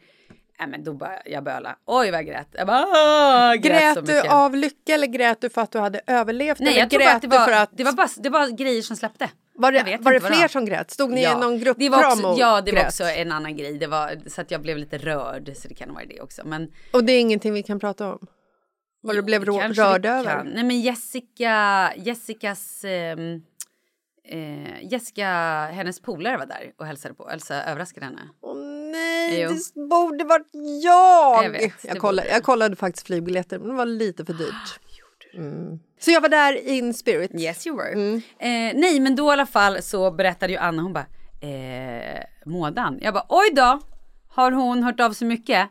Nej 0.59 0.69
men 0.69 0.85
då 0.85 0.93
bara 0.93 1.19
jag 1.25 1.45
böla. 1.45 1.77
Oj 1.87 2.11
vad 2.11 2.19
jag 2.19 2.27
grät. 2.27 2.49
Jag 2.53 2.67
bara, 2.67 3.57
grät 3.57 3.95
Grät 3.97 4.07
du 4.07 4.21
av 4.21 4.57
lycka 4.57 4.95
eller 4.95 5.07
grät 5.07 5.41
du 5.41 5.49
för 5.51 5.61
att 5.61 5.71
du 5.73 5.79
hade 5.79 6.01
överlevt? 6.07 6.59
Nej 6.61 6.79
jag 6.79 6.91
tror 6.91 7.03
att 7.03 7.23
det 7.23 7.29
var, 7.29 7.47
för 7.47 7.53
att... 7.53 7.71
det 7.73 7.85
var 7.85 7.93
bara, 7.93 8.09
det 8.17 8.31
var 8.31 8.49
grejer 8.49 8.83
som 8.83 8.97
släppte. 8.97 9.31
Var 9.55 9.73
det, 9.73 9.99
var 10.01 10.13
det 10.13 10.21
fler 10.21 10.41
var. 10.41 10.49
som 10.49 10.65
grät? 10.65 10.91
Stod 10.91 11.11
ni 11.11 11.23
Ja. 11.23 11.33
i 11.33 11.41
någon 11.41 11.59
det 11.59 11.65
var 11.89 12.03
gruppkram 12.03 12.25
och 12.25 12.39
Ja, 12.39 12.61
det 12.61 12.73
var 12.73 12.79
grät? 12.79 12.87
också 12.89 13.05
en 13.05 13.33
annan 13.33 13.57
grej. 13.57 13.79
Det 13.79 13.87
var 13.87 14.19
så 14.27 14.41
att 14.41 14.51
jag 14.51 14.63
blev 14.63 14.77
lite 14.79 14.99
rörd. 14.99 15.53
Så 15.57 15.69
det 15.69 15.75
kan 15.75 15.95
vara 15.95 16.05
det 16.05 16.21
också. 16.21 16.43
Men 16.45 16.73
Och 16.93 17.05
det 17.05 17.13
är 17.13 17.21
ingenting 17.21 17.53
vi 17.53 17.63
kan 17.63 17.81
prata 17.81 18.13
om? 18.13 18.27
Vad 19.03 19.17
du 19.17 19.23
blev 19.23 19.45
rå- 19.45 19.61
rörd 19.73 20.07
över? 20.07 20.45
Nej 20.45 20.65
men 20.65 20.81
Jessica, 20.81 21.93
Jessicas, 21.97 22.85
ehm, 22.85 23.43
eh, 24.29 24.85
Jessica, 24.93 25.27
hennes 25.73 26.01
polare 26.01 26.37
var 26.37 26.47
där 26.47 26.73
och 26.79 26.87
hälsade 26.87 27.15
på. 27.15 27.31
Elsa 27.31 27.63
överraskade 27.65 28.07
henne. 28.07 28.21
Åh 28.41 28.57
nej, 28.93 29.41
Jo. 29.41 29.51
det 29.51 29.89
borde 29.89 30.25
varit 30.25 30.47
jag! 30.85 31.45
Jag 31.45 31.51
vet, 31.51 31.85
jag, 31.85 31.99
kollade, 31.99 32.29
jag 32.29 32.43
kollade 32.43 32.77
faktiskt 32.77 33.07
flygbiljetter, 33.07 33.59
men 33.59 33.69
det 33.69 33.75
var 33.75 33.87
lite 33.87 34.25
för 34.25 34.33
Ah, 34.35 34.37
dyrt. 34.37 34.81
Mm. 35.35 35.79
Så 36.01 36.11
jag 36.11 36.21
var 36.21 36.29
där 36.29 36.69
in 36.69 36.95
spirit. 36.95 37.31
Yes 37.41 37.67
you 37.67 37.77
were. 37.77 37.93
Mm. 37.93 38.15
Eh, 38.39 38.81
nej 38.81 39.01
men 39.01 39.17
då 39.17 39.27
i 39.31 39.33
alla 39.33 39.47
fall 39.47 39.83
så 39.83 40.11
berättade 40.11 40.53
ju 40.53 40.59
Anna, 40.59 40.83
hon 40.83 40.93
bara, 40.93 41.07
eh, 41.49 42.23
Mådan. 42.47 42.99
Jag 43.03 43.15
bara, 43.15 43.27
oj 43.29 43.51
då, 43.55 43.81
har 44.29 44.53
hon 44.53 44.83
hört 44.83 45.01
av 45.01 45.13
sig 45.13 45.29
mycket? 45.29 45.69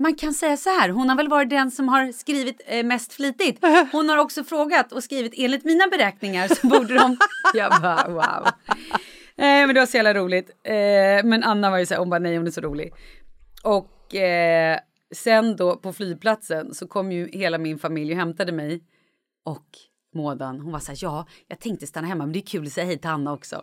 Man 0.00 0.14
kan 0.14 0.34
säga 0.34 0.56
så 0.56 0.70
här, 0.70 0.88
hon 0.88 1.08
har 1.08 1.16
väl 1.16 1.28
varit 1.28 1.50
den 1.50 1.70
som 1.70 1.88
har 1.88 2.12
skrivit 2.12 2.60
eh, 2.66 2.84
mest 2.84 3.12
flitigt. 3.12 3.64
Hon 3.92 4.08
har 4.08 4.16
också 4.16 4.44
frågat 4.44 4.92
och 4.92 5.04
skrivit 5.04 5.32
enligt 5.36 5.64
mina 5.64 5.86
beräkningar 5.86 6.48
så 6.48 6.66
borde 6.66 6.94
de... 6.94 7.16
Jag 7.54 7.82
bara 7.82 8.08
wow. 8.08 8.46
Eh, 9.36 9.66
men 9.66 9.74
det 9.74 9.80
var 9.80 9.86
så 9.86 9.96
jävla 9.96 10.14
roligt. 10.14 10.50
Eh, 10.64 11.24
men 11.24 11.44
Anna 11.44 11.70
var 11.70 11.78
ju 11.78 11.86
så 11.86 11.94
här, 11.94 11.98
hon 11.98 12.10
bara 12.10 12.18
nej 12.18 12.36
hon 12.36 12.46
är 12.46 12.50
så 12.50 12.60
rolig. 12.60 12.92
Och 13.62 14.14
eh, 14.14 14.78
sen 15.14 15.56
då 15.56 15.76
på 15.76 15.92
flygplatsen 15.92 16.74
så 16.74 16.88
kom 16.88 17.12
ju 17.12 17.28
hela 17.32 17.58
min 17.58 17.78
familj 17.78 18.12
och 18.12 18.18
hämtade 18.18 18.52
mig. 18.52 18.82
Och 19.44 19.66
Mådan, 20.14 20.60
hon 20.60 20.72
var 20.72 20.80
så 20.80 20.92
här, 20.92 20.98
ja, 21.02 21.26
jag 21.48 21.60
tänkte 21.60 21.86
stanna 21.86 22.06
hemma 22.06 22.24
men 22.24 22.32
det 22.32 22.38
är 22.38 22.46
kul 22.46 22.66
att 22.66 22.72
säga 22.72 22.86
hej 22.86 22.98
till 22.98 23.10
Anna 23.10 23.32
också. 23.32 23.62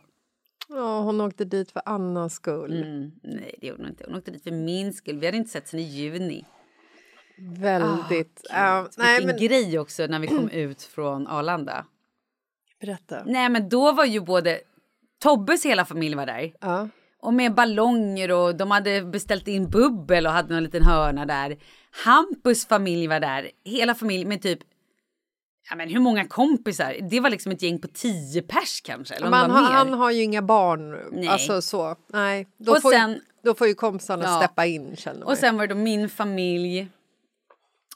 Ja, 0.69 1.01
hon 1.01 1.21
åkte 1.21 1.45
dit 1.45 1.71
för 1.71 1.81
Annas 1.85 2.33
skull. 2.33 2.83
Mm, 2.83 3.11
nej, 3.23 3.55
det 3.61 3.67
gjorde 3.67 3.83
hon 3.83 3.89
inte. 3.89 4.03
Hon 4.07 4.15
åkte 4.15 4.31
dit 4.31 4.43
för 4.43 4.51
min 4.51 4.93
skull. 4.93 5.19
Vi 5.19 5.25
hade 5.25 5.37
inte 5.37 5.51
sett 5.51 5.67
sen 5.67 5.79
i 5.79 5.83
juni. 5.83 6.45
Väldigt. 7.37 8.41
ja, 8.49 8.87
nej, 8.97 9.19
Vilken 9.19 9.35
men, 9.35 9.47
grej 9.47 9.79
också 9.79 10.07
när 10.07 10.19
vi 10.19 10.27
kom 10.27 10.49
ut 10.49 10.81
från 10.81 11.27
Arlanda. 11.27 11.85
berätta. 12.81 13.23
Nej, 13.25 13.49
men 13.49 13.69
då 13.69 13.91
var 13.91 14.05
ju 14.05 14.19
både 14.19 14.59
Tobbes 15.19 15.65
hela 15.65 15.85
familj 15.85 16.15
var 16.15 16.25
där. 16.25 16.53
Ja. 16.61 16.89
Och 17.21 17.33
med 17.33 17.53
ballonger 17.53 18.31
och 18.31 18.55
de 18.55 18.71
hade 18.71 19.01
beställt 19.01 19.47
in 19.47 19.69
bubbel 19.69 20.25
och 20.25 20.31
hade 20.31 20.53
någon 20.53 20.63
liten 20.63 20.83
hörna 20.83 21.25
där. 21.25 21.57
Hampus 22.05 22.67
familj 22.67 23.07
var 23.07 23.19
där. 23.19 23.51
Hela 23.63 23.95
familjen 23.95 24.29
med 24.29 24.41
typ 24.41 24.59
Ja, 25.69 25.75
men 25.75 25.89
hur 25.89 25.99
många 25.99 26.25
kompisar? 26.27 26.95
Det 27.09 27.19
var 27.19 27.29
liksom 27.29 27.51
ett 27.51 27.61
gäng 27.61 27.79
på 27.79 27.87
tio 27.87 28.41
pers 28.41 28.81
kanske. 28.81 29.15
Eller 29.15 29.29
Man 29.29 29.51
har, 29.51 29.61
han 29.63 29.93
har 29.93 30.11
ju 30.11 30.23
inga 30.23 30.41
barn. 30.41 31.09
Nej. 31.11 31.27
Alltså 31.27 31.61
så. 31.61 31.95
Nej, 32.13 32.47
då, 32.57 32.71
Och 32.71 32.81
får, 32.81 32.91
sen- 32.91 33.11
ju, 33.11 33.19
då 33.43 33.55
får 33.55 33.67
ju 33.67 33.73
kompisarna 33.73 34.23
Ja. 34.23 34.37
steppa 34.39 34.65
in 34.65 34.95
känner 34.95 35.27
Och 35.27 35.37
sen 35.37 35.57
var 35.57 35.67
det 35.67 35.73
då 35.73 35.79
min 35.79 36.09
familj, 36.09 36.87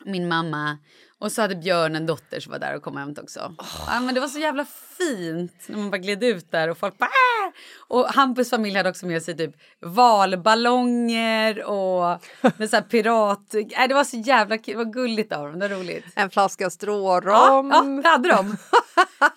min 0.06 0.28
mamma 0.28 0.78
och 1.20 1.32
så 1.32 1.42
hade 1.42 1.56
Björn 1.56 1.96
en 1.96 2.06
dotter 2.06 2.40
som 2.40 2.52
var 2.52 2.60
där 2.60 2.76
och 2.76 2.84
kom 2.84 2.94
och 2.94 3.00
hämtade 3.00 3.24
också. 3.24 3.56
Ja, 3.88 4.00
men 4.00 4.16
det 4.16 4.22
var 4.22 4.28
så 4.28 4.40
jävla 4.40 4.66
fint 4.98 5.54
när 5.68 5.78
man 5.78 5.90
bara 5.92 5.98
gled 5.98 6.24
ut 6.24 6.52
där 6.52 6.70
och 6.70 6.78
folk 6.78 6.98
bara 6.98 7.10
"Ah!" 7.10 7.52
Och 7.88 8.06
Hampus 8.06 8.50
familj 8.50 8.78
hade 8.78 8.90
också 8.90 9.06
med 9.06 9.24
sig 9.24 9.38
typ 9.38 9.56
valballonger 9.80 11.64
och 11.64 12.22
med 12.58 12.70
så 12.70 12.76
här 12.76 12.84
pirat... 12.84 13.54
Nej, 13.54 13.88
det 13.88 13.94
var 13.94 14.04
så 14.04 14.18
jävla 14.18 14.58
kul, 14.58 14.78
det 14.78 14.84
var 14.86 14.92
gulligt 14.94 15.34
av 15.34 15.48
dem, 15.48 15.60
det 15.60 15.68
var 15.68 15.76
roligt. 15.76 16.06
En 16.16 16.30
flaska 16.30 16.70
strårom. 16.70 17.72
Ja, 17.72 17.84
ja, 17.86 18.02
det 18.04 18.08
hade 18.10 18.30
de. 18.30 18.58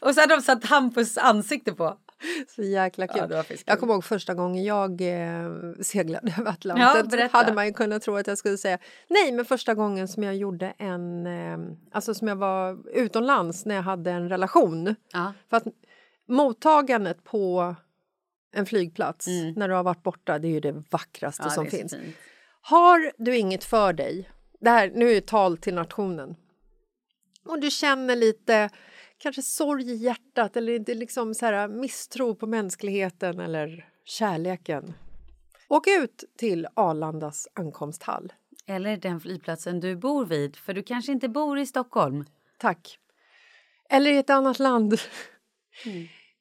och 0.00 0.14
så 0.14 0.20
hade 0.20 0.34
de 0.36 0.42
satt 0.42 0.64
Hampus 0.64 1.18
ansikte 1.18 1.72
på. 1.72 1.96
Så 2.54 2.62
jäkla 2.62 3.06
kul. 3.06 3.26
Ja, 3.30 3.42
fiskkul. 3.42 3.64
jag 3.66 3.80
kommer 3.80 3.94
ihåg 3.94 4.04
första 4.04 4.34
gången 4.34 4.64
jag 4.64 5.00
eh, 5.00 5.50
seglade 5.80 6.28
över 6.38 6.44
Ja, 6.44 6.50
Atlanten. 6.50 7.08
berätta. 7.08 7.38
hade 7.38 7.52
man 7.52 7.66
ju 7.66 7.72
kunnat 7.72 8.02
tro 8.02 8.16
att 8.16 8.26
jag 8.26 8.38
skulle 8.38 8.58
säga 8.58 8.78
nej, 9.08 9.32
men 9.32 9.44
första 9.44 9.74
gången 9.74 10.08
som 10.08 10.22
jag 10.22 10.36
gjorde 10.36 10.74
en, 10.78 11.26
eh, 11.26 11.58
alltså 11.92 12.14
som 12.14 12.28
jag 12.28 12.36
var 12.36 12.78
utomlands 12.94 13.64
när 13.66 13.74
jag 13.74 13.82
hade 13.82 14.10
en 14.10 14.28
relation. 14.28 14.94
Ja. 15.12 15.32
För 15.50 15.56
att 15.56 15.64
mottagandet 16.28 17.24
på 17.24 17.74
en 18.54 18.66
flygplats 18.66 19.26
Mm. 19.28 19.52
när 19.56 19.68
du 19.68 19.74
har 19.74 19.82
varit 19.82 20.02
borta, 20.02 20.38
det 20.38 20.48
är 20.48 20.52
ju 20.52 20.60
det 20.60 20.82
vackraste 20.90 21.42
Ja, 21.46 21.50
som 21.50 21.64
det 21.64 21.70
finns. 21.70 21.94
Har 22.62 23.12
du 23.18 23.36
inget 23.36 23.64
för 23.64 23.92
dig, 23.92 24.30
det 24.60 24.70
här, 24.70 24.92
nu 24.94 25.10
är 25.10 25.14
det 25.14 25.26
tal 25.26 25.56
till 25.56 25.74
nationen, 25.74 26.36
och 27.44 27.60
du 27.60 27.70
känner 27.70 28.16
lite 28.16 28.70
kanske 29.22 29.42
sorg 29.42 29.90
i 29.90 29.94
hjärtat 29.94 30.56
eller 30.56 30.72
inte 30.76 30.94
liksom 30.94 31.34
så 31.34 31.46
här, 31.46 31.68
misstro 31.68 32.34
på 32.34 32.46
mänskligheten 32.46 33.40
eller 33.40 33.88
kärleken. 34.04 34.92
Åk 35.68 35.86
ut 35.86 36.24
till 36.38 36.66
Arlandas 36.74 37.48
ankomsthall. 37.54 38.32
Eller 38.66 38.96
den 38.96 39.20
flygplatsen 39.20 39.80
du 39.80 39.96
bor 39.96 40.26
vid, 40.26 40.56
för 40.56 40.74
du 40.74 40.82
kanske 40.82 41.12
inte 41.12 41.28
bor 41.28 41.58
i 41.58 41.66
Stockholm. 41.66 42.24
Tack. 42.58 42.98
Eller 43.88 44.12
i 44.12 44.16
ett 44.16 44.30
annat 44.30 44.58
land. 44.58 44.94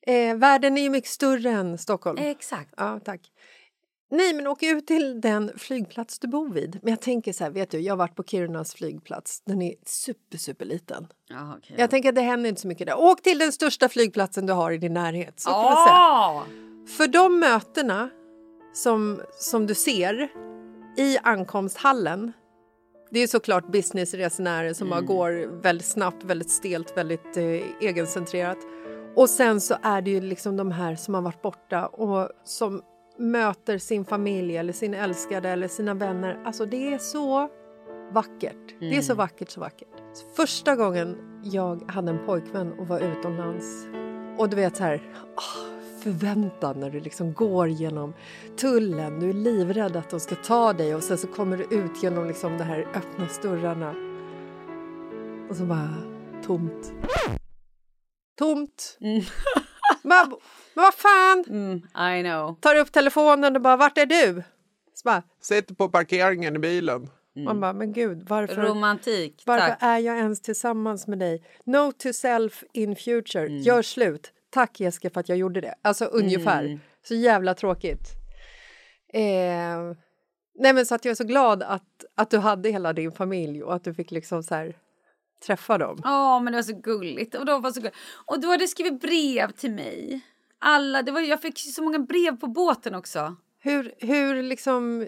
Eh, 0.07 0.37
världen 0.37 0.77
är 0.77 0.81
ju 0.81 0.89
mycket 0.89 1.09
större 1.09 1.49
än 1.49 1.77
Stockholm. 1.77 2.17
Exakt. 2.21 2.73
Ja, 2.77 2.99
tack. 2.99 3.31
Nej, 4.11 4.33
men 4.33 4.47
åk 4.47 4.63
ut 4.63 4.87
till 4.87 5.21
den 5.21 5.51
flygplats 5.57 6.19
du 6.19 6.27
bor 6.27 6.49
vid. 6.49 6.79
Men 6.81 6.91
jag 6.91 7.01
tänker 7.01 7.33
så 7.33 7.43
här, 7.43 7.51
vet 7.51 7.69
du, 7.69 7.79
jag 7.79 7.91
har 7.91 7.97
varit 7.97 8.15
på 8.15 8.23
Kirunas 8.23 8.73
flygplats. 8.73 9.41
Den 9.45 9.61
är 9.61 9.73
super, 9.85 10.37
super 10.37 10.65
liten. 10.65 11.07
Ja, 11.29 11.55
okej. 11.57 11.75
Jag 11.79 11.89
tänker 11.89 12.09
att 12.09 12.15
det 12.15 12.21
händer 12.21 12.49
inte 12.49 12.61
så 12.61 12.67
mycket 12.67 12.87
där. 12.87 12.99
Åk 12.99 13.21
till 13.21 13.39
den 13.39 13.51
största 13.51 13.89
flygplatsen 13.89 14.45
du 14.45 14.53
har 14.53 14.71
i 14.71 14.77
din 14.77 14.93
närhet. 14.93 15.39
Så 15.39 15.49
kan 15.49 15.63
man 15.63 15.87
säga. 15.87 16.43
För 16.97 17.07
de 17.07 17.39
mötena 17.39 18.09
som, 18.73 19.21
som 19.39 19.67
du 19.67 19.75
ser 19.75 20.29
i 20.97 21.17
ankomsthallen 21.23 22.31
det 23.11 23.19
är 23.19 23.27
såklart 23.27 23.71
businessresenärer 23.71 24.73
som 24.73 24.89
bara 24.89 25.01
går 25.01 25.61
väldigt 25.61 25.87
snabbt, 25.87 26.23
väldigt 26.23 26.49
stelt, 26.49 26.97
väldigt 26.97 27.37
eh, 27.37 27.43
egencentrerat. 27.81 28.57
Och 29.15 29.29
sen 29.29 29.61
så 29.61 29.75
är 29.83 30.01
det 30.01 30.11
ju 30.11 30.21
liksom 30.21 30.57
de 30.57 30.71
här 30.71 30.95
som 30.95 31.13
har 31.13 31.21
varit 31.21 31.41
borta 31.41 31.87
och 31.87 32.29
som 32.43 32.81
möter 33.21 33.77
sin 33.77 34.05
familj 34.05 34.57
eller 34.57 34.73
sin 34.73 34.93
älskade 34.93 35.49
eller 35.49 35.67
sina 35.67 35.93
vänner. 35.93 36.39
Alltså 36.45 36.65
det 36.65 36.93
är 36.93 36.97
så 36.97 37.49
vackert. 38.11 38.75
Det 38.79 38.97
är 38.97 39.01
så 39.01 39.15
vackert, 39.15 39.49
så 39.49 39.59
vackert. 39.59 39.87
Första 40.35 40.75
gången 40.75 41.17
jag 41.43 41.91
hade 41.91 42.11
en 42.11 42.25
pojkvän 42.25 42.79
och 42.79 42.87
var 42.87 42.99
utomlands 42.99 43.87
och 44.37 44.49
du 44.49 44.55
vet 44.55 44.75
så 44.75 44.83
här, 44.83 45.01
ah, 45.35 45.81
förväntan 46.03 46.79
när 46.79 46.89
du 46.89 46.99
liksom 46.99 47.33
går 47.33 47.67
genom 47.67 48.13
tullen. 48.57 49.19
Du 49.19 49.29
är 49.29 49.33
livrädd 49.33 49.95
att 49.95 50.09
de 50.09 50.19
ska 50.19 50.35
ta 50.35 50.73
dig 50.73 50.95
och 50.95 51.03
sen 51.03 51.17
så 51.17 51.27
kommer 51.27 51.57
du 51.57 51.63
ut 51.63 52.03
genom 52.03 52.27
liksom 52.27 52.57
de 52.57 52.63
här 52.63 52.79
öppna 52.79 53.27
dörrarna. 53.41 53.95
Och 55.49 55.55
så 55.55 55.65
bara 55.65 55.95
tomt. 56.45 56.93
Tomt. 58.39 58.97
Mm. 59.01 59.21
Men, 60.01 60.29
men 60.73 60.83
vad 60.83 60.93
fan! 60.93 61.43
Mm, 61.47 61.77
I 62.19 62.23
know. 62.23 62.55
Tar 62.59 62.75
upp 62.75 62.91
telefonen 62.91 63.55
och 63.55 63.61
bara, 63.61 63.77
vart 63.77 63.97
är 63.97 64.05
du? 64.05 64.43
Så 64.93 65.01
bara, 65.05 65.23
Sitter 65.41 65.75
på 65.75 65.89
parkeringen 65.89 66.55
i 66.55 66.59
bilen. 66.59 67.09
Man 67.35 67.59
bara, 67.59 67.73
men 67.73 67.93
gud, 67.93 68.23
varför, 68.29 68.61
Romantik, 68.61 69.43
varför 69.45 69.67
tack. 69.67 69.77
är 69.81 69.97
jag 69.97 70.17
ens 70.17 70.41
tillsammans 70.41 71.07
med 71.07 71.19
dig? 71.19 71.43
No 71.63 71.91
to 71.91 72.13
self 72.13 72.63
in 72.73 72.95
future. 72.95 73.45
Mm. 73.45 73.57
Gör 73.61 73.81
slut. 73.81 74.31
Tack 74.49 74.79
Jessica 74.79 75.09
för 75.09 75.19
att 75.19 75.29
jag 75.29 75.37
gjorde 75.37 75.61
det. 75.61 75.75
Alltså 75.81 76.05
ungefär. 76.05 76.63
Mm. 76.63 76.79
Så 77.03 77.15
jävla 77.15 77.53
tråkigt. 77.53 78.09
Eh, 79.13 79.21
nej 80.59 80.73
men 80.73 80.85
så 80.85 80.95
att 80.95 81.05
jag 81.05 81.11
är 81.11 81.15
så 81.15 81.23
glad 81.23 81.63
att, 81.63 82.05
att 82.15 82.29
du 82.29 82.37
hade 82.37 82.69
hela 82.69 82.93
din 82.93 83.11
familj 83.11 83.63
och 83.63 83.75
att 83.75 83.83
du 83.83 83.93
fick 83.93 84.11
liksom 84.11 84.43
så 84.43 84.55
här 84.55 84.75
träffa 85.45 85.77
dem. 85.77 86.01
Ja, 86.03 86.39
men 86.39 86.53
det 86.53 86.57
var 86.57 86.63
så 86.63 86.81
gulligt. 86.81 87.35
Och, 87.35 87.45
de 87.45 87.61
var 87.61 87.71
så 87.71 87.79
gulligt. 87.79 87.97
och 88.25 88.41
du 88.41 88.47
hade 88.47 88.67
skrivit 88.67 89.01
brev 89.01 89.51
till 89.51 89.71
mig. 89.71 90.21
Alla, 90.59 91.01
det 91.01 91.11
var, 91.11 91.21
jag 91.21 91.41
fick 91.41 91.59
så 91.59 91.83
många 91.83 91.99
brev 91.99 92.39
på 92.39 92.47
båten 92.47 92.95
också. 92.95 93.35
Hur, 93.59 93.93
hur 93.97 94.43
liksom... 94.43 95.07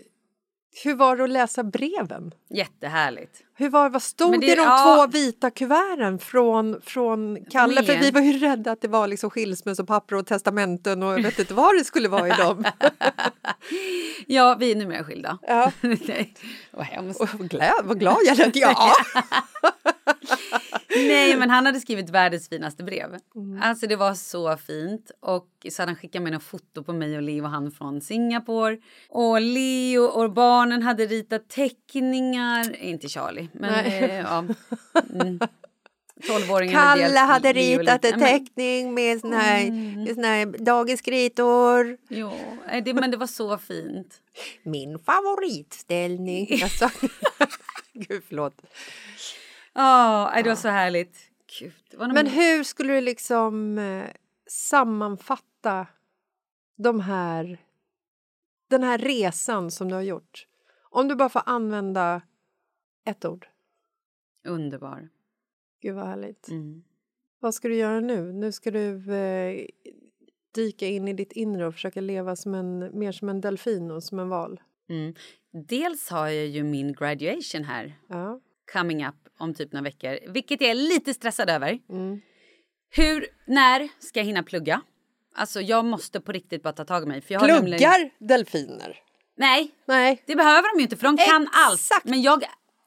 Hur 0.84 0.96
var 0.96 1.18
det 1.18 1.24
att 1.24 1.30
läsa 1.30 1.64
breven? 1.64 2.34
Jättehärligt. 2.50 3.44
Hur 3.56 3.70
var, 3.70 3.89
vad 3.89 4.01
stod 4.01 4.32
Men 4.32 4.39
det, 4.39 4.45
i 4.45 4.56
de 4.56 4.62
ja. 4.62 5.08
två 5.08 5.12
vita 5.12 5.51
kuverten 5.51 6.20
från, 6.20 6.82
från 6.82 7.45
Kalle? 7.49 7.76
För 7.76 7.84
Familjen. 7.84 8.01
vi 8.01 8.12
var 8.12 8.22
ju 8.22 8.39
rädda 8.39 8.72
att 8.72 8.82
det 8.82 8.88
var 8.88 9.08
liksom 9.08 9.30
skilsmässopapper 9.30 10.16
och 10.16 10.28
testamenten 10.28 11.04
och 11.04 11.14
jag 11.14 11.24
vet 11.24 11.39
inte 11.39 11.54
vad 11.54 11.76
det 11.76 11.84
skulle 11.84 12.08
vara 12.08 12.28
i 12.28 12.32
dem. 12.32 12.66
Ja, 14.28 14.56
vi 14.60 14.72
är 14.72 14.76
numera 14.76 15.04
skilda. 15.04 15.39
Ja. 15.41 15.72
Nej, 15.82 16.34
vad 16.72 16.86
hemskt. 16.86 17.22
Och 17.22 17.30
vad 17.34 17.49
glad, 17.49 17.86
vad 17.86 17.99
glad 17.99 18.18
jag 18.26 18.38
lät. 18.38 18.56
Ja. 18.56 18.93
Nej, 20.95 21.38
men 21.38 21.49
han 21.49 21.66
hade 21.66 21.80
skrivit 21.80 22.10
världens 22.10 22.49
finaste 22.49 22.84
brev. 22.84 23.18
Mm. 23.36 23.62
Alltså 23.62 23.88
det 23.88 23.95
var 23.95 24.14
så 24.14 24.58
fint. 24.58 25.12
Och 25.20 25.47
så 25.70 25.82
hade 25.82 25.89
han 25.89 25.95
skickat 25.95 26.22
med 26.22 26.32
några 26.32 26.43
foto 26.43 26.84
på 26.84 26.93
mig 26.93 27.16
och 27.16 27.22
Leo 27.22 27.43
och 27.43 27.49
han 27.49 27.72
från 27.72 28.01
Singapore. 28.01 28.78
Och 29.10 29.41
Leo 29.41 30.04
och 30.04 30.34
barnen 30.34 30.84
hade 30.84 31.05
ritat 31.05 31.50
teckningar. 31.50 32.75
Inte 32.75 33.08
Charlie, 33.09 33.42
men 33.53 33.71
Nej. 33.71 34.03
eh, 34.03 34.20
ja. 34.20 34.45
Mm. 35.09 35.39
12-åringen 36.28 36.75
hade 36.75 37.01
Kalle 37.01 37.20
hade 37.20 37.53
ritat 37.53 38.05
en 38.05 38.11
Ja, 38.11 38.17
men- 38.17 38.39
teckning 38.45 38.93
med 38.93 39.20
sån 39.20 39.33
här, 39.33 39.61
Mm. 39.67 40.03
med 40.03 40.15
sån 40.15 40.24
här 40.24 40.45
dagiskritor. 40.45 41.97
Jo, 42.09 42.32
eh, 42.70 42.83
det, 42.83 42.93
men 42.93 43.11
det 43.11 43.17
var 43.17 43.28
så 43.28 43.57
fint. 43.57 44.21
Min 44.63 44.99
favoritställning. 44.99 46.47
Alltså. 46.63 46.89
Gud, 47.93 48.24
förlåt. 48.28 48.61
Ja, 49.74 50.32
det 50.43 50.49
var 50.49 50.55
så 50.55 50.67
härligt. 50.67 51.17
Gud, 51.59 51.74
Men 52.13 52.28
hur 52.28 52.63
skulle 52.63 52.93
du 52.93 53.01
liksom 53.01 53.78
eh, 53.78 54.09
sammanfatta 54.47 55.87
de 56.78 56.99
här, 56.99 57.57
den 58.70 58.83
här 58.83 58.97
resan 58.97 59.71
som 59.71 59.89
du 59.89 59.95
har 59.95 60.01
gjort? 60.01 60.47
Om 60.89 61.07
du 61.07 61.15
bara 61.15 61.29
får 61.29 61.41
använda 61.45 62.21
ett 63.05 63.25
ord. 63.25 63.47
Underbar. 64.47 65.09
Gud 65.82 65.96
vad 65.96 66.08
härligt. 66.08 66.47
Mm. 66.50 66.84
Vad 67.39 67.54
ska 67.55 67.67
du 67.67 67.75
göra 67.75 68.00
nu? 68.00 68.34
Nu 68.34 68.51
ska 68.51 68.71
du 68.71 69.13
eh, 69.16 69.66
dyka 70.55 70.88
in 70.88 71.08
i 71.08 71.13
ditt 71.13 71.32
inre 71.32 71.67
och 71.67 71.74
försöka 71.74 72.01
leva 72.01 72.36
som 72.36 72.55
en, 72.55 73.00
mer 73.00 73.12
som 73.12 73.30
en 73.30 73.42
delfin 73.42 73.92
och 73.92 74.04
som 74.04 74.20
en 74.20 74.30
val. 74.30 74.62
Mm. 74.89 75.13
Dels 75.67 76.09
har 76.09 76.28
jag 76.28 76.47
ju 76.47 76.63
min 76.63 76.93
graduation 76.93 77.63
här. 77.63 78.00
Ja. 78.08 78.39
Coming 78.74 79.05
up 79.08 79.16
om 79.38 79.54
typ 79.54 79.71
några 79.71 79.84
veckor. 79.84 80.32
Vilket 80.34 80.62
jag 80.62 80.70
är 80.70 80.75
lite 80.75 81.13
stressad 81.13 81.50
över. 81.50 81.80
Mm. 81.89 82.21
Hur, 82.89 83.25
när 83.47 83.89
ska 84.00 84.20
jag 84.20 84.25
hinna 84.25 84.43
plugga? 84.43 84.82
Alltså 85.36 85.62
jag 85.62 85.86
måste 85.86 86.21
på 86.21 86.32
riktigt 86.32 86.63
bara 86.63 86.74
ta 86.74 86.86
tag 86.86 87.04
i 87.04 87.05
mig. 87.05 87.21
För 87.21 87.34
jag 87.34 87.39
har 87.39 87.47
Pluggar 87.47 87.62
nämligen- 87.62 88.09
delfiner? 88.20 89.00
Nej, 89.38 89.71
Nej. 89.88 90.24
det 90.28 90.36
behöver 90.36 90.74
de 90.74 90.80
ju 90.80 90.84
inte 90.84 90.97
för 90.97 91.04
de 91.04 91.17
kan 91.17 91.47
allt. 91.54 91.82
Men 92.04 92.21
jag 92.21 92.43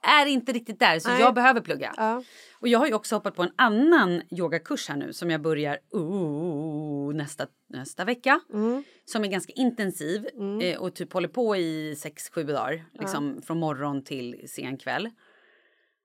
är 0.07 0.27
inte 0.27 0.53
riktigt 0.53 0.81
där 0.81 0.99
så 0.99 1.09
Nej. 1.09 1.21
jag 1.21 1.35
behöver 1.35 1.61
plugga. 1.61 1.95
Ja. 1.97 2.23
Och 2.61 2.69
jag 2.69 2.79
har 2.79 2.87
ju 2.87 2.95
också 2.95 3.15
hoppat 3.15 3.35
på 3.37 3.43
en 3.43 3.53
annan 3.57 4.23
yogakurs 4.31 4.89
här 4.89 4.97
nu 4.97 5.13
som 5.13 5.31
jag 5.31 5.41
börjar 5.41 5.79
uh, 5.95 7.15
nästa, 7.15 7.47
nästa 7.69 8.05
vecka. 8.05 8.41
Mm. 8.53 8.85
Som 9.05 9.25
är 9.25 9.29
ganska 9.29 9.53
intensiv 9.53 10.29
eh, 10.63 10.79
och 10.79 10.95
typ 10.95 11.13
håller 11.13 11.29
på 11.29 11.57
i 11.57 11.95
6-7 11.95 12.45
dagar. 12.45 12.85
Liksom 12.93 13.43
från 13.43 13.59
morgon 13.59 14.05
till 14.05 14.45
sen 14.49 14.77
kväll. 14.77 15.11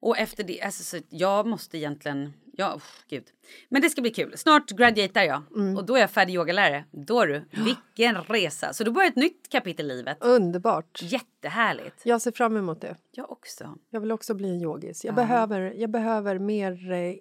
Och 0.01 0.17
efter 0.17 0.43
det, 0.43 0.61
alltså 0.61 0.83
så 0.83 0.97
jag 1.09 1.47
måste 1.47 1.77
egentligen, 1.77 2.33
ja 2.51 2.73
uff, 2.75 3.03
gud. 3.09 3.23
Men 3.69 3.81
det 3.81 3.89
ska 3.89 4.01
bli 4.01 4.11
kul. 4.11 4.37
Snart 4.37 4.69
graduatar 4.71 5.23
jag 5.23 5.43
Mm. 5.55 5.77
och 5.77 5.85
då 5.85 5.95
är 5.95 5.99
jag 6.01 6.11
färdig 6.11 6.33
yogalärare. 6.35 6.85
Då 6.91 7.25
du, 7.25 7.45
vilken 7.65 8.15
resa. 8.23 8.73
Så 8.73 8.83
då 8.83 8.91
börjar 8.91 9.09
ett 9.09 9.15
nytt 9.15 9.49
kapitel 9.49 9.91
i 9.91 9.95
livet. 9.95 10.17
Underbart. 10.21 10.99
Jättehärligt. 11.03 12.01
Jag 12.03 12.21
ser 12.21 12.31
fram 12.31 12.57
emot 12.57 12.81
det. 12.81 12.95
Jag 13.11 13.31
också. 13.31 13.75
Jag 13.89 13.99
vill 13.99 14.11
också 14.11 14.33
bli 14.33 14.49
en 14.49 14.61
yogis. 14.61 15.05
Jag, 15.05 15.15
behöver, 15.15 15.59
jag 15.77 15.89
behöver 15.89 16.39
mer 16.39 16.91
eh, 16.91 17.13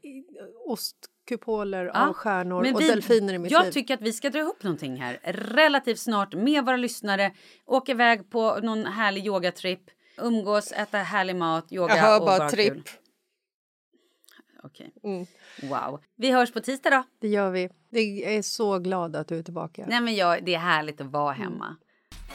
ostkupoler 0.66 1.86
av 1.86 2.12
stjärnor 2.12 2.62
men 2.62 2.74
och 2.74 2.81
vi- 2.81 2.89
delfiner 2.89 3.35
i 3.35 3.39
mitt 3.39 3.52
jag 3.52 3.65
liv. 3.65 3.70
tycker 3.73 3.94
att 3.94 4.01
vi 4.02 4.12
ska 4.12 4.31
dra 4.31 4.39
ihop 4.39 4.62
någonting 4.62 4.97
här 4.97 5.19
relativt 5.24 5.98
snart 5.98 6.35
med 6.35 6.65
våra 6.65 6.77
lyssnare. 6.77 7.32
Åka 7.66 7.93
iväg 7.93 8.31
på 8.31 8.59
någon 8.62 8.86
härlig 8.86 9.27
yogatripp. 9.27 9.81
Umgås, 10.19 10.73
äta 10.73 10.98
härlig 10.98 11.36
mat, 11.36 11.73
yoga 11.73 11.97
Jag 11.97 12.02
hör 12.02 12.20
och 12.20 12.27
bara 12.27 12.39
bara 12.39 12.51
tripp. 12.51 12.73
kul. 12.73 12.82
Okej. 14.62 14.93
Mm. 15.05 15.27
Wow. 15.62 16.01
Vi 16.16 16.31
hörs 16.31 16.53
på 16.53 16.61
tisdag 16.61 16.91
då. 16.91 17.03
Det 17.20 17.28
gör 17.28 17.51
vi. 17.51 17.69
Jag 18.23 18.32
är 18.35 18.43
så 18.43 18.78
glad 18.78 19.16
att 19.16 19.28
du 19.28 19.39
är 19.39 19.43
tillbaka. 19.43 19.85
Nej 19.89 20.01
men 20.01 20.15
jag, 20.15 20.45
det 20.45 20.55
är 20.55 20.59
härligt 20.59 21.01
att 21.01 21.07
vara 21.07 21.35
Mm. 21.35 21.53
hemma. 21.53 21.77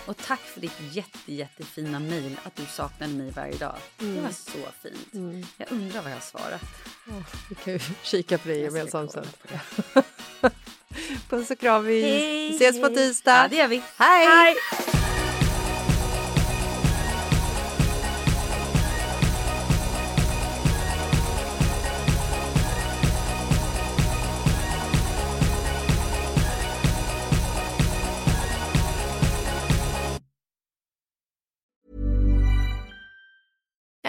Och 0.08 0.18
tack 0.18 0.40
för 0.40 0.62
ditt 0.62 0.82
jätte, 0.92 1.34
jättefina 1.34 2.00
mejl 2.00 2.40
att 2.44 2.56
du 2.56 2.66
saknade 2.66 3.14
mig 3.14 3.32
varje 3.32 3.58
dag. 3.58 3.76
Mm. 4.02 4.16
Det 4.16 4.22
var 4.22 4.30
så 4.30 4.58
fint. 4.82 5.46
Jag 5.58 5.72
undrar 5.72 6.02
vad 6.02 6.12
jag 6.12 6.16
har 6.16 6.22
svarat. 6.22 6.62
Vi 7.50 7.56
kan 7.56 7.74
ju 7.74 7.80
kika 8.04 8.38
på 8.38 8.48
det 8.48 8.56
gemensamt 8.58 9.12
sen. 9.12 9.26
Puss 11.30 11.52
och 11.52 11.60
kram. 11.60 11.86
Vi 11.86 12.02
Hej, 12.02 12.56
ses 12.56 12.82
på 12.82 12.88
hej. 12.88 12.96
tisdag. 12.96 13.32
Ja, 13.42 13.48
det 13.50 13.56
gör 13.56 13.68
vi. 13.68 13.84
Hej! 13.98 14.56